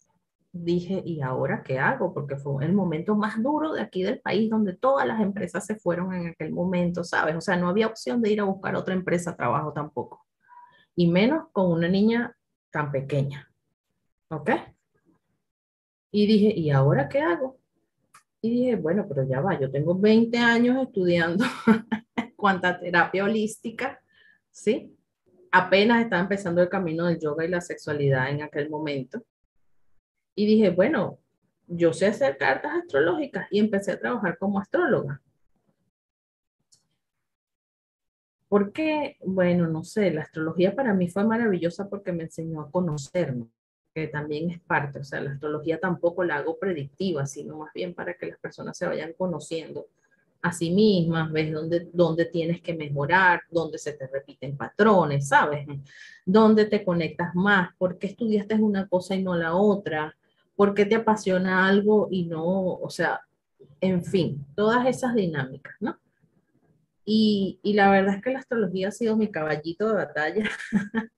dije, 0.52 1.02
¿y 1.06 1.22
ahora 1.22 1.64
qué 1.64 1.80
hago? 1.80 2.14
Porque 2.14 2.36
fue 2.38 2.66
el 2.66 2.74
momento 2.74 3.16
más 3.16 3.42
duro 3.42 3.74
de 3.74 3.82
aquí 3.82 4.04
del 4.04 4.20
país 4.20 4.50
donde 4.50 4.76
todas 4.76 5.08
las 5.08 5.22
empresas 5.22 5.66
se 5.66 5.76
fueron 5.76 6.14
en 6.14 6.28
aquel 6.28 6.52
momento, 6.52 7.04
¿sabes? 7.04 7.36
O 7.36 7.42
sea, 7.42 7.56
no 7.56 7.70
había 7.70 7.88
opción 7.88 8.22
de 8.22 8.32
ir 8.32 8.42
a 8.42 8.46
buscar 8.46 8.76
otra 8.76 8.94
empresa 8.94 9.36
trabajo 9.36 9.74
tampoco. 9.74 10.26
Y 10.96 11.08
menos 11.08 11.48
con 11.52 11.72
una 11.72 11.88
niña 11.88 12.36
tan 12.72 12.92
pequeña. 12.92 13.50
¿Ok? 14.30 14.52
Y 16.12 16.28
dije, 16.28 16.54
¿y 16.58 16.72
ahora 16.72 17.08
qué 17.08 17.20
hago? 17.20 17.58
Y 18.42 18.50
dije, 18.50 18.76
bueno, 18.76 19.06
pero 19.08 19.28
ya 19.28 19.42
va, 19.42 19.60
yo 19.60 19.70
tengo 19.70 19.98
20 19.98 20.38
años 20.38 20.78
estudiando 20.82 21.46
cuanta 22.36 22.80
terapia 22.80 23.24
holística, 23.26 24.02
¿sí? 24.50 24.96
apenas 25.52 26.04
estaba 26.04 26.22
empezando 26.22 26.62
el 26.62 26.70
camino 26.70 27.06
del 27.06 27.20
yoga 27.20 27.46
y 27.46 27.50
la 27.50 27.62
sexualidad 27.62 28.30
en 28.30 28.44
aquel 28.44 28.70
momento. 28.70 29.24
Y 30.40 30.46
dije, 30.46 30.70
bueno, 30.70 31.20
yo 31.68 31.92
sé 31.92 32.06
hacer 32.06 32.38
cartas 32.38 32.72
astrológicas 32.72 33.46
y 33.52 33.60
empecé 33.60 33.92
a 33.92 34.00
trabajar 34.00 34.38
como 34.38 34.58
astróloga. 34.58 35.22
¿Por 38.48 38.72
qué? 38.72 39.18
Bueno, 39.26 39.68
no 39.68 39.84
sé, 39.84 40.12
la 40.12 40.22
astrología 40.22 40.74
para 40.74 40.94
mí 40.94 41.10
fue 41.10 41.26
maravillosa 41.26 41.90
porque 41.90 42.14
me 42.14 42.24
enseñó 42.24 42.62
a 42.62 42.72
conocerme, 42.72 43.48
que 43.94 44.08
también 44.08 44.50
es 44.50 44.62
parte, 44.62 45.00
o 45.00 45.04
sea, 45.04 45.20
la 45.20 45.32
astrología 45.32 45.78
tampoco 45.78 46.24
la 46.24 46.38
hago 46.38 46.58
predictiva, 46.58 47.26
sino 47.26 47.58
más 47.58 47.74
bien 47.74 47.94
para 47.94 48.14
que 48.14 48.28
las 48.28 48.40
personas 48.40 48.78
se 48.78 48.88
vayan 48.88 49.12
conociendo 49.18 49.88
a 50.42 50.54
sí 50.54 50.72
mismas, 50.72 51.34
ves 51.34 51.52
dónde, 51.52 51.90
dónde 51.92 52.24
tienes 52.24 52.62
que 52.62 52.74
mejorar, 52.74 53.42
dónde 53.52 53.78
se 53.78 53.92
te 53.92 54.08
repiten 54.08 54.56
patrones, 54.56 55.28
¿sabes? 55.28 55.68
Dónde 56.26 56.64
te 56.64 56.86
conectas 56.86 57.36
más, 57.36 57.76
por 57.78 57.98
qué 57.98 58.08
estudiaste 58.08 58.56
una 58.56 58.88
cosa 58.88 59.16
y 59.16 59.22
no 59.22 59.36
la 59.36 59.54
otra, 59.54 60.16
por 60.60 60.74
qué 60.74 60.86
te 60.86 60.96
apasiona 60.96 61.70
algo 61.70 62.10
y 62.12 62.26
no, 62.26 62.74
o 62.74 62.90
sea, 62.90 63.22
en 63.80 64.04
fin, 64.04 64.46
todas 64.58 64.86
esas 64.88 65.16
dinámicas, 65.16 65.74
¿no? 65.80 65.98
Y, 67.06 67.62
y 67.64 67.76
la 67.76 67.90
verdad 67.90 68.16
es 68.16 68.22
que 68.22 68.34
la 68.34 68.40
astrología 68.40 68.90
ha 68.90 68.92
sido 68.92 69.16
mi 69.16 69.32
caballito 69.32 69.88
de 69.88 69.94
batalla 69.94 70.50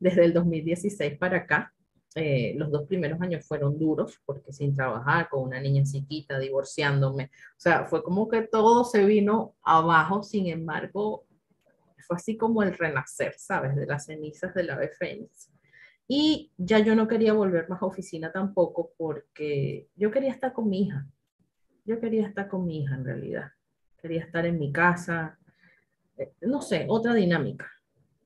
desde 0.00 0.24
el 0.24 0.32
2016 0.32 1.18
para 1.18 1.36
acá. 1.36 1.72
Eh, 2.16 2.54
los 2.56 2.72
dos 2.72 2.88
primeros 2.88 3.20
años 3.20 3.46
fueron 3.46 3.78
duros 3.78 4.18
porque 4.26 4.52
sin 4.52 4.74
trabajar, 4.74 5.28
con 5.28 5.44
una 5.44 5.60
niña 5.60 5.84
chiquita, 5.84 6.40
divorciándome, 6.40 7.26
o 7.26 7.60
sea, 7.60 7.84
fue 7.84 8.02
como 8.02 8.28
que 8.28 8.42
todo 8.42 8.82
se 8.82 9.04
vino 9.04 9.54
abajo, 9.62 10.24
sin 10.24 10.48
embargo, 10.48 11.26
fue 12.08 12.16
así 12.16 12.36
como 12.36 12.64
el 12.64 12.76
renacer, 12.76 13.34
¿sabes? 13.38 13.76
De 13.76 13.86
las 13.86 14.06
cenizas 14.06 14.52
del 14.52 14.70
ave 14.70 14.88
fénix. 14.88 15.48
Y 16.12 16.50
ya 16.56 16.80
yo 16.80 16.96
no 16.96 17.06
quería 17.06 17.34
volver 17.34 17.68
más 17.68 17.80
a 17.80 17.86
oficina 17.86 18.32
tampoco 18.32 18.90
porque 18.96 19.86
yo 19.94 20.10
quería 20.10 20.32
estar 20.32 20.52
con 20.52 20.68
mi 20.68 20.82
hija. 20.82 21.06
Yo 21.84 22.00
quería 22.00 22.26
estar 22.26 22.48
con 22.48 22.66
mi 22.66 22.82
hija 22.82 22.96
en 22.96 23.04
realidad. 23.04 23.52
Quería 23.96 24.24
estar 24.24 24.44
en 24.44 24.58
mi 24.58 24.72
casa. 24.72 25.38
Eh, 26.16 26.32
no 26.40 26.62
sé, 26.62 26.84
otra 26.88 27.14
dinámica. 27.14 27.70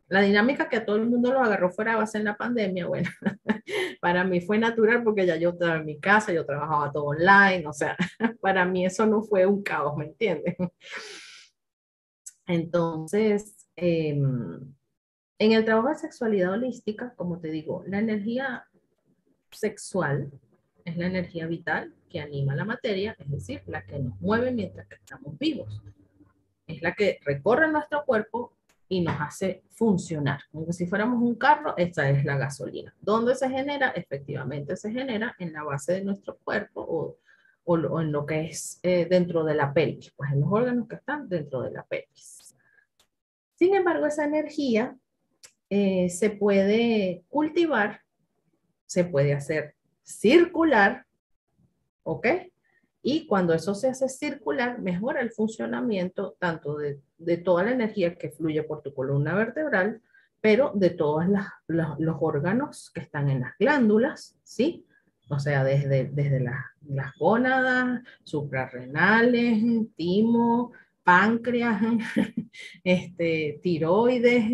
La 0.08 0.22
dinámica 0.22 0.66
que 0.70 0.78
a 0.78 0.86
todo 0.86 0.96
el 0.96 1.10
mundo 1.10 1.30
lo 1.30 1.42
agarró 1.42 1.70
fuera 1.70 1.96
base 1.96 2.16
en 2.16 2.24
la 2.24 2.38
pandemia, 2.38 2.86
bueno, 2.86 3.10
para 4.00 4.24
mí 4.24 4.40
fue 4.40 4.56
natural 4.56 5.04
porque 5.04 5.26
ya 5.26 5.36
yo 5.36 5.50
estaba 5.50 5.76
en 5.76 5.84
mi 5.84 6.00
casa, 6.00 6.32
yo 6.32 6.46
trabajaba 6.46 6.90
todo 6.90 7.04
online, 7.04 7.66
o 7.66 7.72
sea, 7.74 7.98
para 8.40 8.64
mí 8.64 8.86
eso 8.86 9.04
no 9.04 9.20
fue 9.20 9.44
un 9.44 9.62
caos, 9.62 9.94
¿me 9.98 10.06
entiendes? 10.06 10.56
Entonces, 12.46 13.68
em, 13.76 14.73
en 15.38 15.52
el 15.52 15.64
trabajo 15.64 15.88
de 15.88 15.96
sexualidad 15.96 16.52
holística, 16.52 17.14
como 17.16 17.38
te 17.38 17.48
digo, 17.48 17.84
la 17.86 17.98
energía 17.98 18.66
sexual 19.50 20.30
es 20.84 20.96
la 20.96 21.06
energía 21.06 21.46
vital 21.46 21.94
que 22.08 22.20
anima 22.20 22.54
la 22.54 22.64
materia, 22.64 23.16
es 23.18 23.30
decir, 23.30 23.62
la 23.66 23.84
que 23.84 23.98
nos 23.98 24.20
mueve 24.20 24.52
mientras 24.52 24.86
que 24.86 24.96
estamos 24.96 25.38
vivos. 25.38 25.82
Es 26.66 26.82
la 26.82 26.94
que 26.94 27.18
recorre 27.24 27.70
nuestro 27.70 28.04
cuerpo 28.04 28.52
y 28.88 29.00
nos 29.00 29.20
hace 29.20 29.64
funcionar. 29.70 30.40
Como 30.52 30.72
si 30.72 30.86
fuéramos 30.86 31.20
un 31.20 31.34
carro, 31.34 31.74
esta 31.76 32.08
es 32.10 32.24
la 32.24 32.36
gasolina. 32.36 32.94
¿Dónde 33.00 33.34
se 33.34 33.48
genera? 33.48 33.90
Efectivamente 33.90 34.76
se 34.76 34.92
genera 34.92 35.34
en 35.38 35.52
la 35.52 35.64
base 35.64 35.94
de 35.94 36.04
nuestro 36.04 36.38
cuerpo 36.38 36.80
o, 36.82 37.16
o, 37.64 38.00
en 38.00 38.12
lo 38.12 38.24
que 38.26 38.46
es 38.46 38.78
eh, 38.82 39.06
dentro 39.08 39.42
de 39.44 39.54
la 39.54 39.72
pelvis, 39.72 40.12
pues 40.16 40.30
en 40.32 40.40
los 40.40 40.52
órganos 40.52 40.86
que 40.86 40.96
están 40.96 41.28
dentro 41.28 41.62
de 41.62 41.72
la 41.72 41.82
pelvis. 41.82 42.54
Sin 43.56 43.74
embargo, 43.74 44.06
esa 44.06 44.24
energía 44.24 44.96
eh, 45.76 46.08
se 46.08 46.30
puede 46.30 47.24
cultivar, 47.28 48.02
se 48.86 49.02
puede 49.02 49.34
hacer 49.34 49.74
circular, 50.04 51.04
¿ok? 52.04 52.28
Y 53.02 53.26
cuando 53.26 53.52
eso 53.54 53.74
se 53.74 53.88
hace 53.88 54.08
circular, 54.08 54.80
mejora 54.80 55.20
el 55.20 55.32
funcionamiento 55.32 56.36
tanto 56.38 56.76
de, 56.76 57.00
de 57.18 57.38
toda 57.38 57.64
la 57.64 57.72
energía 57.72 58.14
que 58.14 58.30
fluye 58.30 58.62
por 58.62 58.82
tu 58.82 58.94
columna 58.94 59.34
vertebral, 59.34 60.00
pero 60.40 60.70
de 60.76 60.90
todos 60.90 61.24
los 61.66 62.16
órganos 62.20 62.92
que 62.94 63.00
están 63.00 63.28
en 63.28 63.40
las 63.40 63.58
glándulas, 63.58 64.38
¿sí? 64.44 64.86
O 65.28 65.40
sea, 65.40 65.64
desde, 65.64 66.04
desde 66.04 66.38
las 66.38 67.16
gónadas, 67.18 68.00
suprarrenales, 68.22 69.60
timo, 69.96 70.70
páncreas, 71.02 71.82
este, 72.84 73.58
tiroides, 73.60 74.44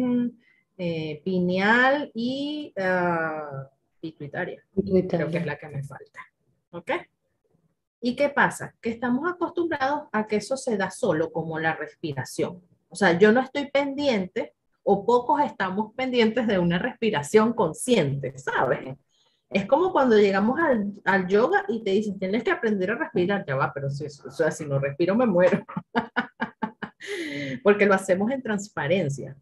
eh, 0.82 1.20
pineal 1.22 2.10
y 2.14 2.72
uh, 2.74 3.66
pituitaria. 4.00 4.64
Creo 5.06 5.28
que 5.28 5.36
es 5.36 5.44
la 5.44 5.58
que 5.58 5.68
me 5.68 5.82
falta. 5.82 6.20
¿Ok? 6.70 6.90
¿Y 8.00 8.16
qué 8.16 8.30
pasa? 8.30 8.74
Que 8.80 8.88
estamos 8.88 9.30
acostumbrados 9.30 10.08
a 10.10 10.26
que 10.26 10.36
eso 10.36 10.56
se 10.56 10.78
da 10.78 10.90
solo 10.90 11.32
como 11.32 11.58
la 11.58 11.74
respiración. 11.74 12.62
O 12.88 12.96
sea, 12.96 13.18
yo 13.18 13.30
no 13.30 13.42
estoy 13.42 13.70
pendiente 13.70 14.54
o 14.82 15.04
pocos 15.04 15.42
estamos 15.42 15.92
pendientes 15.94 16.46
de 16.46 16.58
una 16.58 16.78
respiración 16.78 17.52
consciente, 17.52 18.38
¿sabes? 18.38 18.96
Es 19.50 19.66
como 19.66 19.92
cuando 19.92 20.16
llegamos 20.16 20.58
al, 20.58 20.94
al, 21.04 21.26
yoga 21.26 21.62
y 21.68 21.84
te 21.84 21.90
dicen, 21.90 22.18
tienes 22.18 22.42
que 22.42 22.52
aprender 22.52 22.92
a 22.92 22.94
respirar, 22.94 23.44
ya 23.46 23.54
va, 23.54 23.70
pero 23.74 23.90
si, 23.90 24.06
o 24.06 24.30
sea, 24.30 24.50
si 24.50 24.64
no 24.64 24.78
respiro 24.78 25.14
me 25.14 25.26
muero. 25.26 25.62
Porque 27.62 27.84
lo 27.84 27.92
hacemos 27.92 28.30
en 28.30 28.40
transparencia. 28.40 29.36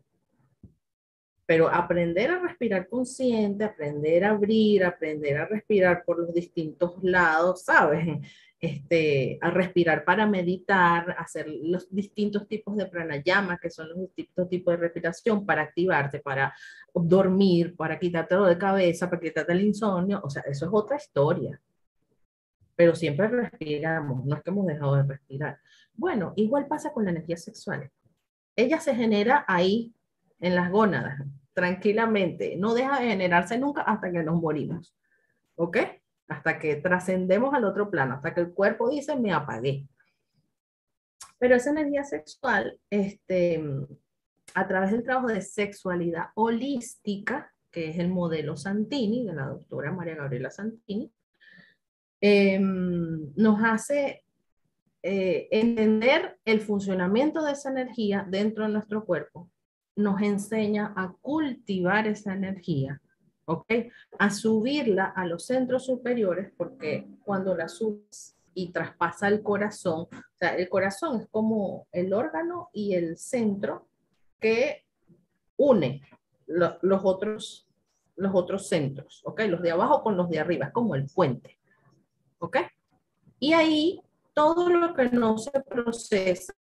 Pero 1.49 1.67
aprender 1.67 2.31
a 2.31 2.41
respirar 2.41 2.87
consciente, 2.91 3.65
aprender 3.65 4.23
a 4.23 4.33
abrir, 4.33 4.85
aprender 4.85 5.39
a 5.39 5.47
respirar 5.47 6.05
por 6.05 6.19
los 6.19 6.35
distintos 6.35 7.03
lados, 7.03 7.65
¿sabes? 7.65 8.07
Este, 8.61 9.39
a 9.41 9.51
respirar 9.51 10.05
para 10.05 10.27
meditar, 10.27 11.17
hacer 11.17 11.47
los 11.49 11.89
distintos 11.91 12.47
tipos 12.47 12.77
de 12.77 12.85
pranayama, 12.85 13.57
que 13.57 13.71
son 13.71 13.89
los 13.89 13.99
distintos 13.99 14.47
tipos 14.51 14.73
de 14.73 14.77
respiración 14.77 15.47
para 15.47 15.63
activarte, 15.63 16.21
para 16.21 16.53
dormir, 16.93 17.75
para 17.77 17.99
quitarte 17.99 18.35
lo 18.35 18.45
de 18.45 18.59
cabeza, 18.59 19.09
para 19.09 19.23
quitarte 19.23 19.53
el 19.53 19.63
insomnio. 19.63 20.21
O 20.23 20.29
sea, 20.29 20.43
eso 20.43 20.67
es 20.67 20.71
otra 20.71 20.99
historia. 20.99 21.59
Pero 22.77 22.95
siempre 22.95 23.27
respiramos, 23.27 24.23
no 24.27 24.37
es 24.37 24.43
que 24.43 24.51
hemos 24.51 24.67
dejado 24.67 24.97
de 24.97 25.03
respirar. 25.05 25.59
Bueno, 25.95 26.35
igual 26.37 26.67
pasa 26.67 26.93
con 26.93 27.07
la 27.07 27.11
energía 27.13 27.39
sexual. 27.39 27.91
Ella 28.55 28.81
se 28.81 28.95
genera 28.95 29.47
ahí 29.49 29.95
en 30.41 30.55
las 30.55 30.71
gónadas, 30.71 31.21
tranquilamente. 31.53 32.57
No 32.57 32.75
deja 32.75 33.01
de 33.01 33.09
generarse 33.09 33.59
nunca 33.59 33.83
hasta 33.83 34.11
que 34.11 34.23
nos 34.23 34.41
morimos. 34.41 34.97
¿Ok? 35.57 35.79
Hasta 36.29 36.59
que 36.59 36.77
trascendemos 36.77 37.55
al 37.55 37.65
otro 37.65 37.91
plano, 37.91 38.15
hasta 38.15 38.35
que 38.35 38.41
el 38.41 38.53
cuerpo 38.53 38.91
dice, 38.91 39.17
me 39.17 39.33
apagué. 39.33 39.87
Pero 41.39 41.57
esa 41.57 41.71
energía 41.71 42.05
sexual, 42.05 42.79
este, 42.91 43.65
a 44.55 44.69
través 44.69 44.93
del 44.93 45.03
trabajo 45.03 45.29
de 45.29 45.41
sexualidad 45.41 46.27
holística, 46.35 47.53
que 47.71 47.91
es 47.91 47.99
el 47.99 48.09
modelo 48.09 48.57
Santini, 48.57 49.25
de 49.25 49.35
la 49.35 49.47
doctora 49.47 49.93
María 49.93 50.17
Gabriela 50.17 50.51
Santini, 50.51 51.13
em, 52.21 53.33
nos 53.37 53.63
hace 53.63 54.25
eh, 55.03 55.49
entender 55.53 56.39
el 56.45 56.61
funcionamiento 56.61 57.45
de 57.45 57.53
esa 57.53 57.71
energía 57.71 58.27
dentro 58.29 58.65
de 58.65 58.73
nuestro 58.73 59.05
cuerpo 59.05 59.49
nos 59.99 60.23
enseña 60.23 60.93
a 60.97 61.13
cultivar 61.21 62.07
esa 62.07 62.33
energía, 62.33 63.03
¿ok? 63.47 63.67
A 64.21 64.31
subirla 64.31 65.07
a 65.07 65.27
los 65.27 65.45
centros 65.47 65.87
superiores, 65.87 66.53
porque 66.57 67.09
cuando 67.25 67.57
la 67.57 67.69
subes 67.69 68.37
y 68.55 68.71
traspasa 68.71 69.27
el 69.27 69.43
corazón, 69.43 70.03
o 70.03 70.37
sea, 70.37 70.55
el 70.55 70.69
corazón 70.69 71.21
es 71.21 71.29
como 71.29 71.89
el 71.91 72.13
órgano 72.13 72.71
y 72.73 72.95
el 72.95 73.19
centro 73.19 73.89
que 74.39 74.85
une 75.57 76.01
los, 76.47 76.77
otros, 77.03 77.69
los 78.15 78.33
otros 78.37 78.69
centros, 78.69 79.23
¿ok? 79.25 79.41
Los 79.49 79.63
de 79.63 79.73
abajo 79.73 80.05
con 80.05 80.17
los 80.17 80.31
de 80.31 80.39
arriba, 80.39 80.67
es 80.67 80.73
como 80.73 80.95
el 80.95 81.07
puente, 81.13 81.59
¿ok? 82.39 82.59
Y 83.41 83.53
ahí 83.53 84.01
todo 84.33 84.71
lo 84.71 84.95
que 84.95 85.11
no 85.11 85.39
se 85.39 85.61
procesa 85.61 86.55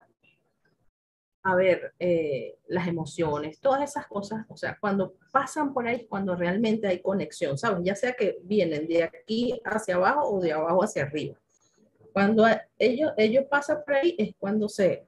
a 1.48 1.56
ver 1.56 1.94
eh, 1.98 2.58
las 2.68 2.90
emociones, 2.90 3.62
todas 3.62 3.90
esas 3.90 4.06
cosas, 4.08 4.46
o 4.50 4.58
sea, 4.58 4.78
cuando 4.82 5.14
pasan 5.32 5.74
por 5.74 5.88
ahí, 5.88 6.06
cuando 6.06 6.36
realmente 6.36 6.88
hay 6.88 7.02
conexión, 7.02 7.58
¿sabes? 7.58 7.80
Ya 7.86 7.96
sea 7.96 8.14
que 8.14 8.38
vienen 8.44 8.86
de 8.86 9.04
aquí 9.04 9.58
hacia 9.64 9.96
abajo 9.96 10.30
o 10.30 10.42
de 10.42 10.52
abajo 10.52 10.84
hacia 10.84 11.04
arriba. 11.04 11.40
Cuando 12.12 12.46
ellos, 12.78 13.14
ellos 13.16 13.46
pasan 13.50 13.78
por 13.86 13.96
ahí 13.96 14.14
es 14.18 14.36
cuando 14.38 14.68
se, 14.68 15.08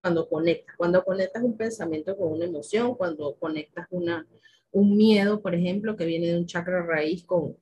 cuando 0.00 0.28
conectas, 0.28 0.76
cuando 0.76 1.02
conectas 1.02 1.42
un 1.42 1.56
pensamiento 1.56 2.16
con 2.16 2.34
una 2.34 2.44
emoción, 2.44 2.94
cuando 2.94 3.34
conectas 3.34 3.88
una, 3.90 4.24
un 4.70 4.96
miedo, 4.96 5.42
por 5.42 5.56
ejemplo, 5.56 5.96
que 5.96 6.06
viene 6.06 6.28
de 6.28 6.38
un 6.38 6.46
chakra 6.46 6.86
raíz 6.86 7.24
con, 7.24 7.56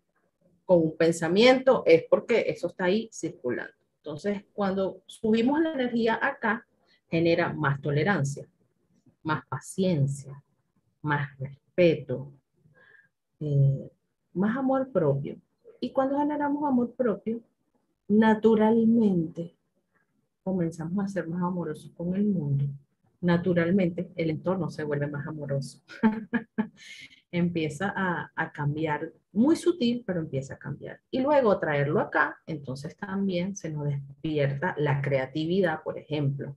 con 0.66 0.82
un 0.82 0.97
pensamiento, 0.99 1.82
es 1.86 2.05
porque 2.11 2.44
eso 2.49 2.66
está 2.66 2.84
ahí 2.84 3.09
circulando. 3.11 3.72
Entonces, 3.99 4.44
cuando 4.53 5.01
subimos 5.07 5.61
la 5.62 5.72
energía 5.72 6.18
acá, 6.20 6.66
genera 7.16 7.52
más 7.52 7.80
tolerancia, 7.80 8.46
más 9.22 9.46
paciencia, 9.46 10.42
más 11.02 11.28
respeto, 11.38 12.32
eh, 13.40 13.90
más 14.34 14.56
amor 14.56 14.90
propio. 14.92 15.36
Y 15.80 15.92
cuando 15.92 16.18
generamos 16.18 16.64
amor 16.64 16.94
propio, 16.94 17.40
naturalmente 18.08 19.56
comenzamos 20.42 21.04
a 21.04 21.08
ser 21.08 21.26
más 21.26 21.42
amorosos 21.42 21.90
con 21.96 22.14
el 22.14 22.24
mundo. 22.24 22.66
Naturalmente 23.20 24.10
el 24.14 24.30
entorno 24.30 24.68
se 24.68 24.84
vuelve 24.84 25.06
más 25.06 25.26
amoroso. 25.26 25.80
empieza 27.32 27.92
a, 27.94 28.30
a, 28.34 28.52
cambiar, 28.52 29.12
muy 29.32 29.56
sutil, 29.56 30.04
pero 30.06 30.20
empieza 30.20 30.54
a 30.54 30.58
cambiar. 30.58 31.00
Y 31.10 31.20
luego 31.20 31.58
traerlo 31.58 32.00
acá, 32.00 32.38
entonces 32.46 32.96
también 32.96 33.56
se 33.56 33.70
nos 33.70 33.84
despierta 33.84 34.74
la 34.78 35.00
creatividad, 35.02 35.82
por 35.82 35.98
ejemplo. 35.98 36.56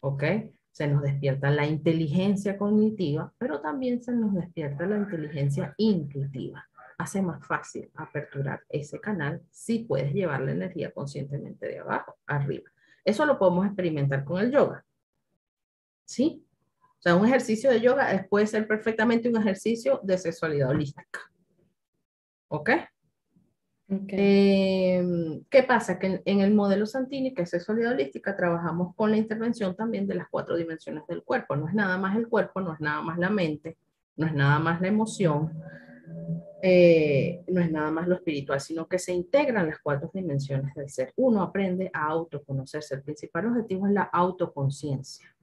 ¿Ok? 0.00 0.24
Se 0.72 0.86
nos 0.86 1.02
despierta 1.02 1.50
la 1.50 1.66
inteligencia 1.66 2.56
cognitiva, 2.56 3.32
pero 3.38 3.60
también 3.60 4.02
se 4.02 4.12
nos 4.12 4.34
despierta 4.34 4.86
la 4.86 4.98
inteligencia 4.98 5.74
intuitiva. 5.76 6.66
Hace 6.98 7.22
más 7.22 7.46
fácil 7.46 7.90
aperturar 7.94 8.62
ese 8.68 9.00
canal 9.00 9.42
si 9.50 9.80
puedes 9.80 10.12
llevar 10.12 10.42
la 10.42 10.52
energía 10.52 10.92
conscientemente 10.92 11.66
de 11.66 11.78
abajo 11.78 12.16
arriba. 12.26 12.70
Eso 13.04 13.24
lo 13.24 13.38
podemos 13.38 13.66
experimentar 13.66 14.24
con 14.24 14.40
el 14.40 14.52
yoga. 14.52 14.84
¿Sí? 16.04 16.44
O 16.98 17.02
sea, 17.02 17.16
un 17.16 17.24
ejercicio 17.26 17.70
de 17.70 17.80
yoga 17.80 18.26
puede 18.28 18.46
ser 18.46 18.68
perfectamente 18.68 19.28
un 19.28 19.38
ejercicio 19.38 20.00
de 20.02 20.18
sexualidad 20.18 20.70
holística. 20.70 21.20
¿Ok? 22.48 22.70
Em, 23.90 25.42
¿Qué 25.50 25.64
pasa? 25.64 25.98
Que 25.98 26.22
en, 26.24 26.40
el 26.40 26.54
modelo 26.54 26.86
Santini, 26.86 27.34
que 27.34 27.42
es 27.42 27.50
sexualidad 27.50 27.92
holística, 27.92 28.36
trabajamos 28.36 28.94
con 28.94 29.10
la 29.10 29.16
intervención 29.16 29.74
también 29.74 30.06
de 30.06 30.14
las 30.14 30.28
cuatro 30.28 30.56
dimensiones 30.56 31.04
del 31.08 31.24
cuerpo. 31.24 31.56
No 31.56 31.66
es 31.66 31.74
nada 31.74 31.98
más 31.98 32.16
el 32.16 32.28
cuerpo, 32.28 32.60
no 32.60 32.72
es 32.72 32.80
nada 32.80 33.02
más 33.02 33.18
la 33.18 33.30
mente, 33.30 33.78
no 34.16 34.28
es 34.28 34.34
nada 34.34 34.60
más 34.60 34.80
la 34.80 34.86
emoción, 34.86 35.52
eh, 36.62 37.42
no 37.48 37.60
es 37.60 37.72
nada 37.72 37.90
más 37.90 38.06
lo 38.06 38.14
espiritual, 38.14 38.60
sino 38.60 38.86
que 38.86 39.00
se 39.00 39.12
integran 39.12 39.66
las 39.66 39.80
cuatro 39.82 40.08
dimensiones 40.14 40.72
del 40.74 40.88
ser. 40.88 41.12
Uno 41.16 41.42
aprende 41.42 41.90
a 41.92 42.06
autoconocerse. 42.06 42.94
El 42.94 43.02
principal 43.02 43.46
objetivo 43.46 43.88
es 43.88 43.92
la 43.92 44.02
autoconciencia. 44.02 45.34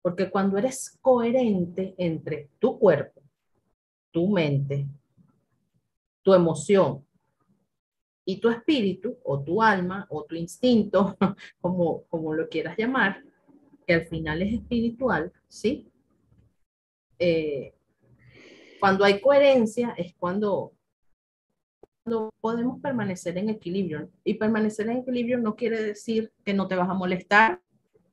Porque 0.00 0.30
cuando 0.30 0.58
eres 0.58 0.98
coherente 1.00 1.94
entre 1.96 2.50
tu 2.58 2.76
cuerpo, 2.76 3.22
tu 4.10 4.28
mente, 4.30 4.88
tu 6.22 6.34
emoción 6.34 7.04
y 8.24 8.40
tu 8.40 8.48
espíritu 8.48 9.18
o 9.24 9.42
tu 9.42 9.62
alma 9.62 10.06
o 10.10 10.24
tu 10.24 10.34
instinto, 10.34 11.16
como, 11.60 12.04
como 12.04 12.34
lo 12.34 12.48
quieras 12.48 12.76
llamar, 12.76 13.22
que 13.86 13.94
al 13.94 14.06
final 14.06 14.42
es 14.42 14.54
espiritual, 14.54 15.32
¿sí? 15.48 15.88
Eh, 17.18 17.74
cuando 18.80 19.04
hay 19.04 19.20
coherencia 19.20 19.94
es 19.96 20.14
cuando, 20.16 20.72
cuando 22.02 22.30
podemos 22.40 22.80
permanecer 22.80 23.38
en 23.38 23.48
equilibrio. 23.48 24.10
Y 24.24 24.34
permanecer 24.34 24.88
en 24.88 24.98
equilibrio 24.98 25.38
no 25.38 25.54
quiere 25.54 25.80
decir 25.80 26.32
que 26.44 26.54
no 26.54 26.66
te 26.66 26.74
vas 26.74 26.88
a 26.88 26.94
molestar, 26.94 27.60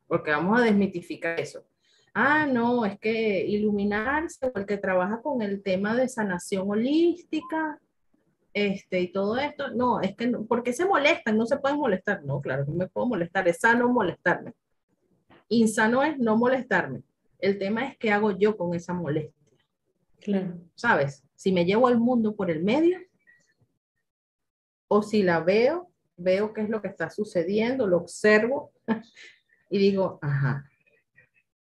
porque 0.08 0.32
vamos 0.32 0.60
a 0.60 0.64
desmitificar 0.64 1.40
eso. 1.40 1.66
Ah, 2.14 2.46
no, 2.46 2.86
es 2.86 3.00
que 3.00 3.46
iluminarse, 3.46 4.50
porque 4.52 4.78
trabaja 4.78 5.22
con 5.22 5.42
el 5.42 5.62
tema 5.64 5.96
de 5.96 6.10
sanación 6.10 6.70
holística, 6.70 7.80
este, 8.54 9.02
y 9.02 9.12
todo 9.12 9.38
esto, 9.38 9.70
no, 9.72 10.02
es 10.02 10.16
que, 10.16 10.28
no, 10.28 10.46
¿por 10.46 10.64
qué 10.64 10.74
se 10.74 10.86
molestan? 10.86 11.38
No 11.38 11.46
se 11.46 11.58
pueden 11.58 11.78
molestar. 11.78 12.24
No, 12.24 12.42
claro 12.42 12.66
que 12.66 12.72
me 12.72 12.88
puedo 12.88 13.08
molestar, 13.08 13.48
es 13.48 13.60
sano 13.60 13.90
molestarme. 13.90 14.54
Insano 15.50 16.04
es 16.04 16.18
no 16.18 16.38
molestarme. 16.38 17.04
El 17.40 17.58
tema 17.58 17.88
es 17.88 17.98
qué 17.98 18.12
hago 18.12 18.32
yo 18.32 18.58
con 18.58 18.74
esa 18.74 18.94
molestia. 18.94 19.34
Claro. 20.20 20.60
¿Sabes? 20.76 21.24
Si 21.36 21.52
me 21.52 21.66
llevo 21.66 21.88
al 21.88 22.00
mundo 22.00 22.36
por 22.36 22.52
el 22.52 22.64
medio, 22.64 23.00
o 24.88 25.02
si 25.02 25.24
la 25.24 25.40
veo, 25.40 25.92
veo 26.18 26.54
qué 26.54 26.62
es 26.62 26.70
lo 26.70 26.82
que 26.82 26.90
está 26.90 27.10
sucediendo, 27.10 27.88
lo 27.88 27.98
observo 27.98 28.74
y 29.70 29.78
digo, 29.78 30.20
ajá, 30.22 30.70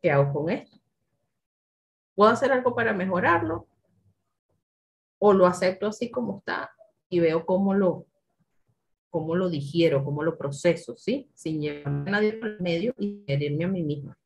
¿qué 0.02 0.10
hago 0.10 0.34
con 0.34 0.50
esto? 0.50 0.78
¿Puedo 2.16 2.32
hacer 2.32 2.52
algo 2.52 2.74
para 2.74 2.94
mejorarlo? 2.94 3.68
¿O 5.24 5.34
lo 5.34 5.46
acepto 5.46 5.88
así 5.88 6.10
como 6.10 6.40
está 6.40 6.72
y 7.10 7.20
veo 7.20 7.46
cómo 7.46 7.74
lo, 7.74 8.08
cómo 9.12 9.36
lo 9.36 9.50
digiero, 9.50 10.04
cómo 10.04 10.24
lo 10.24 10.38
proceso, 10.38 10.96
¿sí? 10.98 11.30
Sin 11.36 11.62
llevar 11.62 11.88
a 11.88 12.12
nadie 12.12 12.40
el 12.42 12.60
medio 12.60 12.96
y 12.98 13.24
herirme 13.28 13.66
a 13.66 13.68
mí 13.68 13.84
misma. 13.84 14.18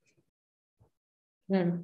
Claro. 1.47 1.83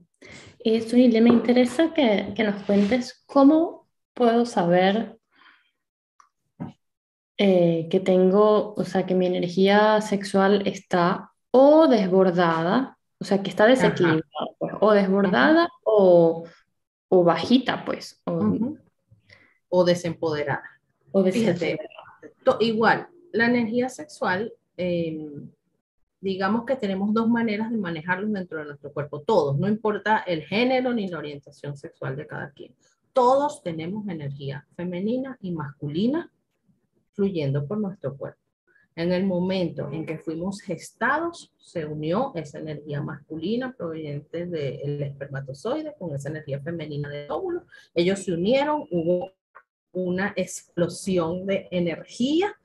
Y 0.64 1.22
me 1.22 1.30
interesa 1.30 1.93
que, 1.93 2.34
que 2.36 2.43
nos 2.43 2.64
cuentes 2.64 3.24
cómo 3.26 3.88
puedo 4.14 4.45
saber 4.45 5.20
eh, 7.38 7.88
que 7.89 7.99
tengo, 7.99 8.76
o 8.76 8.84
sea, 8.84 9.07
que 9.07 9.16
mi 9.16 9.26
energía 9.26 9.99
sexual 10.01 10.68
está 10.68 11.32
o 11.49 11.88
desbordada, 11.88 12.99
o 13.20 13.26
sea, 13.26 13.41
que 13.41 13.49
está 13.49 13.66
desequilibrada, 13.66 14.22
pues, 14.59 14.74
o 14.80 14.91
desbordada 14.91 15.68
o, 15.84 16.43
o, 17.09 17.24
bajita, 17.24 17.84
pues. 17.84 18.22
O, 18.26 18.78
o 19.72 19.84
desempoderada. 19.86 20.70
O 21.12 21.24
desempoderada. 21.24 21.90
igual, 22.60 23.08
la 23.32 23.46
energía 23.46 23.90
sexual, 23.90 24.54
em, 24.78 25.50
digamos 26.20 26.66
que 26.66 26.76
tenemos 26.76 27.14
dos 27.14 27.30
maneras 27.30 27.72
de 27.72 27.78
manejarlo 27.78 28.28
dentro 28.28 28.60
de 28.60 28.66
nuestro 28.66 28.92
cuerpo, 28.92 29.22
todos, 29.22 29.58
no 29.58 29.68
importa 29.68 30.20
el 30.28 30.44
género 30.44 30.94
ni 30.94 31.08
la 31.08 31.18
orientación 31.18 31.76
sexual 31.78 32.16
de 32.16 32.28
cada 32.28 32.52
quien. 32.52 32.76
Todos 33.14 33.64
tenemos 33.64 34.08
energía 34.08 34.68
femenina 34.76 35.38
y 35.42 35.52
masculina 35.52 36.32
fluyendo 37.14 37.66
por 37.66 37.80
nuestro 37.80 38.16
cuerpo. 38.16 38.40
En 38.96 39.14
el 39.14 39.26
momento 39.26 39.90
en 39.90 40.06
que 40.06 40.18
fuimos 40.18 40.60
gestados, 40.60 41.54
se 41.58 41.86
unió 41.86 42.34
esa 42.36 42.60
energía 42.60 43.02
masculina 43.02 43.74
proveniente 43.74 44.46
del 44.46 45.02
espermatozoide 45.02 45.96
con 45.98 46.14
esa 46.14 46.30
energía 46.30 46.60
femenina 46.60 47.08
del 47.08 47.32
óvulo. 47.32 47.64
Ellos 47.96 48.20
se 48.20 48.34
unieron, 48.34 48.86
hubo 48.92 49.32
una 49.94 50.34
explosión 50.36 51.46
de 51.46 51.68
energía, 51.72 52.56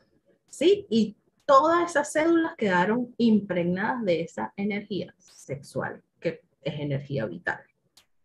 ¿sí? 0.49 0.87
Y 0.89 1.16
todas 1.45 1.91
esas 1.91 2.12
células 2.12 2.55
quedaron 2.57 3.14
impregnadas 3.18 4.05
de 4.05 4.22
esa 4.22 4.53
energía 4.57 5.14
sexual, 5.18 6.03
que 6.20 6.43
es 6.62 6.81
energía 6.81 7.27
vital. 7.27 7.61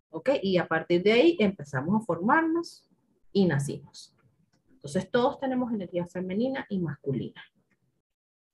¿Ok? 0.10 0.30
Y 0.42 0.58
a 0.58 0.68
partir 0.68 1.04
de 1.04 1.14
ahí 1.14 1.38
empezamos 1.40 2.02
a 2.02 2.06
formarnos 2.06 2.84
y 3.32 3.46
nacimos. 3.46 4.14
Entonces, 4.72 5.10
todos 5.10 5.40
tenemos 5.40 5.72
energía 5.72 6.06
femenina 6.08 6.66
y 6.70 6.80
masculina. 6.80 7.42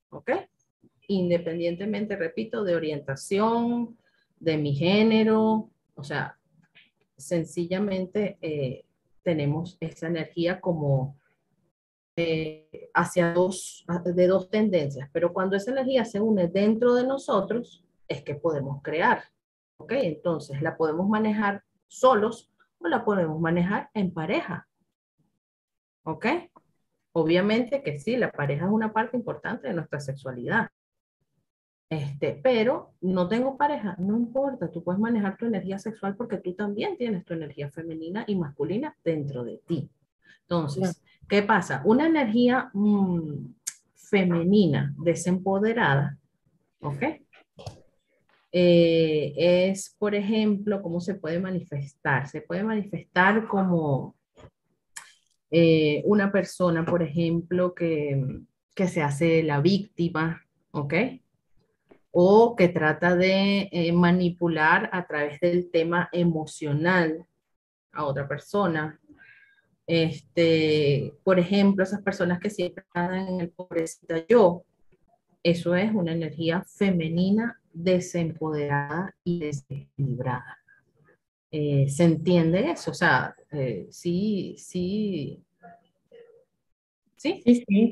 ¿Ok? 0.10 0.32
Independientemente, 1.08 2.16
repito, 2.16 2.64
de 2.64 2.76
orientación, 2.76 3.98
de 4.40 4.58
mi 4.58 4.76
género, 4.76 5.72
o 5.96 6.04
sea, 6.04 6.38
sencillamente 7.16 8.38
eh, 8.42 8.86
tenemos 9.28 9.76
esa 9.82 10.08
energía 10.08 10.62
como 10.62 11.20
eh, 12.16 12.90
hacia 12.94 13.34
dos, 13.34 13.86
de 14.06 14.26
dos 14.26 14.50
tendencias, 14.50 15.10
pero 15.12 15.34
cuando 15.34 15.58
esa 15.58 15.72
energía 15.72 16.06
se 16.06 16.22
une 16.22 16.48
dentro 16.48 16.96
de 16.96 17.06
nosotros, 17.06 17.84
es 18.08 18.22
que 18.22 18.36
podemos 18.36 18.82
crear. 18.82 19.26
¿Ok? 19.82 19.92
Entonces, 19.92 20.62
la 20.62 20.78
podemos 20.78 21.10
manejar 21.10 21.62
solos 21.88 22.50
o 22.78 22.88
la 22.88 23.04
podemos 23.04 23.38
manejar 23.42 23.90
en 23.94 24.14
pareja. 24.14 24.70
¿Ok? 26.06 26.26
Obviamente 27.12 27.84
que 27.84 28.00
sí, 28.00 28.16
la 28.16 28.32
pareja 28.32 28.64
es 28.64 28.72
una 28.72 28.94
parte 28.94 29.18
importante 29.18 29.68
de 29.68 29.74
nuestra 29.74 30.00
sexualidad. 30.00 30.70
Este, 31.90 32.38
pero 32.44 32.92
no 33.00 33.30
tengo 33.30 33.56
pareja, 33.56 33.96
no 33.98 34.18
importa, 34.18 34.70
tú 34.70 34.84
puedes 34.84 35.00
manejar 35.00 35.38
tu 35.38 35.46
energía 35.46 35.80
sexual 35.80 36.18
porque 36.18 36.38
tú 36.38 36.54
también 36.54 36.98
tienes 36.98 37.24
tu 37.24 37.34
energía 37.34 37.72
femenina 37.72 38.26
y 38.28 38.36
masculina 38.36 38.96
dentro 39.06 39.46
de 39.46 39.62
ti. 39.66 39.90
Entonces, 40.42 41.02
¿qué 41.30 41.44
pasa? 41.44 41.82
Una 41.86 42.08
energía 42.08 42.70
mm, 42.74 43.54
femenina 43.96 44.94
desempoderada, 44.98 46.18
¿ok? 46.82 47.04
Eh, 48.52 49.34
es, 49.70 49.96
por 49.98 50.14
ejemplo, 50.14 50.82
¿cómo 50.82 51.00
se 51.00 51.16
puede 51.16 51.40
manifestar? 51.40 52.28
Se 52.28 52.42
puede 52.42 52.64
manifestar 52.64 53.48
como 53.48 54.16
eh, 55.52 56.02
una 56.06 56.32
persona, 56.32 56.86
por 56.86 57.02
ejemplo, 57.02 57.74
que, 57.74 58.42
que, 58.74 58.88
se 58.88 59.02
hace 59.02 59.44
la 59.44 59.62
víctima, 59.62 60.42
¿ok? 60.72 60.94
O 62.20 62.56
que 62.56 62.68
trata 62.68 63.16
de 63.16 63.70
eh, 63.72 63.92
manipular 63.92 64.90
a 64.92 65.06
través 65.06 65.40
del 65.40 65.70
tema 65.70 66.10
emocional 66.12 67.28
a 67.92 68.06
otra 68.06 68.28
persona. 68.28 69.00
Este, 69.86 71.14
por 71.24 71.38
ejemplo, 71.38 71.84
esas 71.84 72.02
personas 72.02 72.40
que 72.40 72.50
siempre 72.50 72.84
están 72.88 73.28
en 73.28 73.42
el 73.42 73.50
pobrecita 73.52 74.26
yo, 74.28 74.64
eso 75.44 75.76
es 75.76 75.94
una 75.94 76.14
energía 76.14 76.64
femenina 76.68 77.62
desempoderada 77.72 79.16
y 79.24 79.42
desequilibrada. 79.42 80.58
Eh, 81.52 81.88
¿Se 81.88 82.04
entiende 82.04 82.72
eso? 82.72 82.90
O 82.90 82.96
sea, 82.96 83.36
eh, 83.52 83.86
sí, 83.92 84.56
sí. 84.58 85.44
Sí, 87.18 87.42
sí, 87.44 87.66
sí. 87.68 87.92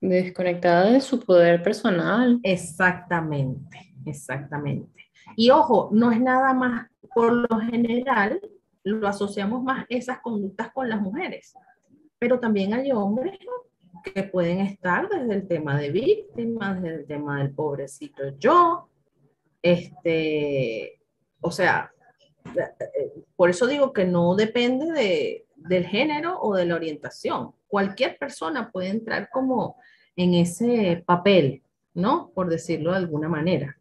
desconectada 0.00 0.90
de 0.90 1.00
su 1.00 1.20
poder 1.20 1.62
personal. 1.62 2.40
Exactamente, 2.42 3.94
exactamente. 4.06 5.04
Y 5.36 5.50
ojo, 5.50 5.90
no 5.92 6.10
es 6.10 6.20
nada 6.20 6.54
más, 6.54 6.88
por 7.14 7.32
lo 7.32 7.58
general, 7.60 8.40
lo 8.82 9.06
asociamos 9.06 9.62
más 9.62 9.84
esas 9.88 10.20
conductas 10.20 10.72
con 10.72 10.88
las 10.88 11.00
mujeres, 11.00 11.54
pero 12.18 12.40
también 12.40 12.72
hay 12.72 12.90
hombres 12.90 13.38
que 14.02 14.22
pueden 14.22 14.60
estar 14.60 15.08
desde 15.08 15.34
el 15.34 15.46
tema 15.46 15.78
de 15.78 15.90
víctimas, 15.90 16.82
desde 16.82 16.96
el 17.00 17.06
tema 17.06 17.38
del 17.38 17.50
pobrecito 17.52 18.22
yo, 18.38 18.88
este, 19.62 21.00
o 21.40 21.50
sea, 21.50 21.92
por 23.36 23.50
eso 23.50 23.66
digo 23.66 23.92
que 23.92 24.04
no 24.04 24.34
depende 24.34 24.92
de, 24.92 25.46
del 25.56 25.86
género 25.86 26.40
o 26.40 26.54
de 26.56 26.66
la 26.66 26.76
orientación. 26.76 27.52
Cualquier 27.68 28.18
persona 28.18 28.70
puede 28.70 28.88
entrar 28.88 29.28
como 29.30 29.76
en 30.16 30.34
ese 30.34 31.04
papel, 31.06 31.62
¿no? 31.94 32.32
Por 32.34 32.48
decirlo 32.48 32.90
de 32.90 32.98
alguna 32.98 33.28
manera. 33.28 33.78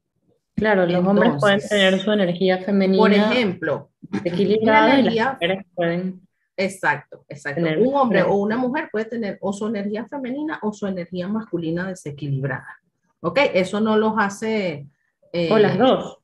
Claro, 0.58 0.88
los 0.88 1.06
hombres 1.06 1.34
pueden 1.40 1.60
tener 1.60 2.00
su 2.00 2.12
energía 2.12 2.58
femenina. 2.58 2.98
Por 2.98 3.14
ejemplo, 3.14 3.92
equilibrada 4.24 5.00
y 5.00 5.04
las 5.04 5.34
mujeres 5.34 5.66
pueden. 5.76 6.28
Exacto, 6.56 7.24
exacto. 7.30 7.62
Un 7.62 7.94
hombre 7.94 8.24
o 8.24 8.36
una 8.36 8.58
mujer 8.58 8.90
puede 8.92 9.06
tener 9.06 9.38
o 9.40 9.54
su 9.54 9.68
energía 9.68 10.08
femenina 10.08 10.60
o 10.64 10.74
su 10.74 10.88
energía 10.88 11.28
masculina 11.28 11.88
desequilibrada. 11.88 12.82
¿Ok? 13.22 13.40
Eso 13.54 13.80
no 13.80 13.98
los 13.98 14.14
hace. 14.18 14.88
o 15.52 15.60
las 15.60 15.78
dos. 15.78 16.18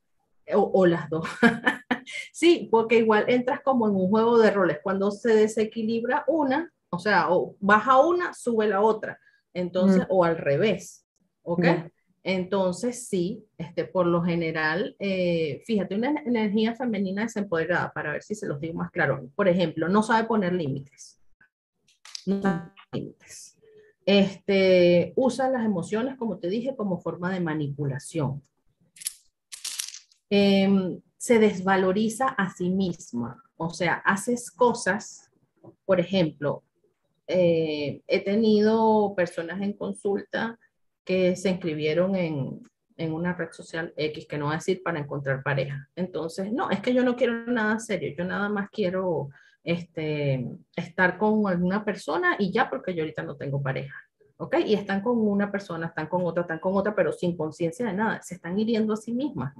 O, 0.51 0.71
o 0.73 0.85
las 0.87 1.07
dos. 1.11 1.27
sí, 2.33 2.67
porque 2.71 2.97
igual 2.97 3.25
entras 3.27 3.61
como 3.61 3.87
en 3.87 3.95
un 3.95 4.09
juego 4.09 4.39
de 4.39 4.49
roles. 4.49 4.79
Cuando 4.81 5.11
se 5.11 5.35
desequilibra 5.35 6.23
una, 6.27 6.72
o 6.93 6.99
sea, 6.99 7.31
o 7.31 7.55
baja 7.59 7.99
una, 7.99 8.35
sube 8.35 8.67
la 8.67 8.81
otra. 8.81 9.19
Entonces, 9.51 10.05
o 10.09 10.23
al 10.23 10.37
revés. 10.37 11.07
¿Ok? 11.41 11.65
Entonces, 12.23 13.07
sí, 13.07 13.43
este, 13.57 13.85
por 13.85 14.05
lo 14.05 14.21
general, 14.21 14.95
eh, 14.99 15.63
fíjate, 15.65 15.95
una 15.95 16.21
energía 16.23 16.75
femenina 16.75 17.23
desempoderada, 17.23 17.91
para 17.91 18.11
ver 18.11 18.21
si 18.21 18.35
se 18.35 18.47
los 18.47 18.61
digo 18.61 18.75
más 18.75 18.91
claro. 18.91 19.27
Por 19.35 19.47
ejemplo, 19.47 19.89
no 19.89 20.03
sabe 20.03 20.27
poner 20.27 20.53
límites. 20.53 21.19
No 22.27 22.41
sabe 22.41 22.71
límites. 22.91 23.57
Este, 24.05 25.13
usa 25.15 25.49
las 25.49 25.65
emociones, 25.65 26.15
como 26.15 26.37
te 26.37 26.47
dije, 26.47 26.75
como 26.75 26.99
forma 26.99 27.33
de 27.33 27.39
manipulación. 27.39 28.43
Em, 30.29 31.01
se 31.17 31.39
desvaloriza 31.39 32.27
a 32.27 32.53
sí 32.53 32.69
misma. 32.69 33.43
O 33.57 33.71
sea, 33.71 33.95
haces 34.05 34.51
cosas, 34.51 35.31
por 35.85 35.99
ejemplo, 35.99 36.63
eh, 37.27 38.01
he 38.07 38.19
tenido 38.23 39.13
personas 39.15 39.61
en 39.61 39.73
consulta 39.73 40.57
que 41.03 41.35
se 41.35 41.49
inscribieron 41.49 42.15
en, 42.15 42.61
en, 42.97 43.13
una 43.13 43.33
red 43.33 43.51
social 43.51 43.93
X, 43.95 44.27
que 44.27 44.37
no 44.37 44.45
va 44.45 44.53
a 44.53 44.55
decir 44.55 44.81
para 44.83 44.99
encontrar 44.99 45.43
pareja. 45.43 45.89
Entonces, 45.95 46.51
no, 46.51 46.69
es 46.69 46.79
que 46.81 46.93
yo 46.93 47.03
no 47.03 47.15
quiero 47.15 47.45
nada 47.47 47.79
serio, 47.79 48.13
yo 48.17 48.23
nada 48.23 48.49
más 48.49 48.69
quiero 48.69 49.29
este, 49.63 50.47
estar 50.75 51.17
con 51.17 51.47
alguna 51.47 51.83
persona 51.83 52.35
y 52.39 52.51
ya 52.51 52.69
porque 52.69 52.93
yo 52.93 53.03
ahorita 53.03 53.23
no 53.23 53.35
tengo 53.35 53.61
pareja. 53.61 53.95
¿Ok? 54.37 54.57
Y 54.65 54.73
están 54.73 55.01
con 55.01 55.19
una 55.19 55.51
persona, 55.51 55.87
están 55.87 56.07
con 56.07 56.25
otra, 56.25 56.41
están 56.41 56.59
con 56.59 56.75
otra, 56.75 56.95
pero 56.95 57.13
sin 57.13 57.37
conciencia 57.37 57.85
de 57.85 57.93
nada, 57.93 58.21
se 58.21 58.35
están 58.35 58.57
hiriendo 58.57 58.93
a 58.93 58.97
sí 58.97 59.13
mismas. 59.13 59.53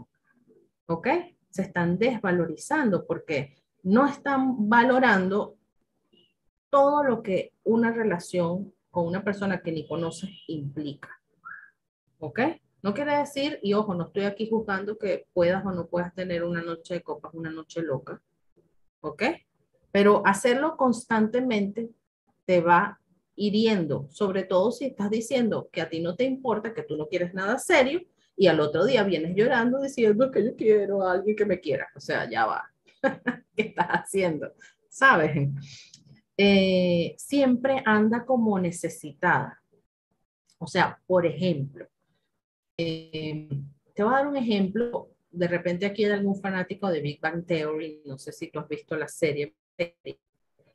¿Ok? 0.87 1.07
se 1.53 1.61
están 1.61 1.99
desvalorizando 1.99 3.05
porque 3.05 3.55
no 3.83 4.07
están 4.07 4.67
valorando 4.67 5.55
todo 6.73 7.03
lo 7.03 7.21
que 7.21 7.53
una 7.63 7.91
relación 7.91 8.73
con 8.89 9.05
una 9.05 9.23
persona 9.23 9.61
que 9.61 9.71
ni 9.71 9.87
conoces 9.87 10.31
implica. 10.47 11.21
¿Ok? 12.17 12.39
No 12.81 12.95
quiere 12.95 13.15
decir, 13.15 13.59
y 13.61 13.75
ojo, 13.75 13.93
no 13.93 14.05
estoy 14.05 14.23
aquí 14.23 14.49
juzgando 14.49 14.97
que 14.97 15.27
puedas 15.33 15.63
o 15.67 15.71
no 15.71 15.85
puedas 15.85 16.15
tener 16.15 16.43
una 16.43 16.63
noche 16.63 16.95
de 16.95 17.03
copas, 17.03 17.31
una 17.35 17.51
noche 17.51 17.83
loca. 17.83 18.19
¿Ok? 19.01 19.21
Pero 19.91 20.23
hacerlo 20.25 20.75
constantemente 20.75 21.91
te 22.45 22.59
va 22.59 22.99
hiriendo, 23.35 24.07
sobre 24.09 24.43
todo 24.43 24.71
si 24.71 24.85
estás 24.85 25.11
diciendo 25.11 25.69
que 25.71 25.81
a 25.81 25.89
ti 25.91 26.01
no 26.01 26.15
te 26.15 26.23
importa, 26.23 26.73
que 26.73 26.81
tú 26.81 26.97
no 26.97 27.07
quieres 27.07 27.35
nada 27.35 27.59
serio, 27.59 28.01
y 28.35 28.47
al 28.47 28.59
otro 28.59 28.83
día 28.83 29.03
vienes 29.03 29.35
llorando 29.35 29.79
diciendo 29.79 30.31
que 30.31 30.43
yo 30.43 30.55
quiero 30.55 31.03
a 31.03 31.11
alguien 31.11 31.35
que 31.35 31.45
me 31.45 31.59
quiera. 31.59 31.87
O 31.95 31.99
sea, 31.99 32.27
ya 32.27 32.47
va. 32.47 32.63
¿Qué 33.55 33.61
estás 33.61 33.89
haciendo? 33.89 34.51
¿Sabes? 34.89 35.49
Eh, 36.37 37.13
siempre 37.17 37.81
anda 37.85 38.25
como 38.25 38.59
necesitada. 38.59 39.61
O 40.57 40.67
sea, 40.67 40.99
por 41.05 41.25
ejemplo, 41.25 41.87
eh, 42.77 43.49
te 43.93 44.03
voy 44.03 44.13
a 44.13 44.17
dar 44.17 44.27
un 44.27 44.37
ejemplo, 44.37 45.09
de 45.31 45.47
repente 45.47 45.85
aquí 45.85 46.05
hay 46.05 46.11
algún 46.11 46.39
fanático 46.39 46.89
de 46.89 47.01
Big 47.01 47.19
Bang 47.19 47.45
Theory, 47.45 48.01
no 48.05 48.17
sé 48.17 48.31
si 48.31 48.47
tú 48.49 48.59
has 48.59 48.67
visto 48.67 48.95
la 48.95 49.07
serie, 49.07 49.53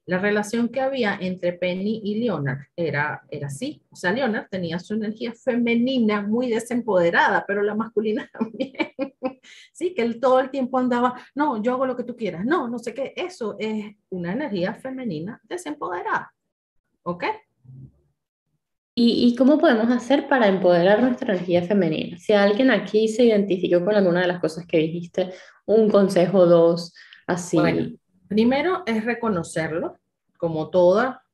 la 0.08 0.18
relación 0.18 0.70
que 0.70 0.80
había 0.80 1.18
entre 1.20 1.52
Penny 1.52 2.00
y 2.02 2.20
Leonard 2.20 2.60
era, 2.74 3.20
era 3.28 3.48
así. 3.48 3.82
O 3.90 3.94
sea, 3.94 4.10
Leonard 4.10 4.48
tenía 4.48 4.78
su 4.78 4.94
energía 4.94 5.34
femenina 5.34 6.22
muy 6.22 6.48
desempoderada, 6.48 7.44
pero 7.46 7.62
la 7.62 7.74
masculina 7.74 8.26
también. 8.32 8.72
sí, 9.70 9.92
que 9.92 10.00
él 10.00 10.18
todo 10.18 10.40
el 10.40 10.48
tiempo 10.48 10.78
andaba, 10.78 11.14
no, 11.34 11.62
yo 11.62 11.74
hago 11.74 11.84
lo 11.84 11.94
que 11.94 12.04
tú 12.04 12.16
quieras, 12.16 12.46
no, 12.46 12.68
no 12.68 12.78
sé 12.78 12.94
qué. 12.94 13.12
Eso 13.16 13.56
es 13.58 13.84
una 14.08 14.32
energía 14.32 14.72
femenina 14.72 15.42
desempoderada. 15.44 16.32
¿Ok? 17.02 17.24
¿Y, 18.94 19.28
¿Y, 19.28 19.36
cómo 19.36 19.58
podemos 19.58 19.90
hacer 19.90 20.26
para 20.26 20.48
empoderar 20.48 21.02
nuestra 21.02 21.34
energía 21.34 21.62
femenina? 21.64 22.16
Si 22.16 22.32
alguien 22.32 22.70
aquí 22.70 23.08
se 23.08 23.24
identificó 23.24 23.84
con 23.84 23.94
alguna 23.94 24.22
de 24.22 24.28
las 24.28 24.40
cosas 24.40 24.64
que 24.66 24.78
dijiste, 24.78 25.32
un 25.66 25.90
consejo, 25.90 26.46
dos, 26.46 26.94
así. 27.26 27.58
Primero 28.28 28.82
es 28.84 29.04
reconocerlo, 29.04 29.98
como 30.36 30.68
toda, 30.68 31.24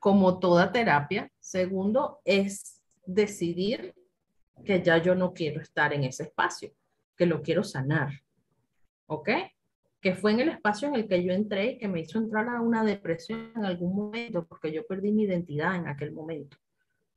como 0.00 0.40
toda 0.40 0.72
terapia. 0.72 1.30
Segundo 1.38 2.20
es 2.24 2.82
decidir 3.06 3.94
que 4.64 4.82
ya 4.82 4.98
yo 4.98 5.14
no 5.14 5.32
quiero 5.32 5.60
estar 5.60 5.92
en 5.92 6.04
ese 6.04 6.24
espacio, 6.24 6.72
que 7.16 7.26
lo 7.26 7.42
quiero 7.42 7.62
sanar. 7.62 8.10
¿Ok? 9.06 9.28
Que 10.00 10.14
fue 10.14 10.32
en 10.32 10.40
el 10.40 10.48
espacio 10.48 10.88
en 10.88 10.96
el 10.96 11.08
que 11.08 11.22
yo 11.22 11.32
entré 11.32 11.72
y 11.72 11.78
que 11.78 11.86
me 11.86 12.00
hizo 12.00 12.18
entrar 12.18 12.48
a 12.48 12.60
una 12.60 12.84
depresión 12.84 13.52
en 13.54 13.64
algún 13.64 13.94
momento, 13.94 14.44
porque 14.44 14.72
yo 14.72 14.84
perdí 14.86 15.12
mi 15.12 15.22
identidad 15.22 15.76
en 15.76 15.86
aquel 15.86 16.12
momento. 16.12 16.56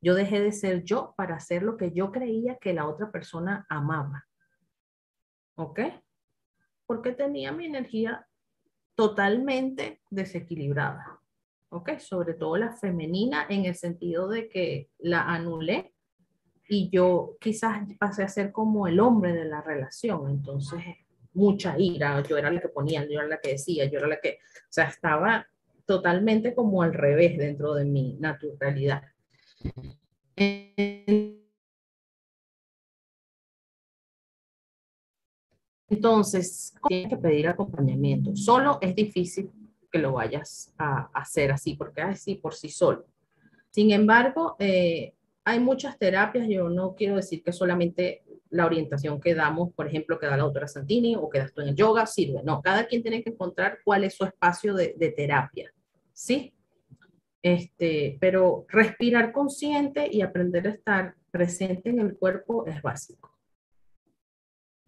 Yo 0.00 0.14
dejé 0.14 0.40
de 0.40 0.52
ser 0.52 0.84
yo 0.84 1.14
para 1.16 1.34
hacer 1.34 1.64
lo 1.64 1.76
que 1.76 1.90
yo 1.90 2.12
creía 2.12 2.58
que 2.58 2.74
la 2.74 2.86
otra 2.86 3.10
persona 3.10 3.66
amaba. 3.68 4.24
¿Ok? 5.56 5.80
Porque 6.86 7.10
tenía 7.10 7.50
mi 7.50 7.66
energía 7.66 8.24
totalmente 8.96 10.00
desequilibrada. 10.10 11.20
¿Ok? 11.68 11.98
Sobre 11.98 12.34
todo 12.34 12.56
la 12.56 12.72
femenina 12.72 13.46
en 13.48 13.66
el 13.66 13.76
sentido 13.76 14.28
de 14.28 14.48
que 14.48 14.88
la 14.98 15.22
anulé 15.22 15.92
y 16.68 16.90
yo 16.90 17.36
quizás 17.40 17.82
pasé 17.98 18.24
a 18.24 18.28
ser 18.28 18.50
como 18.50 18.88
el 18.88 18.98
hombre 18.98 19.32
de 19.32 19.44
la 19.44 19.60
relación. 19.60 20.28
Entonces, 20.28 20.82
mucha 21.34 21.78
ira, 21.78 22.22
yo 22.22 22.36
era 22.36 22.50
la 22.50 22.60
que 22.60 22.68
ponía, 22.68 23.04
yo 23.04 23.20
era 23.20 23.28
la 23.28 23.38
que 23.40 23.50
decía, 23.50 23.84
yo 23.84 23.98
era 23.98 24.08
la 24.08 24.20
que, 24.20 24.38
o 24.40 24.70
sea, 24.72 24.86
estaba 24.86 25.46
totalmente 25.84 26.54
como 26.54 26.82
al 26.82 26.94
revés 26.94 27.38
dentro 27.38 27.74
de 27.74 27.84
mi 27.84 28.14
naturalidad. 28.14 29.02
Entonces, 35.88 36.74
tienes 36.88 37.08
que 37.08 37.16
pedir 37.16 37.48
acompañamiento. 37.48 38.34
Solo 38.34 38.78
es 38.80 38.94
difícil 38.94 39.50
que 39.90 39.98
lo 39.98 40.12
vayas 40.12 40.74
a 40.78 41.08
hacer 41.14 41.52
así, 41.52 41.74
porque 41.74 42.02
así 42.02 42.34
por 42.34 42.54
sí 42.54 42.68
solo. 42.68 43.06
Sin 43.70 43.92
embargo, 43.92 44.56
eh, 44.58 45.14
hay 45.44 45.60
muchas 45.60 45.96
terapias. 45.98 46.48
Yo 46.48 46.68
no 46.68 46.94
quiero 46.94 47.16
decir 47.16 47.42
que 47.42 47.52
solamente 47.52 48.24
la 48.50 48.66
orientación 48.66 49.20
que 49.20 49.34
damos, 49.34 49.72
por 49.74 49.86
ejemplo, 49.86 50.18
que 50.18 50.26
da 50.26 50.36
la 50.36 50.42
doctora 50.42 50.66
Santini 50.66 51.14
o 51.14 51.28
que 51.28 51.38
das 51.38 51.52
tú 51.52 51.60
en 51.60 51.68
el 51.68 51.76
yoga, 51.76 52.06
sirve. 52.06 52.42
No, 52.42 52.62
cada 52.62 52.86
quien 52.86 53.02
tiene 53.02 53.22
que 53.22 53.30
encontrar 53.30 53.78
cuál 53.84 54.04
es 54.04 54.14
su 54.14 54.24
espacio 54.24 54.74
de, 54.74 54.94
de 54.96 55.10
terapia. 55.10 55.72
¿Sí? 56.12 56.52
Este, 57.42 58.16
pero 58.20 58.64
respirar 58.68 59.30
consciente 59.30 60.08
y 60.10 60.22
aprender 60.22 60.66
a 60.66 60.70
estar 60.70 61.14
presente 61.30 61.90
en 61.90 62.00
el 62.00 62.16
cuerpo 62.16 62.66
es 62.66 62.82
básico. 62.82 63.30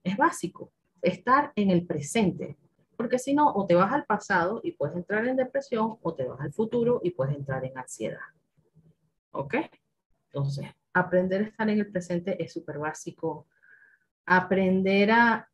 Es 0.03 0.17
básico 0.17 0.73
estar 1.03 1.53
en 1.57 1.71
el 1.71 1.87
presente, 1.87 2.57
porque 2.97 3.19
si 3.19 3.35
no, 3.35 3.53
o 3.53 3.67
te 3.67 3.75
vas 3.75 3.93
al 3.93 4.05
pasado 4.05 4.61
y 4.63 4.73
puedes 4.73 4.97
entrar 4.97 5.27
en 5.27 5.37
depresión, 5.37 5.99
o 6.03 6.15
te 6.15 6.25
vas 6.25 6.41
al 6.41 6.53
futuro 6.53 7.01
y 7.03 7.11
puedes 7.11 7.37
entrar 7.37 7.65
en 7.65 7.77
ansiedad. 7.79 8.19
¿Ok? 9.31 9.55
Entonces, 10.27 10.67
aprender 10.93 11.43
a 11.43 11.45
estar 11.45 11.69
en 11.69 11.79
el 11.79 11.91
presente 11.91 12.43
es 12.43 12.53
súper 12.53 12.79
básico. 12.79 13.47
Aprender 14.27 15.11
a, 15.13 15.49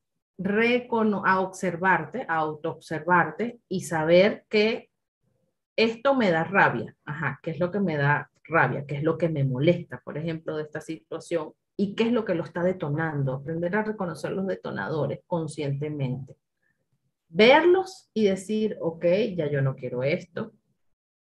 a 1.24 1.40
observarte, 1.40 2.24
a 2.28 2.34
autoobservarte 2.36 3.60
y 3.68 3.82
saber 3.82 4.46
que 4.48 4.90
esto 5.76 6.14
me 6.14 6.30
da 6.30 6.44
rabia. 6.44 6.96
Ajá, 7.04 7.38
¿qué 7.42 7.50
es 7.50 7.58
lo 7.58 7.70
que 7.70 7.80
me 7.80 7.96
da 7.96 8.30
rabia? 8.44 8.84
¿Qué 8.86 8.96
es 8.96 9.02
lo 9.02 9.18
que 9.18 9.28
me 9.28 9.44
molesta, 9.44 10.00
por 10.04 10.16
ejemplo, 10.16 10.56
de 10.56 10.64
esta 10.64 10.80
situación? 10.80 11.52
Y 11.76 11.94
qué 11.94 12.04
es 12.04 12.12
lo 12.12 12.24
que 12.24 12.34
lo 12.34 12.44
está 12.44 12.62
detonando, 12.62 13.34
aprender 13.34 13.74
a 13.76 13.82
reconocer 13.82 14.32
los 14.32 14.46
detonadores 14.46 15.20
conscientemente. 15.26 16.36
Verlos 17.28 18.10
y 18.14 18.24
decir, 18.24 18.76
ok, 18.80 19.04
ya 19.36 19.50
yo 19.50 19.60
no 19.60 19.74
quiero 19.74 20.02
esto. 20.02 20.52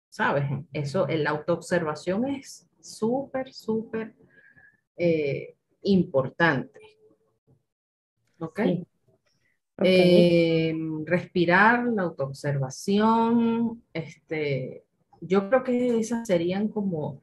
¿Sabes? 0.10 0.43
Eso, 0.74 1.08
la 1.08 1.30
autoobservación 1.30 2.28
es 2.28 2.70
súper, 2.82 3.54
súper 3.54 4.14
eh, 4.97 5.56
importante. 5.84 6.82
¿Ok? 8.39 8.60
Eh, 9.84 10.76
respirar, 11.06 11.86
la 11.86 12.04
autoobservación, 12.04 13.84
este, 13.93 14.84
yo 15.22 15.47
creo 15.47 15.64
que 15.64 15.99
esas 15.99 16.28
serían 16.28 16.68
como 16.68 17.22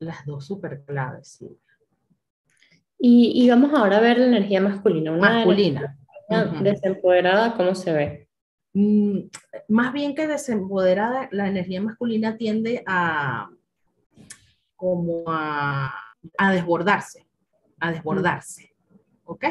las 0.00 0.26
dos 0.26 0.44
súper 0.44 0.84
claves. 0.84 1.28
¿sí? 1.28 1.56
Y, 2.98 3.48
vamos 3.48 3.72
ahora 3.74 3.98
a 3.98 4.00
ver 4.00 4.18
la 4.18 4.26
energía 4.26 4.60
masculina. 4.60 5.12
masculina. 5.12 5.98
Desempoderada, 6.60 7.56
¿cómo 7.56 7.74
se 7.74 7.92
ve? 7.92 8.28
Mm, 8.72 9.28
más 9.68 9.92
bien 9.92 10.14
que 10.14 10.26
desempoderada, 10.26 11.28
la 11.30 11.48
energía 11.48 11.80
masculina 11.80 12.36
tiende 12.36 12.82
a 12.86 13.48
como 14.74 15.24
a, 15.26 15.92
desbordarse, 16.52 17.26
a 17.80 17.92
desbordarse. 17.92 18.74
¿Ok? 19.24 19.44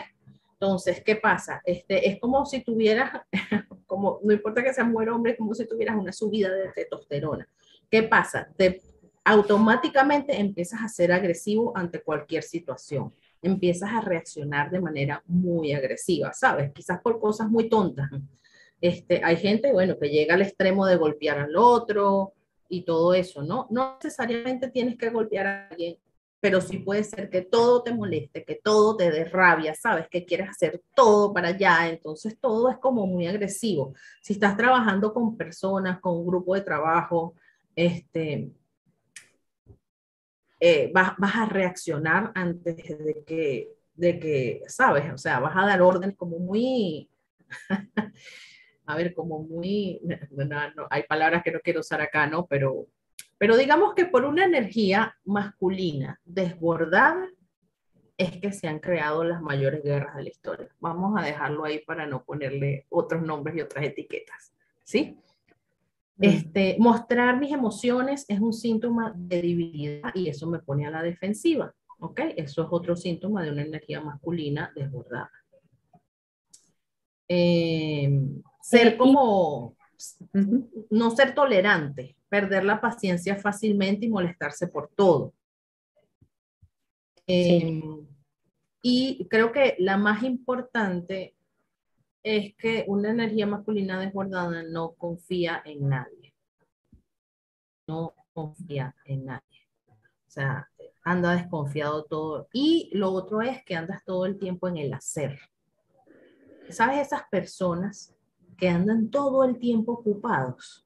Entonces, 0.53 1.03
¿qué 1.03 1.15
pasa? 1.15 1.61
Este, 1.65 2.07
es 2.07 2.19
como 2.19 2.45
si 2.45 2.63
tuvieras, 2.63 3.21
como, 3.87 4.19
no 4.23 4.33
importa 4.33 4.63
que 4.63 4.73
seas 4.73 4.87
mujer 4.87 5.09
o 5.09 5.15
hombre, 5.15 5.35
como 5.35 5.53
si 5.53 5.67
tuvieras 5.67 5.95
una 5.95 6.11
subida 6.11 6.51
de 6.51 6.69
testosterona. 6.69 7.47
¿Qué 7.89 8.03
pasa? 8.03 8.47
Te, 8.55 8.81
automáticamente 9.23 10.39
empiezas 10.39 10.81
a 10.81 10.87
ser 10.87 11.11
agresivo 11.11 11.75
ante 11.75 12.01
cualquier 12.01 12.43
situación 12.43 13.13
empiezas 13.41 13.91
a 13.91 14.01
reaccionar 14.01 14.71
de 14.71 14.81
manera 14.81 15.23
muy 15.27 15.73
agresiva, 15.73 16.33
¿sabes? 16.33 16.71
Quizás 16.73 17.01
por 17.01 17.19
cosas 17.19 17.49
muy 17.49 17.69
tontas. 17.69 18.09
Este, 18.81 19.21
hay 19.23 19.37
gente, 19.37 19.71
bueno, 19.71 19.97
que 19.99 20.09
llega 20.09 20.35
al 20.35 20.41
extremo 20.41 20.85
de 20.85 20.97
golpear 20.97 21.39
al 21.39 21.55
otro 21.55 22.33
y 22.69 22.83
todo 22.83 23.13
eso, 23.13 23.43
¿no? 23.43 23.67
No 23.69 23.97
necesariamente 24.03 24.69
tienes 24.69 24.97
que 24.97 25.09
golpear 25.09 25.47
a 25.47 25.67
alguien, 25.69 25.97
pero 26.39 26.61
sí 26.61 26.79
puede 26.79 27.03
ser 27.03 27.29
que 27.29 27.41
todo 27.41 27.81
te 27.83 27.93
moleste, 27.93 28.43
que 28.43 28.55
todo 28.55 28.95
te 28.97 29.09
dé 29.09 29.25
rabia, 29.25 29.73
¿sabes? 29.73 30.07
Que 30.09 30.25
quieres 30.25 30.49
hacer 30.49 30.81
todo 30.93 31.33
para 31.33 31.49
allá, 31.49 31.89
entonces 31.89 32.37
todo 32.39 32.69
es 32.69 32.77
como 32.77 33.07
muy 33.07 33.27
agresivo. 33.27 33.93
Si 34.21 34.33
estás 34.33 34.55
trabajando 34.57 35.13
con 35.13 35.37
personas, 35.37 35.99
con 35.99 36.17
un 36.17 36.27
grupo 36.27 36.53
de 36.53 36.61
trabajo, 36.61 37.33
este, 37.75 38.51
eh, 40.67 40.89
vas, 40.91 41.13
a 41.19 41.45
reaccionar 41.45 42.31
antes 42.33 42.75
de 42.75 43.23
que, 43.23 43.69
de 43.93 44.19
que, 44.19 44.63
¿sabes? 44.65 45.13
O 45.13 45.17
sea, 45.19 45.39
vas 45.39 45.55
a 45.55 45.63
dar 45.63 45.79
órdenes 45.79 46.17
como 46.17 46.39
muy, 46.39 47.07
a 48.87 48.95
ver, 48.95 49.13
como 49.13 49.43
muy, 49.43 50.01
no, 50.31 50.87
hay 50.89 51.03
palabras 51.03 51.43
que 51.43 51.51
no 51.51 51.59
quiero 51.59 51.81
usar 51.81 52.01
acá, 52.01 52.25
¿no? 52.25 52.47
Pero, 52.47 52.87
pero 53.37 53.57
digamos 53.57 53.93
que 53.93 54.07
por 54.07 54.25
una 54.25 54.45
energía 54.45 55.15
masculina 55.23 56.19
desbordada 56.25 57.29
es 58.17 58.37
que 58.37 58.51
se 58.51 58.67
han 58.67 58.79
creado 58.79 59.23
las 59.23 59.43
mayores 59.43 59.83
guerras 59.83 60.15
de 60.15 60.23
la 60.23 60.29
historia. 60.29 60.69
Vamos 60.79 61.13
a 61.15 61.23
dejarlo 61.23 61.63
ahí 61.65 61.85
para 61.85 62.07
no 62.07 62.23
ponerle 62.23 62.87
otros 62.89 63.21
nombres 63.21 63.55
y 63.55 63.61
otras 63.61 63.85
etiquetas, 63.85 64.51
¿sí? 64.83 65.19
Este, 66.19 66.77
mostrar 66.79 67.39
mis 67.39 67.51
emociones 67.51 68.25
es 68.29 68.39
un 68.39 68.53
síntoma 68.53 69.13
de 69.15 69.41
debilidad 69.41 70.15
y 70.15 70.29
eso 70.29 70.47
me 70.47 70.59
pone 70.59 70.85
a 70.85 70.91
la 70.91 71.03
defensiva. 71.03 71.73
¿Ok? 71.99 72.21
Eso 72.35 72.63
es 72.63 72.67
otro 72.71 72.95
síntoma 72.95 73.43
de 73.43 73.51
una 73.51 73.63
energía 73.63 74.01
masculina 74.01 74.71
desbordada. 74.75 75.31
Eh, 77.27 78.21
ser 78.61 78.97
como, 78.97 79.75
no 80.89 81.11
ser 81.11 81.33
tolerante, 81.33 82.15
perder 82.29 82.63
la 82.65 82.81
paciencia 82.81 83.35
fácilmente 83.35 84.05
y 84.05 84.09
molestarse 84.09 84.67
por 84.67 84.89
todo. 84.95 85.33
Eh, 87.27 87.81
y 88.81 89.27
creo 89.29 89.51
que 89.51 89.75
la 89.79 89.97
más 89.97 90.23
importante 90.23 91.34
es 92.25 92.55
que 92.55 92.83
una 92.87 93.11
energía 93.11 93.45
masculina 93.45 93.99
desbordada 93.99 94.63
no 94.63 94.93
confía 94.93 95.61
en 95.63 95.87
nadie. 95.87 96.33
No 97.87 98.15
confía 98.33 98.95
en 99.05 99.25
nadie. 99.25 99.69
O 99.87 100.31
sea, 100.31 100.67
anda 101.03 101.35
desconfiado 101.35 102.05
todo. 102.05 102.47
Y 102.51 102.89
lo 102.93 103.11
otro 103.11 103.43
es 103.43 103.63
que 103.63 103.75
andas 103.75 104.03
todo 104.03 104.25
el 104.25 104.39
tiempo 104.39 104.67
en 104.67 104.77
el 104.77 104.93
hacer. 104.93 105.39
¿Sabes? 106.69 107.05
Esas 107.05 107.21
personas 107.29 108.15
que 108.57 108.69
andan 108.69 109.11
todo 109.11 109.43
el 109.43 109.59
tiempo 109.59 109.91
ocupados. 109.91 110.83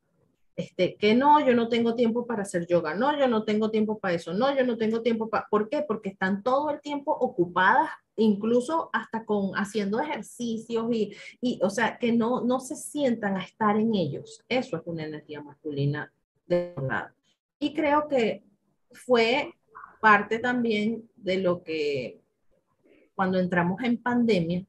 Este, 0.58 0.98
que 0.98 1.16
no, 1.16 1.40
yo 1.40 1.56
no 1.56 1.70
tengo 1.70 1.96
tiempo 1.96 2.28
para 2.28 2.42
hacer 2.42 2.68
yoga, 2.68 2.94
no, 2.96 3.18
yo 3.18 3.30
no 3.30 3.46
tengo 3.46 3.72
tiempo 3.72 3.98
para 3.98 4.16
eso, 4.16 4.34
no, 4.34 4.54
yo 4.54 4.66
no 4.66 4.76
tengo 4.76 5.02
tiempo 5.02 5.30
para... 5.30 5.48
¿Por 5.50 5.70
qué? 5.70 5.86
Porque 5.88 6.10
están 6.10 6.44
todo 6.44 6.70
el 6.70 6.82
tiempo 6.82 7.14
ocupadas, 7.14 7.92
incluso 8.20 8.90
hasta 8.94 9.26
con 9.26 9.52
haciendo 9.56 10.00
ejercicios 10.00 10.88
y, 10.92 11.16
y 11.42 11.60
o 11.64 11.70
sea, 11.70 11.98
que 11.98 12.12
no, 12.12 12.42
no 12.42 12.60
se 12.60 12.76
sientan 12.76 13.38
a 13.38 13.44
estar 13.44 13.78
en 13.78 13.96
ellos. 13.96 14.44
Eso 14.48 14.78
es 14.78 14.84
una 14.86 15.06
energía 15.06 15.42
masculina 15.42 16.12
de 16.48 16.74
verdad. 16.76 17.12
Y 17.60 17.74
creo 17.74 18.08
que 18.08 18.44
fue 18.92 19.54
parte 20.02 20.40
también 20.40 21.10
de 21.16 21.38
lo 21.40 21.64
que 21.64 22.22
cuando 23.16 23.38
entramos 23.38 23.84
en 23.84 23.98
pandemia, 23.98 24.66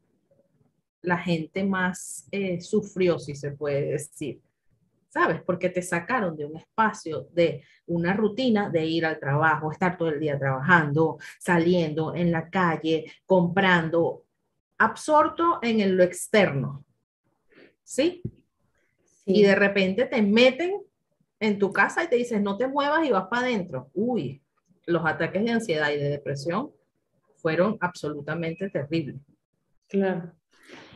la 1.02 1.18
gente 1.18 1.64
más 1.64 2.26
eh, 2.32 2.60
sufrió, 2.60 3.18
si 3.18 3.34
se 3.34 3.52
puede 3.52 3.92
decir. 3.92 4.40
¿Sabes? 5.10 5.42
Porque 5.42 5.68
te 5.68 5.82
sacaron 5.82 6.36
de 6.36 6.46
un 6.46 6.56
espacio, 6.56 7.26
de 7.32 7.64
una 7.86 8.14
rutina 8.14 8.70
de 8.70 8.86
ir 8.86 9.04
al 9.04 9.18
trabajo, 9.18 9.72
estar 9.72 9.98
todo 9.98 10.08
el 10.08 10.20
día 10.20 10.38
trabajando, 10.38 11.18
saliendo 11.38 12.14
en 12.14 12.30
la 12.30 12.48
calle, 12.48 13.12
comprando, 13.26 14.24
absorto 14.78 15.58
en 15.62 15.96
lo 15.96 16.04
externo. 16.04 16.84
¿Sí? 17.82 18.22
Y 19.26 19.42
de 19.42 19.54
repente 19.56 20.06
te 20.06 20.22
meten 20.22 20.80
en 21.40 21.58
tu 21.58 21.72
casa 21.72 22.04
y 22.04 22.08
te 22.08 22.16
dicen, 22.16 22.44
no 22.44 22.56
te 22.56 22.68
muevas 22.68 23.04
y 23.04 23.10
vas 23.10 23.26
para 23.28 23.46
adentro. 23.46 23.90
Uy, 23.94 24.40
los 24.86 25.04
ataques 25.04 25.42
de 25.42 25.50
ansiedad 25.50 25.90
y 25.90 25.96
de 25.96 26.08
depresión 26.08 26.70
fueron 27.36 27.76
absolutamente 27.80 28.68
terribles. 28.70 29.16
Claro. 29.88 30.32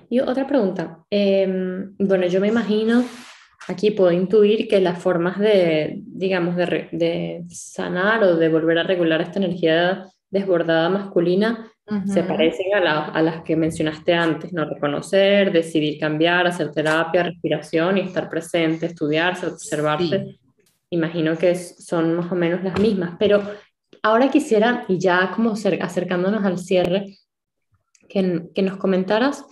Y 0.09 0.21
otra 0.21 0.47
pregunta. 0.47 1.05
Em, 1.11 1.97
bueno, 1.99 2.27
yo 2.27 2.41
me 2.41 2.49
imagino, 2.49 3.05
aquí 3.69 3.91
puedo 3.91 4.13
intuir 4.13 4.69
que 4.69 4.81
las 4.81 5.03
formas 5.03 5.39
de, 5.39 6.01
digamos, 6.05 6.57
de, 6.57 6.89
de 6.93 7.45
sanar 7.49 8.23
o 8.23 8.37
de 8.37 8.49
volver 8.49 8.79
a 8.79 8.83
regular 8.83 9.21
esta 9.21 9.39
energía 9.39 10.07
desbordada 10.31 10.89
masculina 10.89 11.71
se 12.07 12.23
parecen 12.23 12.75
a, 12.75 13.11
a, 13.11 13.21
las 13.21 13.43
que 13.43 13.57
mencionaste 13.57 14.15
antes, 14.15 14.55
¿no? 14.55 14.65
Reconocer, 14.65 15.53
decidir 15.53 16.01
cambiar, 16.01 16.47
hacer 16.47 16.73
terapia, 16.73 17.25
respiración 17.25 17.99
y 17.99 18.01
estar 18.01 18.31
presente, 18.31 18.87
estudiarse, 18.87 19.47
observarse. 19.47 20.39
Imagino 20.89 21.37
que 21.37 21.55
son 21.55 22.15
más 22.15 22.33
o 22.33 22.35
menos 22.35 22.65
las 22.65 22.81
mismas, 22.81 23.17
pero 23.19 23.43
ahora 24.03 24.31
quisiera, 24.31 24.87
y 24.89 24.99
ya 24.99 25.31
como 25.35 25.53
acercándonos 25.53 26.43
al 26.43 26.59
cierre, 26.59 27.19
que, 28.09 28.45
que 28.55 28.63
nos 28.63 28.79
comentaras 28.79 29.45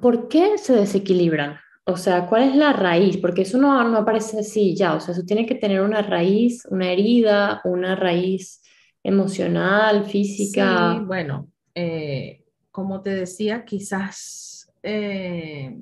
¿por 0.00 0.28
qué 0.28 0.58
se 0.58 0.74
desequilibran? 0.74 1.58
O 1.90 1.96
sea, 1.96 2.26
¿cuál 2.26 2.44
es 2.44 2.56
la 2.56 2.72
raíz? 2.72 3.16
Porque 3.16 3.42
eso 3.42 3.58
no, 3.58 3.82
no 3.88 3.98
aparece 3.98 4.40
así 4.40 4.74
ya, 4.74 4.94
o 4.94 5.00
sea, 5.00 5.12
eso 5.12 5.24
tiene 5.24 5.46
que 5.46 5.54
tener 5.54 5.80
una 5.80 6.02
raíz, 6.02 6.64
una 6.66 6.90
herida, 6.90 7.60
una 7.64 7.96
raíz 7.96 8.62
emocional, 9.02 10.04
física. 10.04 10.94
Sí, 10.94 11.04
bueno, 11.04 11.48
eh, 11.74 12.44
como 12.70 13.02
te 13.02 13.10
decía, 13.10 13.64
quizás 13.64 14.72
eh, 14.82 15.78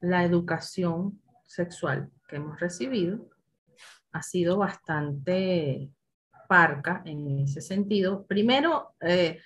la 0.00 0.24
educación 0.24 1.20
sexual 1.44 2.10
que 2.28 2.36
hemos 2.36 2.58
recibido 2.60 3.28
ha 4.12 4.22
sido 4.22 4.58
bastante 4.58 5.90
parca 6.48 7.02
en 7.04 7.40
ese 7.40 7.60
sentido. 7.60 8.26
Primero, 8.26 8.94
eh, 9.00 9.40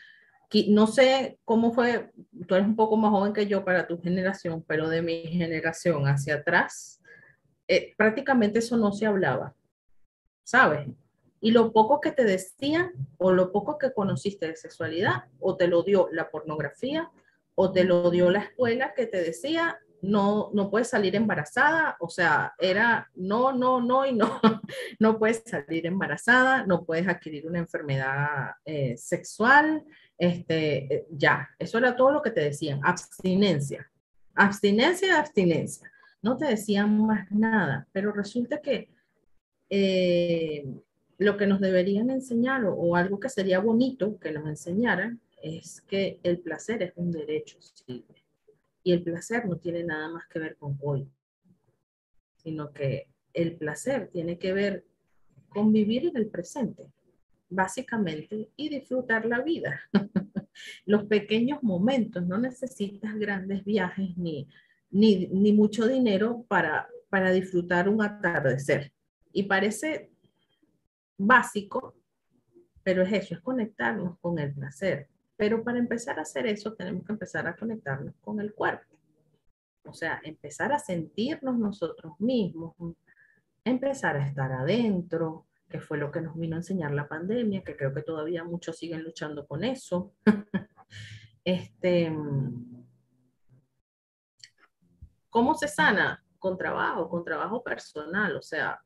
no 0.69 0.87
sé 0.87 1.39
cómo 1.45 1.73
fue, 1.73 2.11
tú 2.47 2.55
eres 2.55 2.67
un 2.67 2.77
poco 2.77 2.97
más 2.97 3.11
joven 3.11 3.33
que 3.33 3.47
yo 3.47 3.65
para 3.65 3.87
tu 3.87 4.01
generación, 4.01 4.65
pero 4.67 4.89
de 4.89 5.03
mi 5.03 5.23
generación 5.27 6.07
hacia 6.07 6.37
atrás, 6.37 7.03
eh, 7.67 7.95
prácticamente 7.97 8.61
eso 8.61 8.77
no 8.77 8.93
se 8.93 9.07
hablaba, 9.07 9.55
¿sabes? 10.45 10.89
Y 11.41 11.51
lo 11.51 11.73
poco 11.73 12.01
que 12.01 12.13
te 12.13 12.25
decían 12.25 12.93
o 13.19 13.33
lo 13.33 13.53
poco 13.53 13.79
que 13.79 13.93
conociste 13.93 14.47
de 14.47 14.57
sexualidad, 14.57 15.25
o 15.39 15.57
te 15.57 15.69
lo 15.69 15.83
dio 15.83 16.09
la 16.13 16.31
pornografía, 16.31 17.11
o 17.55 17.71
te 17.71 17.85
lo 17.85 18.11
dio 18.11 18.31
la 18.31 18.41
escuela 18.41 18.95
que 18.95 19.07
te 19.07 19.23
decía, 19.23 19.79
no, 20.01 20.51
no 20.55 20.71
puedes 20.71 20.89
salir 20.89 21.15
embarazada, 21.17 21.97
o 22.01 22.09
sea, 22.09 22.55
era 22.59 23.11
no, 23.15 23.53
no, 23.53 23.81
no 23.81 24.07
y 24.07 24.15
no, 24.15 24.41
no 24.99 25.19
puedes 25.19 25.43
salir 25.45 25.87
embarazada, 25.87 26.65
no 26.67 26.85
puedes 26.85 27.07
adquirir 27.09 27.47
una 27.47 27.59
enfermedad 27.59 28.53
eh, 28.65 28.97
sexual, 28.97 29.85
este, 30.19 30.95
eh, 30.95 31.07
ya, 31.11 31.49
eso 31.59 31.79
era 31.79 31.97
todo 31.97 32.11
lo 32.11 32.23
que 32.23 32.33
te 32.33 32.41
decían, 32.41 32.81
abstinencia, 32.83 33.91
abstinencia, 34.35 35.19
abstinencia. 35.19 35.91
No 36.21 36.37
te 36.37 36.47
decían 36.47 37.07
más 37.07 37.31
nada, 37.31 37.87
pero 37.93 38.11
resulta 38.13 38.61
que 38.61 38.91
eh, 39.71 40.67
lo 41.19 41.37
que 41.37 41.47
nos 41.47 41.61
deberían 41.61 42.11
enseñar 42.11 42.65
o, 42.65 42.97
algo 42.97 43.21
que 43.21 43.29
sería 43.29 43.61
bonito 43.61 44.19
que 44.19 44.33
nos 44.33 44.49
enseñaran 44.49 45.21
es 45.41 45.81
que 45.83 46.19
el 46.25 46.41
placer 46.41 46.83
es 46.83 46.93
un 46.97 47.13
derecho 47.13 47.59
Y 48.83 48.93
el 48.93 49.03
placer 49.05 49.47
no 49.47 49.59
tiene 49.59 49.85
nada 49.85 50.09
más 50.09 50.27
que 50.27 50.41
ver 50.41 50.57
con 50.57 50.77
hoy, 50.83 51.09
sino 52.37 52.73
que 52.73 53.09
el 53.33 53.57
placer 53.57 54.09
tiene 54.13 54.37
que 54.39 54.53
ver 54.53 54.85
con 55.49 55.73
vivir 55.73 56.07
en 56.07 56.17
el 56.17 56.27
presente 56.27 56.91
básicamente, 57.49 58.51
y 58.57 58.69
disfrutar 58.69 59.27
la 59.27 59.41
vida. 59.41 59.81
Los 60.87 61.05
pequeños 61.05 61.63
momentos, 61.63 62.27
no 62.27 62.39
necesitas 62.39 63.15
grandes 63.17 63.65
viajes 63.65 64.17
ni, 64.17 64.49
ni, 64.91 65.27
ni 65.29 65.53
mucho 65.53 65.87
dinero 65.87 66.45
para, 66.49 66.89
para 67.09 67.31
disfrutar 67.31 67.89
un 67.89 68.03
atardecer. 68.03 68.93
Y 69.33 69.45
parece 69.45 70.11
básico, 71.17 71.95
pero 72.83 73.03
es 73.03 73.13
eso, 73.13 73.35
es 73.35 73.41
conectarnos 73.41 74.19
con 74.21 74.39
el 74.39 74.55
placer. 74.55 75.09
Pero 75.37 75.63
para 75.63 75.79
empezar 75.79 76.19
a 76.19 76.23
hacer 76.23 76.47
eso, 76.47 76.75
tenemos 76.75 77.05
que 77.05 77.13
empezar 77.13 77.47
a 77.47 77.57
conectarnos 77.57 78.15
con 78.21 78.41
el 78.41 78.55
cuerpo. 78.55 78.99
O 79.85 79.93
sea, 79.93 80.21
empezar 80.23 80.73
a 80.73 80.79
sentirnos 80.79 81.59
nosotros 81.59 82.15
mismos, 82.19 82.75
empezar 83.65 84.17
a 84.17 84.27
estar 84.27 84.53
adentro, 84.53 85.47
que 85.69 85.81
fue 85.81 85.99
lo 85.99 86.11
que 86.11 86.21
nos 86.21 86.37
vino 86.39 86.57
a 86.57 86.61
enseñar 86.61 86.93
la 86.93 87.09
pandemia, 87.09 87.63
que 87.63 87.77
creo 87.77 87.93
que 87.93 88.03
todavía 88.03 88.45
muchos 88.45 88.79
siguen 88.79 89.03
luchando 89.03 89.47
con 89.47 89.65
eso. 89.65 90.15
este, 91.45 92.13
¿Cómo 95.31 95.55
se 95.55 95.69
sana? 95.69 96.25
Con 96.39 96.57
trabajo, 96.57 97.09
con 97.09 97.25
trabajo 97.25 97.63
personal. 97.63 98.37
O 98.37 98.43
sea, 98.43 98.81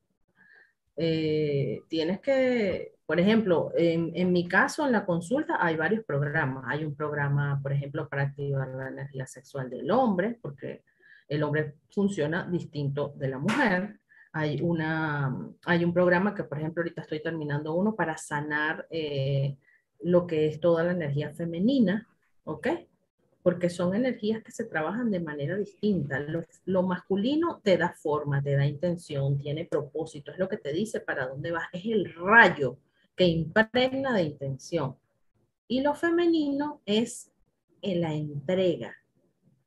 eh, 0.96 1.82
tienes 1.88 2.20
que, 2.20 2.96
por 3.06 3.20
ejemplo, 3.20 3.70
en, 3.76 4.10
en, 4.14 4.32
mi 4.32 4.48
caso, 4.48 4.84
en 4.84 4.92
la 4.92 5.06
consulta 5.06 5.58
hay 5.60 5.76
varios 5.76 6.04
programas. 6.04 6.64
Hay 6.66 6.84
un 6.84 6.96
programa, 6.96 7.60
por 7.62 7.72
ejemplo, 7.72 8.08
para 8.08 8.22
activar 8.22 8.68
la 8.68 8.88
energía 8.88 9.26
sexual 9.26 9.70
del 9.70 9.90
hombre, 9.90 10.38
porque 10.42 10.82
el 11.28 11.42
hombre 11.44 11.76
funciona 11.90 12.48
distinto 12.50 13.12
de 13.16 13.28
la 13.28 13.38
mujer. 13.38 14.00
Hay, 14.32 14.60
una, 14.62 15.36
hay 15.64 15.84
un 15.84 15.92
programa 15.92 16.34
que, 16.34 16.44
por 16.44 16.58
ejemplo, 16.58 16.82
ahorita 16.82 17.02
estoy 17.02 17.22
terminando 17.22 17.74
uno 17.74 17.94
para 17.94 18.16
sanar 18.16 18.86
eh, 18.90 19.56
lo 20.00 20.26
que 20.26 20.46
es 20.46 20.60
toda 20.60 20.84
la 20.84 20.92
energía 20.92 21.32
femenina, 21.34 22.08
¿ok? 22.44 22.68
Porque 23.42 23.68
son 23.68 23.94
energías 23.94 24.42
que 24.42 24.52
se 24.52 24.64
trabajan 24.64 25.10
de 25.10 25.20
manera 25.20 25.56
distinta. 25.56 26.18
Lo, 26.20 26.42
lo, 26.64 26.82
masculino 26.82 27.60
te 27.62 27.76
da 27.76 27.92
forma, 27.92 28.42
te 28.42 28.56
da 28.56 28.66
intención, 28.66 29.36
tiene 29.38 29.66
propósito, 29.66 30.32
es 30.32 30.38
lo 30.38 30.48
que 30.48 30.56
te 30.56 30.72
dice 30.72 31.00
para 31.00 31.26
dónde 31.26 31.52
vas, 31.52 31.68
es 31.72 31.84
el 31.84 32.14
rayo 32.14 32.78
que 33.14 33.26
impregna 33.26 34.14
de 34.14 34.22
intención. 34.22 34.96
Y 35.68 35.80
lo 35.80 35.94
femenino 35.94 36.80
es 36.86 37.30
la 37.82 38.14
entrega, 38.14 38.96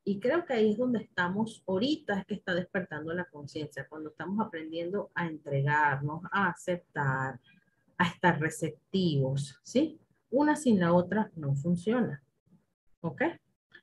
Y 0.07 0.19
creo 0.19 0.45
que 0.45 0.53
ahí 0.53 0.71
es 0.71 0.77
donde 0.77 0.99
estamos 0.99 1.63
ahorita, 1.65 2.19
es 2.19 2.25
que 2.27 2.35
está 2.35 2.53
despertando 2.53 3.11
la 3.11 3.25
conciencia, 3.25 3.87
cuando 3.89 4.11
estamos 4.11 4.45
aprendiendo 4.45 5.09
a 5.15 5.25
entregarnos, 5.25 6.21
a 6.31 6.49
aceptar, 6.49 7.39
a 7.97 8.07
estar 8.07 8.39
receptivos, 8.39 9.59
¿sí? 9.63 9.99
Una 10.29 10.55
sin 10.55 10.79
la 10.79 10.93
otra 10.93 11.31
no 11.35 11.55
funciona. 11.55 12.21
¿Ok? 13.01 13.23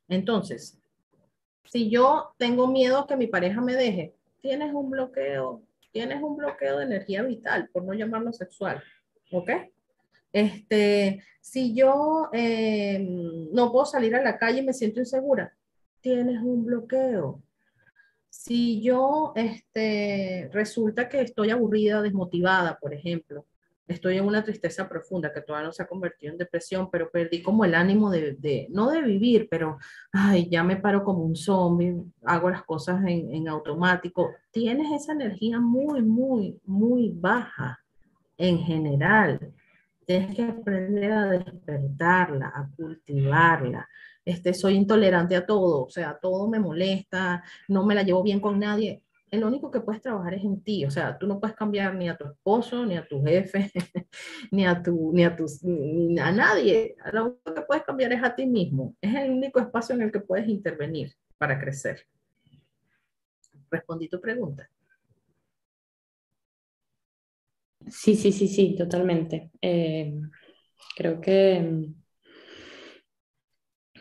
Entonces, 0.08 0.78
si 1.64 1.90
yo 1.90 2.34
tengo 2.38 2.68
miedo 2.68 3.06
que 3.08 3.16
mi 3.16 3.26
pareja 3.26 3.60
me 3.60 3.74
deje, 3.74 4.14
tienes 4.40 4.72
un 4.72 4.90
bloqueo, 4.90 5.62
tienes 5.90 6.22
un 6.22 6.36
bloqueo 6.36 6.78
de 6.78 6.84
energía 6.84 7.22
vital, 7.24 7.68
por 7.72 7.82
no 7.82 7.94
llamarlo 7.94 8.32
sexual. 8.32 8.80
¿Ok? 9.32 9.50
Este, 10.32 11.24
si 11.40 11.74
yo 11.74 12.28
eh, 12.32 12.98
no 13.52 13.72
puedo 13.72 13.86
salir 13.86 14.14
a 14.14 14.22
la 14.22 14.38
calle 14.38 14.60
y 14.60 14.64
me 14.64 14.72
siento 14.72 15.00
insegura, 15.00 15.52
tienes 16.02 16.42
un 16.42 16.64
bloqueo. 16.64 17.42
Si 18.28 18.82
yo 18.82 19.32
este, 19.36 20.50
resulta 20.52 21.08
que 21.08 21.22
estoy 21.22 21.50
aburrida, 21.50 22.02
desmotivada, 22.02 22.78
por 22.78 22.92
ejemplo, 22.92 23.46
estoy 23.86 24.16
en 24.16 24.24
una 24.24 24.42
tristeza 24.42 24.88
profunda 24.88 25.32
que 25.32 25.42
todavía 25.42 25.66
no 25.66 25.72
se 25.72 25.82
ha 25.82 25.86
convertido 25.86 26.32
en 26.32 26.38
depresión, 26.38 26.90
pero 26.90 27.10
perdí 27.10 27.42
como 27.42 27.64
el 27.64 27.74
ánimo 27.74 28.10
de, 28.10 28.66
no 28.70 28.90
de 28.90 29.02
vivir, 29.02 29.48
pero, 29.50 29.78
ay, 30.12 30.48
ya 30.50 30.64
me 30.64 30.76
paro 30.76 31.04
como 31.04 31.24
un 31.24 31.36
zombie, 31.36 32.02
hago 32.24 32.50
las 32.50 32.62
cosas 32.64 33.02
en, 33.06 33.32
en 33.32 33.48
automático. 33.48 34.30
Tienes 34.50 34.90
esa 34.92 35.12
energía 35.12 35.60
muy, 35.60 36.02
muy, 36.02 36.58
muy 36.64 37.12
baja 37.14 37.80
en 38.38 38.58
general. 38.58 39.52
Tienes 40.06 40.34
que 40.34 40.42
aprender 40.42 41.12
a 41.12 41.26
despertarla, 41.26 42.48
a 42.48 42.68
cultivarla. 42.76 43.88
Este, 44.24 44.54
soy 44.54 44.74
intolerante 44.74 45.36
a 45.36 45.46
todo, 45.46 45.84
o 45.84 45.90
sea, 45.90 46.18
todo 46.20 46.48
me 46.48 46.60
molesta, 46.60 47.42
no 47.68 47.84
me 47.84 47.94
la 47.94 48.02
llevo 48.02 48.22
bien 48.22 48.40
con 48.40 48.58
nadie 48.58 49.02
el 49.32 49.44
único 49.44 49.70
que 49.70 49.80
puedes 49.80 50.02
trabajar 50.02 50.34
es 50.34 50.44
en 50.44 50.62
ti, 50.62 50.84
o 50.84 50.90
sea, 50.90 51.16
tú 51.18 51.26
no 51.26 51.40
puedes 51.40 51.56
cambiar 51.56 51.94
ni 51.94 52.06
a 52.06 52.16
tu 52.16 52.26
esposo, 52.26 52.84
ni 52.84 52.98
a 52.98 53.08
tu 53.08 53.22
jefe, 53.24 53.72
ni 54.52 54.66
a 54.66 54.82
tu, 54.82 55.10
ni 55.14 55.24
a 55.24 55.34
tus, 55.34 55.64
a 55.64 56.32
nadie. 56.32 56.94
Lo 57.12 57.24
único 57.24 57.54
que 57.54 57.62
puedes 57.62 57.82
cambiar 57.82 58.12
es 58.12 58.22
a 58.22 58.34
ti 58.34 58.44
mismo. 58.44 58.94
Es 59.00 59.14
el 59.14 59.30
único 59.30 59.58
espacio 59.58 59.94
en 59.94 60.02
el 60.02 60.12
que 60.12 60.20
puedes 60.20 60.46
intervenir 60.48 61.14
para 61.38 61.58
crecer. 61.58 62.06
Respondí 63.70 64.10
tu 64.10 64.20
pregunta. 64.20 64.68
Sí, 67.88 68.14
sí, 68.14 68.32
sí, 68.32 68.48
sí, 68.48 68.76
totalmente. 68.76 69.50
Eh, 69.62 70.12
creo 70.94 71.22
que 71.22 71.88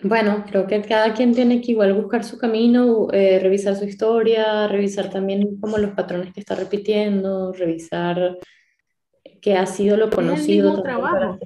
bueno, 0.03 0.43
creo 0.47 0.67
que 0.67 0.81
cada 0.81 1.13
quien 1.13 1.33
tiene 1.33 1.61
que 1.61 1.71
igual 1.71 1.93
buscar 1.93 2.23
su 2.23 2.37
camino, 2.37 3.07
eh, 3.11 3.39
revisar 3.39 3.75
su 3.75 3.85
historia, 3.85 4.67
revisar 4.67 5.09
también 5.09 5.59
como 5.59 5.77
los 5.77 5.91
patrones 5.91 6.33
que 6.33 6.39
está 6.39 6.55
repitiendo, 6.55 7.53
revisar 7.53 8.37
qué 9.41 9.55
ha 9.55 9.65
sido 9.65 9.97
lo 9.97 10.09
conocido. 10.09 10.69
el 10.69 10.75
mismo 10.75 10.83
trabajo. 10.83 11.39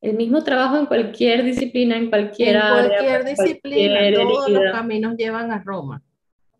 El 0.00 0.16
mismo 0.16 0.44
trabajo 0.44 0.76
en 0.76 0.86
cualquier 0.86 1.44
disciplina, 1.44 1.96
en 1.96 2.10
cualquier 2.10 2.56
en 2.56 2.62
Cualquier 2.62 3.24
disciplina, 3.24 4.00
todos 4.14 4.50
los 4.50 4.72
caminos 4.72 5.16
llevan 5.16 5.50
a 5.50 5.62
Roma. 5.62 6.02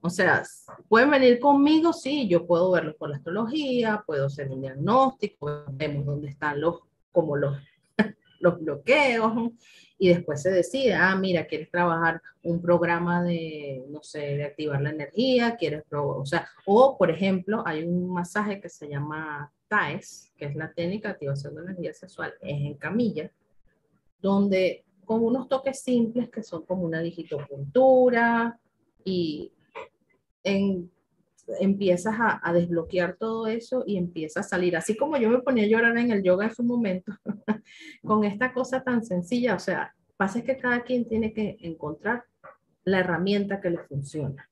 O 0.01 0.09
sea, 0.09 0.43
pueden 0.89 1.11
venir 1.11 1.39
conmigo, 1.41 1.93
sí, 1.93 2.29
yo 2.29 2.47
puedo 2.47 2.71
verlos 2.71 2.95
por 2.97 3.11
la 3.11 3.17
astrología, 3.17 4.03
puedo 4.07 4.27
hacer 4.27 4.51
un 4.51 4.63
diagnóstico, 4.63 5.65
vemos 5.73 6.07
dónde 6.07 6.29
están 6.29 6.61
los, 6.61 6.81
como 7.11 7.37
los, 7.37 7.59
los 8.41 8.61
bloqueos, 8.61 9.53
y 9.99 10.09
después 10.09 10.43
se 10.43 10.51
decide, 10.51 10.95
ah, 10.95 11.15
mira, 11.17 11.47
quieres 11.47 11.71
trabajar 11.71 12.21
un 12.43 12.61
programa 12.61 13.23
de, 13.23 13.85
no 13.89 14.03
sé, 14.03 14.37
de 14.37 14.45
activar 14.45 14.81
la 14.81 14.91
energía, 14.91 15.57
quieres, 15.57 15.85
o 15.93 16.27
sea, 16.27 16.49
o 16.67 16.99
por 16.99 17.11
ejemplo, 17.11 17.63
hay 17.65 17.85
un 17.85 18.13
masaje 18.13 18.61
que 18.61 18.69
se 18.69 18.89
llama 18.89 19.53
TAES, 19.69 20.33
que 20.37 20.47
es 20.47 20.57
la 20.57 20.73
técnica 20.73 21.09
de 21.09 21.13
activación 21.15 21.55
de 21.55 21.63
energía 21.63 21.95
sexual, 21.95 22.35
es 22.41 22.61
en 22.61 22.75
camilla, 22.75 23.31
donde 24.21 24.85
con 25.05 25.23
unos 25.23 25.49
toques 25.49 25.81
simples 25.81 26.29
que 26.31 26.43
son 26.43 26.65
como 26.65 26.83
una 26.83 27.01
digitopuntura 27.01 28.59
y 29.05 29.53
en 30.43 30.91
empiezas 31.61 32.15
a, 32.19 32.53
desbloquear 32.53 33.17
todo 33.17 33.47
eso 33.47 33.85
y 33.87 33.97
empieza 33.97 34.41
a 34.41 34.45
salir. 34.45 34.77
Así 34.77 34.97
como 34.97 35.17
yo 35.17 35.29
me 35.29 35.41
ponía 35.41 35.65
a 35.65 35.69
llorar 35.69 35.97
en 35.99 36.11
el 36.11 36.23
yoga 36.23 36.47
en 36.47 36.55
su 36.55 36.63
momento, 36.63 37.13
con 38.03 38.25
esta 38.25 38.53
cosa 38.53 38.83
tan 38.83 39.05
sencilla, 39.05 39.55
o 39.55 39.59
sea, 39.59 39.95
pasa 40.17 40.39
es 40.39 40.45
que 40.45 40.57
cada 40.57 40.83
quien 40.83 41.07
tiene 41.09 41.33
que 41.33 41.57
encontrar 41.61 42.25
la 42.85 43.01
herramienta 43.01 43.61
que 43.61 43.71
le 43.71 43.79
funciona. 43.79 44.49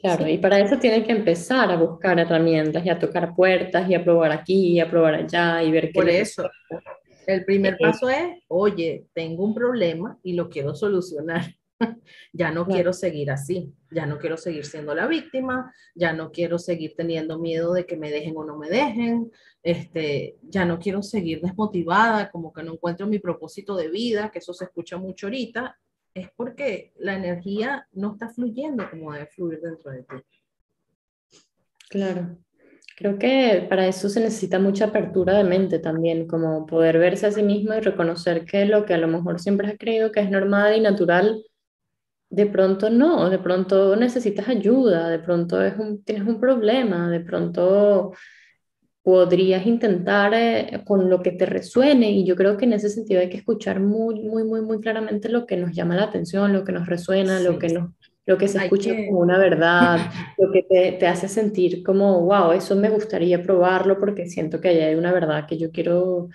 Claro, 0.00 0.28
y 0.28 0.38
para 0.38 0.60
eso 0.60 0.78
tiene 0.78 1.04
que 1.04 1.10
empezar 1.10 1.72
a 1.72 1.76
buscar 1.76 2.18
herramientas 2.20 2.86
y 2.86 2.88
a 2.88 2.98
tocar 2.98 3.34
puertas 3.34 3.90
y 3.90 3.94
a 3.94 4.04
probar 4.04 4.30
aquí 4.30 4.74
y 4.74 4.80
a 4.80 4.88
probar 4.88 5.14
allá 5.14 5.62
y 5.62 5.72
ver 5.72 5.86
qué. 5.86 5.92
Por 5.92 6.08
eso, 6.08 6.48
el 7.26 7.44
primer 7.44 7.76
paso 7.78 8.08
es, 8.08 8.38
oye, 8.46 9.06
tengo 9.12 9.44
un 9.44 9.54
problema 9.54 10.16
y 10.22 10.34
lo 10.34 10.48
quiero 10.48 10.74
solucionar. 10.74 11.42
ya 12.32 12.50
no 12.50 12.66
quiero 12.66 12.92
seguir 12.92 13.30
así, 13.30 13.72
ya 13.90 14.06
no 14.06 14.18
quiero 14.18 14.36
seguir 14.36 14.64
siendo 14.64 14.94
la 14.94 15.06
víctima, 15.06 15.72
ya 15.94 16.12
no 16.12 16.30
quiero 16.30 16.58
seguir 16.58 16.94
teniendo 16.96 17.38
miedo 17.38 17.72
de 17.72 17.86
que 17.86 17.96
me 17.96 18.10
dejen 18.10 18.36
o 18.36 18.44
no 18.44 18.58
me 18.58 18.68
dejen, 18.68 19.30
este, 19.62 20.36
ya 20.42 20.64
no 20.64 20.78
quiero 20.78 21.02
seguir 21.02 21.40
desmotivada, 21.40 22.30
como 22.30 22.52
que 22.52 22.62
no 22.62 22.74
encuentro 22.74 23.06
mi 23.06 23.18
propósito 23.18 23.76
de 23.76 23.88
vida, 23.88 24.30
que 24.30 24.38
eso 24.38 24.52
se 24.52 24.64
escucha 24.64 24.96
mucho 24.96 25.26
ahorita, 25.26 25.78
es 26.14 26.28
porque 26.36 26.92
la 26.98 27.14
energía 27.14 27.86
no 27.92 28.12
está 28.12 28.28
fluyendo 28.28 28.88
como 28.90 29.12
debe 29.12 29.26
fluir 29.26 29.60
dentro 29.60 29.92
de 29.92 30.02
ti. 30.02 30.16
Claro. 31.90 32.38
Creo 32.96 33.16
que 33.16 33.64
para 33.68 33.86
eso 33.86 34.08
se 34.08 34.18
necesita 34.18 34.58
mucha 34.58 34.86
apertura 34.86 35.38
de 35.38 35.44
mente 35.44 35.78
también, 35.78 36.26
como 36.26 36.66
poder 36.66 36.98
verse 36.98 37.26
a 37.26 37.30
sí 37.30 37.44
mismo 37.44 37.72
y 37.74 37.78
reconocer 37.78 38.44
que 38.44 38.64
lo 38.64 38.84
que 38.84 38.94
a 38.94 38.98
lo 38.98 39.06
mejor 39.06 39.38
siempre 39.38 39.68
has 39.68 39.78
creído 39.78 40.10
que 40.10 40.18
es 40.18 40.28
normal 40.28 40.76
y 40.76 40.80
natural, 40.80 41.44
de 42.30 42.46
pronto 42.46 42.90
no, 42.90 43.30
de 43.30 43.38
pronto 43.38 43.96
necesitas 43.96 44.48
ayuda, 44.48 45.08
de 45.08 45.18
pronto 45.18 45.62
es 45.62 45.76
un, 45.78 46.02
tienes 46.04 46.26
un 46.26 46.38
problema, 46.38 47.10
de 47.10 47.20
pronto 47.20 48.12
podrías 49.02 49.64
intentar 49.64 50.34
eh, 50.34 50.82
con 50.84 51.08
lo 51.08 51.22
que 51.22 51.32
te 51.32 51.46
resuene. 51.46 52.10
Y 52.10 52.26
yo 52.26 52.36
creo 52.36 52.58
que 52.58 52.66
en 52.66 52.74
ese 52.74 52.90
sentido 52.90 53.20
hay 53.20 53.30
que 53.30 53.38
escuchar 53.38 53.80
muy, 53.80 54.20
muy, 54.20 54.44
muy, 54.44 54.60
muy 54.60 54.80
claramente 54.80 55.30
lo 55.30 55.46
que 55.46 55.56
nos 55.56 55.72
llama 55.72 55.96
la 55.96 56.04
atención, 56.04 56.52
lo 56.52 56.64
que 56.64 56.72
nos 56.72 56.86
resuena, 56.86 57.40
lo 57.40 57.58
que 57.58 57.68
nos... 57.68 57.90
Lo 58.26 58.36
que 58.36 58.46
se 58.46 58.58
escucha 58.58 58.90
como 58.90 59.20
una 59.20 59.38
verdad, 59.38 60.10
lo 60.36 60.52
que 60.52 60.62
te, 60.62 60.92
te, 60.92 61.06
hace 61.06 61.28
sentir 61.28 61.82
como, 61.82 62.26
wow, 62.26 62.52
eso 62.52 62.76
me 62.76 62.90
gustaría 62.90 63.42
probarlo 63.42 63.98
porque 63.98 64.26
siento 64.26 64.60
que 64.60 64.68
hay 64.68 64.94
una 64.96 65.12
verdad 65.12 65.46
que 65.46 65.56
yo 65.56 65.70
quiero 65.70 66.28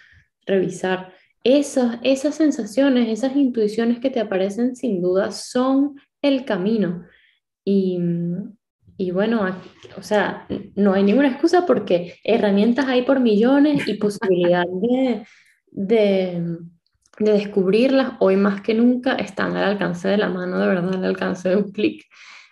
revisar 0.48 1.14
esas, 1.44 2.00
esas 2.04 2.36
sensaciones, 2.36 3.10
esas 3.10 3.36
intuiciones 3.36 4.00
que 4.00 4.10
te 4.10 4.20
aparecen 4.20 4.76
sin 4.76 5.02
duda 5.02 5.32
son 5.32 5.96
el 6.22 6.46
camino. 6.46 7.06
Y, 7.66 8.00
y 8.98 9.12
bueno, 9.12 9.46
o 9.98 10.02
sea, 10.02 10.48
no 10.76 10.94
hay 10.94 11.04
ninguna 11.04 11.30
excusa 11.30 11.66
porque 11.66 12.16
herramientas 12.24 12.86
hay 12.88 13.02
por 13.04 13.20
millones 13.20 13.88
y 13.88 13.96
posibilidad 13.96 14.66
de, 14.66 15.26
de, 15.72 16.58
de, 17.20 17.32
descubrirlas 17.32 18.14
hoy 18.20 18.36
más 18.38 18.62
que 18.62 18.74
nunca 18.74 19.16
están 19.16 19.56
al 19.58 19.64
alcance 19.64 20.08
de 20.08 20.18
la 20.18 20.30
mano, 20.30 20.60
de 20.60 20.68
verdad, 20.68 20.96
al 20.96 21.06
alcance 21.06 21.50
de 21.50 21.58
un 21.58 21.72
clic. 21.72 22.06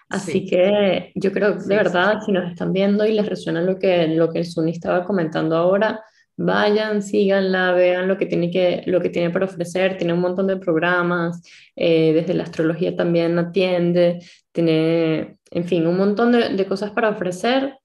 Así 0.10 0.46
que 0.46 1.14
yo 1.16 1.32
creo, 1.32 1.56
de 1.56 1.76
verdad, 1.76 2.20
si 2.26 2.34
nos 2.34 2.52
están 2.52 2.74
viendo 2.74 3.06
y 3.06 3.14
les 3.14 3.26
resuena 3.26 3.62
lo 3.62 3.80
que, 3.80 4.08
lo 4.10 4.30
que 4.30 4.40
el 4.40 4.46
Suni 4.46 4.72
estaba 4.72 5.06
comentando 5.06 5.56
ahora, 5.56 6.04
vayan, 6.38 7.02
síganla, 7.02 7.74
vean 7.74 8.08
lo 8.08 8.18
que 8.18 8.26
tiene, 8.26 8.52
que, 8.52 8.84
lo 8.86 9.02
que 9.02 9.10
tiene 9.10 9.30
para 9.30 9.46
ofrecer, 9.46 9.98
tiene 9.98 10.14
un 10.14 10.22
montón 10.22 10.48
de 10.48 10.58
programas, 10.58 11.42
eh, 11.76 12.14
desde 12.14 12.34
la 12.34 12.44
astrología 12.44 12.96
también 12.96 13.38
atiende, 13.40 14.20
tiene, 14.52 15.38
en 15.52 15.66
fin, 15.66 15.88
un 15.88 15.98
montón 15.98 16.32
de, 16.32 16.66
cosas 16.66 16.92
para 16.92 17.10
ofrecer. 17.10 17.78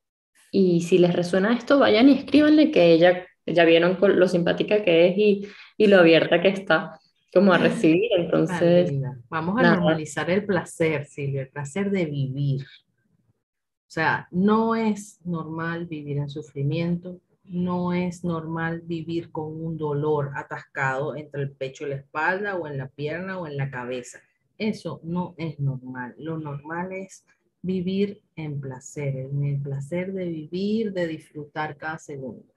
Y 0.51 0.83
si 0.83 0.99
les 0.99 1.15
resuena 1.15 1.55
esto, 1.55 1.79
vayan 1.79 2.09
y 2.09 2.13
escríbanle 2.19 2.71
que 2.71 2.93
ella, 2.93 3.27
ya 3.47 3.65
vieron 3.65 3.99
lo 4.01 4.29
simpática 4.29 4.83
que 4.85 5.09
es 5.09 5.19
y, 5.19 5.47
y 5.77 5.87
lo 5.87 5.99
abierta 5.99 6.41
que 6.41 6.49
está 6.49 6.99
como 7.37 7.53
a 7.53 7.59
recibir, 7.59 8.09
entonces... 8.19 8.93
Vamos 9.29 9.59
a 9.59 9.75
normalizar 9.75 10.31
el 10.31 10.47
placer, 10.47 11.05
Silvia, 11.07 11.43
el 11.43 11.49
placer 11.49 11.91
de 11.91 12.07
vivir. 12.07 12.63
O 12.63 13.91
sea, 13.91 14.27
no 14.31 14.75
es 14.75 15.21
normal 15.25 15.87
vivir 15.87 16.17
en 16.17 16.31
sufrimiento, 16.31 17.21
no 17.49 17.93
es 17.93 18.25
normal 18.25 18.83
vivir 18.85 19.31
con 19.31 19.47
un 19.65 19.77
dolor 19.77 20.33
atascado 20.35 21.17
entre 21.17 21.43
el 21.43 21.53
pecho 21.53 21.87
y 21.87 21.91
la 21.91 21.97
espalda 21.97 22.57
o 22.57 22.67
en 22.67 22.79
la 22.79 22.89
pierna 22.89 23.39
o 23.39 23.47
en 23.47 23.57
la 23.57 23.71
cabeza. 23.71 24.21
Eso 24.59 25.01
no 25.03 25.35
es 25.39 25.59
normal. 25.61 26.15
Lo 26.19 26.39
normal 26.39 26.93
es 26.93 27.25
vivir 27.63 28.23
en 28.37 28.61
placer, 28.61 29.17
en 29.17 29.45
el 29.45 29.61
placer 29.61 30.13
de 30.13 30.27
vivir, 30.27 30.93
de 30.93 31.07
disfrutar 31.07 31.77
cada 31.77 31.99
segundo. 31.99 32.55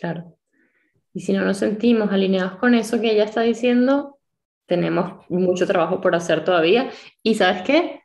Claro. 0.00 0.36
Y 1.12 1.20
si 1.20 1.32
no 1.32 1.44
nos 1.44 1.58
sentimos 1.58 2.10
alineados 2.10 2.58
con 2.58 2.74
eso 2.74 3.00
que 3.00 3.12
ella 3.12 3.24
está 3.24 3.42
diciendo, 3.42 4.18
tenemos 4.66 5.28
mucho 5.28 5.66
trabajo 5.66 6.00
por 6.00 6.14
hacer 6.14 6.44
todavía. 6.44 6.90
Y 7.22 7.34
sabes 7.34 7.62
qué? 7.62 7.97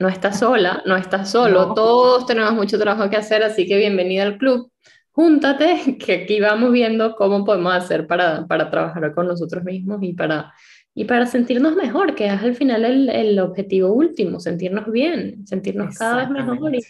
No 0.00 0.08
estás 0.08 0.38
sola, 0.38 0.82
no 0.86 0.96
estás 0.96 1.30
solo, 1.30 1.74
todos 1.74 2.24
tenemos 2.24 2.54
mucho 2.54 2.78
trabajo 2.78 3.10
que 3.10 3.18
hacer, 3.18 3.42
así 3.42 3.66
que 3.66 3.76
bienvenida 3.76 4.22
al 4.22 4.38
club. 4.38 4.72
Júntate, 5.10 5.98
que 5.98 6.22
aquí 6.22 6.40
vamos 6.40 6.72
viendo 6.72 7.14
cómo 7.14 7.44
podemos 7.44 7.74
hacer 7.74 8.06
para, 8.06 8.46
para 8.46 8.70
trabajar 8.70 9.12
con 9.14 9.26
nosotros 9.26 9.62
mismos 9.62 10.02
y 10.02 10.14
para, 10.14 10.54
y 10.94 11.04
para 11.04 11.26
sentirnos 11.26 11.76
mejor, 11.76 12.14
que 12.14 12.28
es 12.28 12.42
al 12.42 12.54
final 12.54 12.86
el, 12.86 13.10
el 13.10 13.38
objetivo 13.40 13.92
último, 13.92 14.40
sentirnos 14.40 14.90
bien, 14.90 15.46
sentirnos 15.46 15.94
cada 15.98 16.16
vez 16.16 16.30
mejor 16.30 16.74
y, 16.74 16.80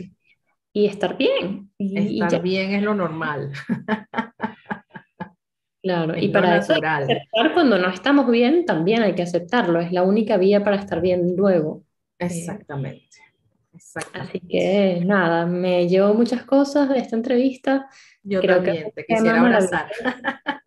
y 0.73 0.87
estar 0.87 1.17
bien. 1.17 1.69
Y, 1.79 2.23
estar 2.23 2.41
bien 2.41 2.71
es 2.71 2.83
lo 2.83 2.95
normal. 2.95 3.51
Claro, 5.83 6.15
y 6.15 6.29
para 6.29 6.59
eso 6.59 6.75
aceptar 6.75 7.55
cuando 7.55 7.79
no 7.79 7.89
estamos 7.89 8.31
bien, 8.31 8.67
también 8.67 9.03
hay 9.03 9.15
que 9.15 9.23
aceptarlo, 9.23 9.81
es 9.81 9.93
la 9.93 10.03
única 10.03 10.37
vía 10.37 10.63
para 10.63 10.77
estar 10.77 11.01
bien 11.01 11.37
luego. 11.39 11.85
Exactamente. 12.21 13.09
Así 14.13 14.41
que 14.41 15.01
nada, 15.05 15.47
me 15.47 15.89
llevo 15.89 16.13
muchas 16.15 16.45
cosas 16.45 16.89
de 16.89 16.99
esta 16.99 17.17
entrevista. 17.17 17.89
Yo 18.23 18.41
Creo 18.41 18.57
también, 18.57 18.85
que 18.85 18.91
te 18.93 19.05
quisiera 19.07 19.41
abrazar. 19.41 19.91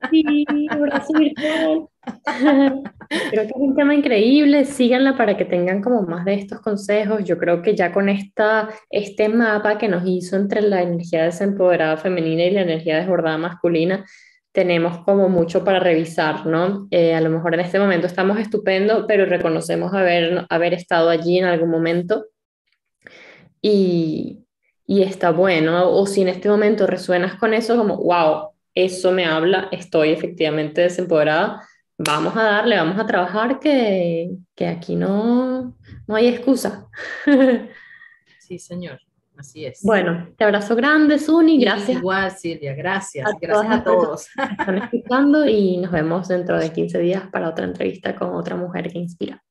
Sí, 0.10 0.46
abrazo 0.70 1.14
virtual. 1.14 1.88
Creo 3.30 3.44
que 3.44 3.50
es 3.50 3.56
un 3.56 3.76
tema 3.76 3.94
increíble, 3.94 4.66
síganla 4.66 5.16
para 5.18 5.38
que 5.38 5.46
tengan 5.46 5.82
como 5.82 6.02
más 6.04 6.26
de 6.26 6.36
estos 6.36 6.62
consejos. 6.62 7.24
Yo 7.24 7.38
creo 7.38 7.62
que 7.62 7.76
ya 7.76 7.92
con 7.92 8.10
esta, 8.10 8.70
este 8.90 9.30
mapa 9.30 9.78
que 9.78 9.88
nos 9.88 10.04
hizo 10.06 10.36
entre 10.36 10.62
la 10.62 10.82
energía 10.82 11.24
desempoderada 11.24 11.98
femenina 11.98 12.44
y 12.44 12.52
la 12.52 12.62
energía 12.62 12.98
desbordada 12.98 13.38
masculina, 13.38 14.06
tenemos 14.54 15.00
como 15.00 15.30
mucho 15.30 15.64
para 15.66 15.80
revisar, 15.80 16.46
¿no? 16.46 16.88
Eh, 16.92 17.14
a 17.16 17.22
lo 17.22 17.30
mejor 17.30 17.56
en 17.56 17.62
este 17.62 17.80
momento 17.80 18.08
estamos 18.08 18.40
estupendo, 18.40 19.06
pero 19.08 19.26
reconocemos 19.26 19.94
haber, 19.94 20.46
haber 20.50 20.74
estado 20.76 21.10
allí 21.10 21.40
en 21.40 21.46
algún 21.46 21.70
momento 21.70 22.28
y, 23.62 24.46
y 24.86 25.02
está 25.02 25.32
bueno. 25.32 25.90
O 25.90 26.06
si 26.06 26.22
en 26.22 26.30
este 26.30 26.50
momento 26.50 26.86
resuenas 26.86 27.36
con 27.36 27.54
eso, 27.54 27.76
como, 27.76 27.98
wow, 27.98 28.52
eso 28.76 29.12
me 29.12 29.26
habla, 29.26 29.70
estoy 29.72 30.12
efectivamente 30.12 30.82
desempoderada, 30.82 31.68
vamos 31.98 32.36
a 32.38 32.44
darle, 32.44 32.78
vamos 32.78 33.00
a 33.00 33.08
trabajar, 33.08 33.60
que, 33.60 34.30
que 34.56 34.68
aquí 34.68 34.96
no, 34.96 35.76
no 36.08 36.16
hay 36.16 36.28
excusa. 36.28 36.88
Sí, 38.40 38.60
señor. 38.60 39.00
Así 39.44 39.66
es. 39.66 39.82
Bueno, 39.84 40.30
te 40.38 40.46
abrazo 40.46 40.74
grande, 40.74 41.20
Suni. 41.20 41.60
Gracias. 41.60 41.98
Igual, 41.98 42.32
Silvia. 42.32 42.74
Gracias. 42.76 43.30
gracias 43.42 43.74
a 43.74 43.84
todos. 43.84 44.28
están 44.58 44.78
escuchando 44.78 45.46
y 45.46 45.76
nos 45.78 45.92
vemos 45.92 46.30
dentro 46.30 46.58
de 46.58 46.72
15 46.72 46.98
días 47.00 47.24
para 47.30 47.50
otra 47.50 47.66
entrevista 47.66 48.16
con 48.16 48.36
otra 48.36 48.56
mujer 48.56 48.90
que 48.90 49.00
inspira. 49.00 49.44